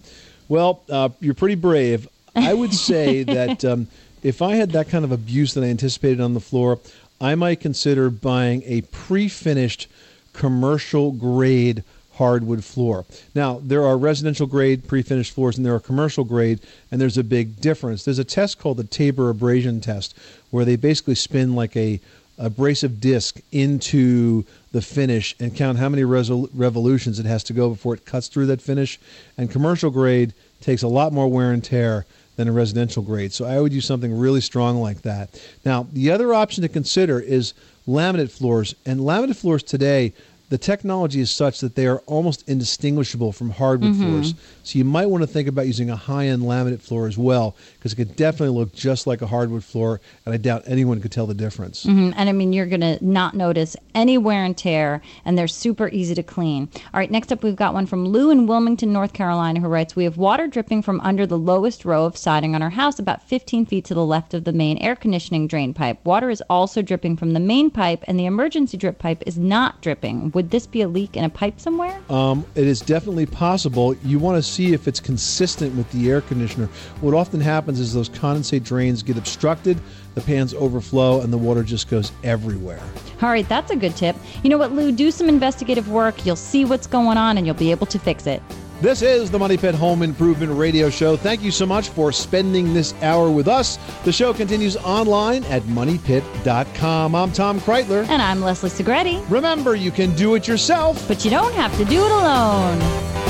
Well, 0.48 0.82
uh, 0.90 1.08
you're 1.20 1.34
pretty 1.34 1.54
brave. 1.54 2.06
I 2.36 2.52
would 2.52 2.74
say 2.74 3.22
that 3.24 3.64
um, 3.64 3.88
if 4.22 4.42
I 4.42 4.56
had 4.56 4.70
that 4.72 4.88
kind 4.88 5.04
of 5.04 5.12
abuse 5.12 5.54
that 5.54 5.64
I 5.64 5.68
anticipated 5.68 6.20
on 6.20 6.34
the 6.34 6.40
floor, 6.40 6.78
I 7.20 7.34
might 7.34 7.60
consider 7.60 8.10
buying 8.10 8.62
a 8.64 8.82
pre-finished 8.82 9.88
commercial 10.32 11.12
grade 11.12 11.84
hardwood 12.14 12.62
floor. 12.62 13.06
Now, 13.34 13.60
there 13.62 13.84
are 13.84 13.96
residential 13.96 14.46
grade 14.46 14.86
pre-finished 14.86 15.32
floors 15.32 15.56
and 15.56 15.64
there 15.64 15.74
are 15.74 15.80
commercial 15.80 16.24
grade, 16.24 16.60
and 16.90 17.00
there's 17.00 17.18
a 17.18 17.24
big 17.24 17.60
difference. 17.60 18.04
There's 18.04 18.18
a 18.18 18.24
test 18.24 18.58
called 18.58 18.76
the 18.76 18.84
Taber 18.84 19.30
abrasion 19.30 19.80
test 19.80 20.14
where 20.50 20.64
they 20.64 20.76
basically 20.76 21.14
spin 21.14 21.54
like 21.54 21.76
a 21.76 22.00
abrasive 22.38 23.00
disc 23.00 23.38
into 23.52 24.44
the 24.72 24.80
finish 24.80 25.36
and 25.38 25.54
count 25.54 25.78
how 25.78 25.88
many 25.88 26.02
resol- 26.02 26.48
revolutions 26.54 27.18
it 27.18 27.26
has 27.26 27.44
to 27.44 27.52
go 27.52 27.68
before 27.68 27.94
it 27.94 28.06
cuts 28.06 28.28
through 28.28 28.46
that 28.46 28.62
finish. 28.62 28.98
And 29.36 29.50
commercial 29.50 29.90
grade 29.90 30.32
takes 30.60 30.82
a 30.82 30.88
lot 30.88 31.12
more 31.12 31.28
wear 31.28 31.52
and 31.52 31.62
tear 31.62 32.06
than 32.36 32.48
a 32.48 32.52
residential 32.52 33.02
grade. 33.02 33.32
So 33.32 33.44
I 33.44 33.60
would 33.60 33.72
use 33.72 33.84
something 33.84 34.16
really 34.16 34.40
strong 34.40 34.80
like 34.80 35.02
that. 35.02 35.40
Now, 35.64 35.86
the 35.92 36.10
other 36.10 36.32
option 36.32 36.62
to 36.62 36.68
consider 36.68 37.20
is 37.20 37.54
laminate 37.86 38.30
floors. 38.30 38.74
And 38.86 39.00
laminate 39.00 39.36
floors 39.36 39.62
today, 39.62 40.12
the 40.50 40.58
technology 40.58 41.20
is 41.20 41.30
such 41.30 41.60
that 41.60 41.76
they 41.76 41.86
are 41.86 42.00
almost 42.06 42.46
indistinguishable 42.48 43.32
from 43.32 43.50
hardwood 43.50 43.92
Mhm. 43.92 44.02
floors. 44.02 44.34
So 44.62 44.78
you 44.78 44.84
might 44.84 45.06
want 45.06 45.22
to 45.22 45.26
think 45.26 45.48
about 45.48 45.66
using 45.66 45.88
a 45.90 45.96
high-end 45.96 46.42
laminate 46.42 46.80
floor 46.80 47.06
as 47.06 47.16
well, 47.16 47.54
because 47.78 47.92
it 47.92 47.96
could 47.96 48.16
definitely 48.16 48.56
look 48.58 48.74
just 48.74 49.06
like 49.06 49.22
a 49.22 49.26
hardwood 49.28 49.64
floor, 49.64 50.00
and 50.26 50.34
I 50.34 50.38
doubt 50.38 50.64
anyone 50.66 51.00
could 51.00 51.12
tell 51.12 51.26
the 51.26 51.34
difference. 51.34 51.84
hmm 51.84 52.10
And 52.16 52.28
I 52.28 52.32
mean, 52.32 52.52
you're 52.52 52.66
going 52.66 52.80
to 52.80 52.98
not 53.00 53.34
notice 53.34 53.76
any 53.94 54.18
wear 54.18 54.44
and 54.44 54.56
tear, 54.56 55.00
and 55.24 55.38
they're 55.38 55.48
super 55.48 55.88
easy 55.92 56.14
to 56.14 56.22
clean. 56.22 56.68
All 56.92 56.98
right, 56.98 57.10
next 57.10 57.32
up, 57.32 57.42
we've 57.42 57.56
got 57.56 57.72
one 57.72 57.86
from 57.86 58.06
Lou 58.08 58.30
in 58.30 58.46
Wilmington, 58.46 58.92
North 58.92 59.12
Carolina, 59.12 59.60
who 59.60 59.68
writes 59.68 59.94
We 59.96 60.04
have 60.04 60.16
water 60.16 60.46
dripping 60.48 60.82
from 60.82 61.00
under 61.00 61.26
the 61.26 61.38
lowest 61.38 61.84
row 61.84 62.04
of 62.04 62.16
siding 62.16 62.54
on 62.54 62.62
our 62.62 62.70
house, 62.70 62.98
about 62.98 63.22
15 63.22 63.66
feet 63.66 63.84
to 63.86 63.94
the 63.94 64.04
left 64.04 64.34
of 64.34 64.44
the 64.44 64.52
main 64.52 64.78
air 64.78 64.96
conditioning 64.96 65.46
drain 65.46 65.72
pipe. 65.74 65.98
Water 66.04 66.28
is 66.28 66.42
also 66.50 66.82
dripping 66.82 67.16
from 67.16 67.34
the 67.34 67.40
main 67.40 67.70
pipe, 67.70 68.02
and 68.08 68.18
the 68.18 68.26
emergency 68.26 68.76
drip 68.76 68.98
pipe 68.98 69.22
is 69.26 69.38
not 69.38 69.80
dripping. 69.80 70.30
Would 70.40 70.50
this 70.50 70.66
be 70.66 70.80
a 70.80 70.88
leak 70.88 71.18
in 71.18 71.24
a 71.24 71.28
pipe 71.28 71.60
somewhere? 71.60 72.00
Um, 72.08 72.46
it 72.54 72.66
is 72.66 72.80
definitely 72.80 73.26
possible. 73.26 73.94
You 73.96 74.18
want 74.18 74.42
to 74.42 74.42
see 74.42 74.72
if 74.72 74.88
it's 74.88 74.98
consistent 74.98 75.74
with 75.74 75.92
the 75.92 76.10
air 76.10 76.22
conditioner. 76.22 76.70
What 77.02 77.12
often 77.12 77.42
happens 77.42 77.78
is 77.78 77.92
those 77.92 78.08
condensate 78.08 78.64
drains 78.64 79.02
get 79.02 79.18
obstructed, 79.18 79.78
the 80.14 80.22
pans 80.22 80.54
overflow, 80.54 81.20
and 81.20 81.30
the 81.30 81.36
water 81.36 81.62
just 81.62 81.90
goes 81.90 82.10
everywhere. 82.24 82.80
All 83.20 83.28
right, 83.28 83.46
that's 83.46 83.70
a 83.70 83.76
good 83.76 83.94
tip. 83.96 84.16
You 84.42 84.48
know 84.48 84.56
what, 84.56 84.72
Lou? 84.72 84.92
Do 84.92 85.10
some 85.10 85.28
investigative 85.28 85.90
work. 85.90 86.24
You'll 86.24 86.36
see 86.36 86.64
what's 86.64 86.86
going 86.86 87.18
on, 87.18 87.36
and 87.36 87.46
you'll 87.46 87.54
be 87.54 87.70
able 87.70 87.88
to 87.88 87.98
fix 87.98 88.26
it. 88.26 88.42
This 88.80 89.02
is 89.02 89.30
the 89.30 89.38
Money 89.38 89.58
Pit 89.58 89.74
Home 89.74 90.02
Improvement 90.02 90.52
Radio 90.56 90.88
Show. 90.88 91.14
Thank 91.14 91.42
you 91.42 91.50
so 91.50 91.66
much 91.66 91.90
for 91.90 92.10
spending 92.12 92.72
this 92.72 92.94
hour 93.02 93.30
with 93.30 93.46
us. 93.46 93.78
The 94.04 94.12
show 94.12 94.32
continues 94.32 94.74
online 94.78 95.44
at 95.44 95.62
moneypit.com. 95.64 97.14
I'm 97.14 97.30
Tom 97.30 97.60
Kraeutler. 97.60 98.08
And 98.08 98.22
I'm 98.22 98.40
Leslie 98.40 98.70
Segrete. 98.70 99.22
Remember, 99.28 99.74
you 99.74 99.90
can 99.90 100.16
do 100.16 100.34
it 100.34 100.48
yourself, 100.48 101.06
but 101.06 101.26
you 101.26 101.30
don't 101.30 101.52
have 101.52 101.76
to 101.76 101.84
do 101.84 102.02
it 102.02 102.10
alone. 102.10 103.29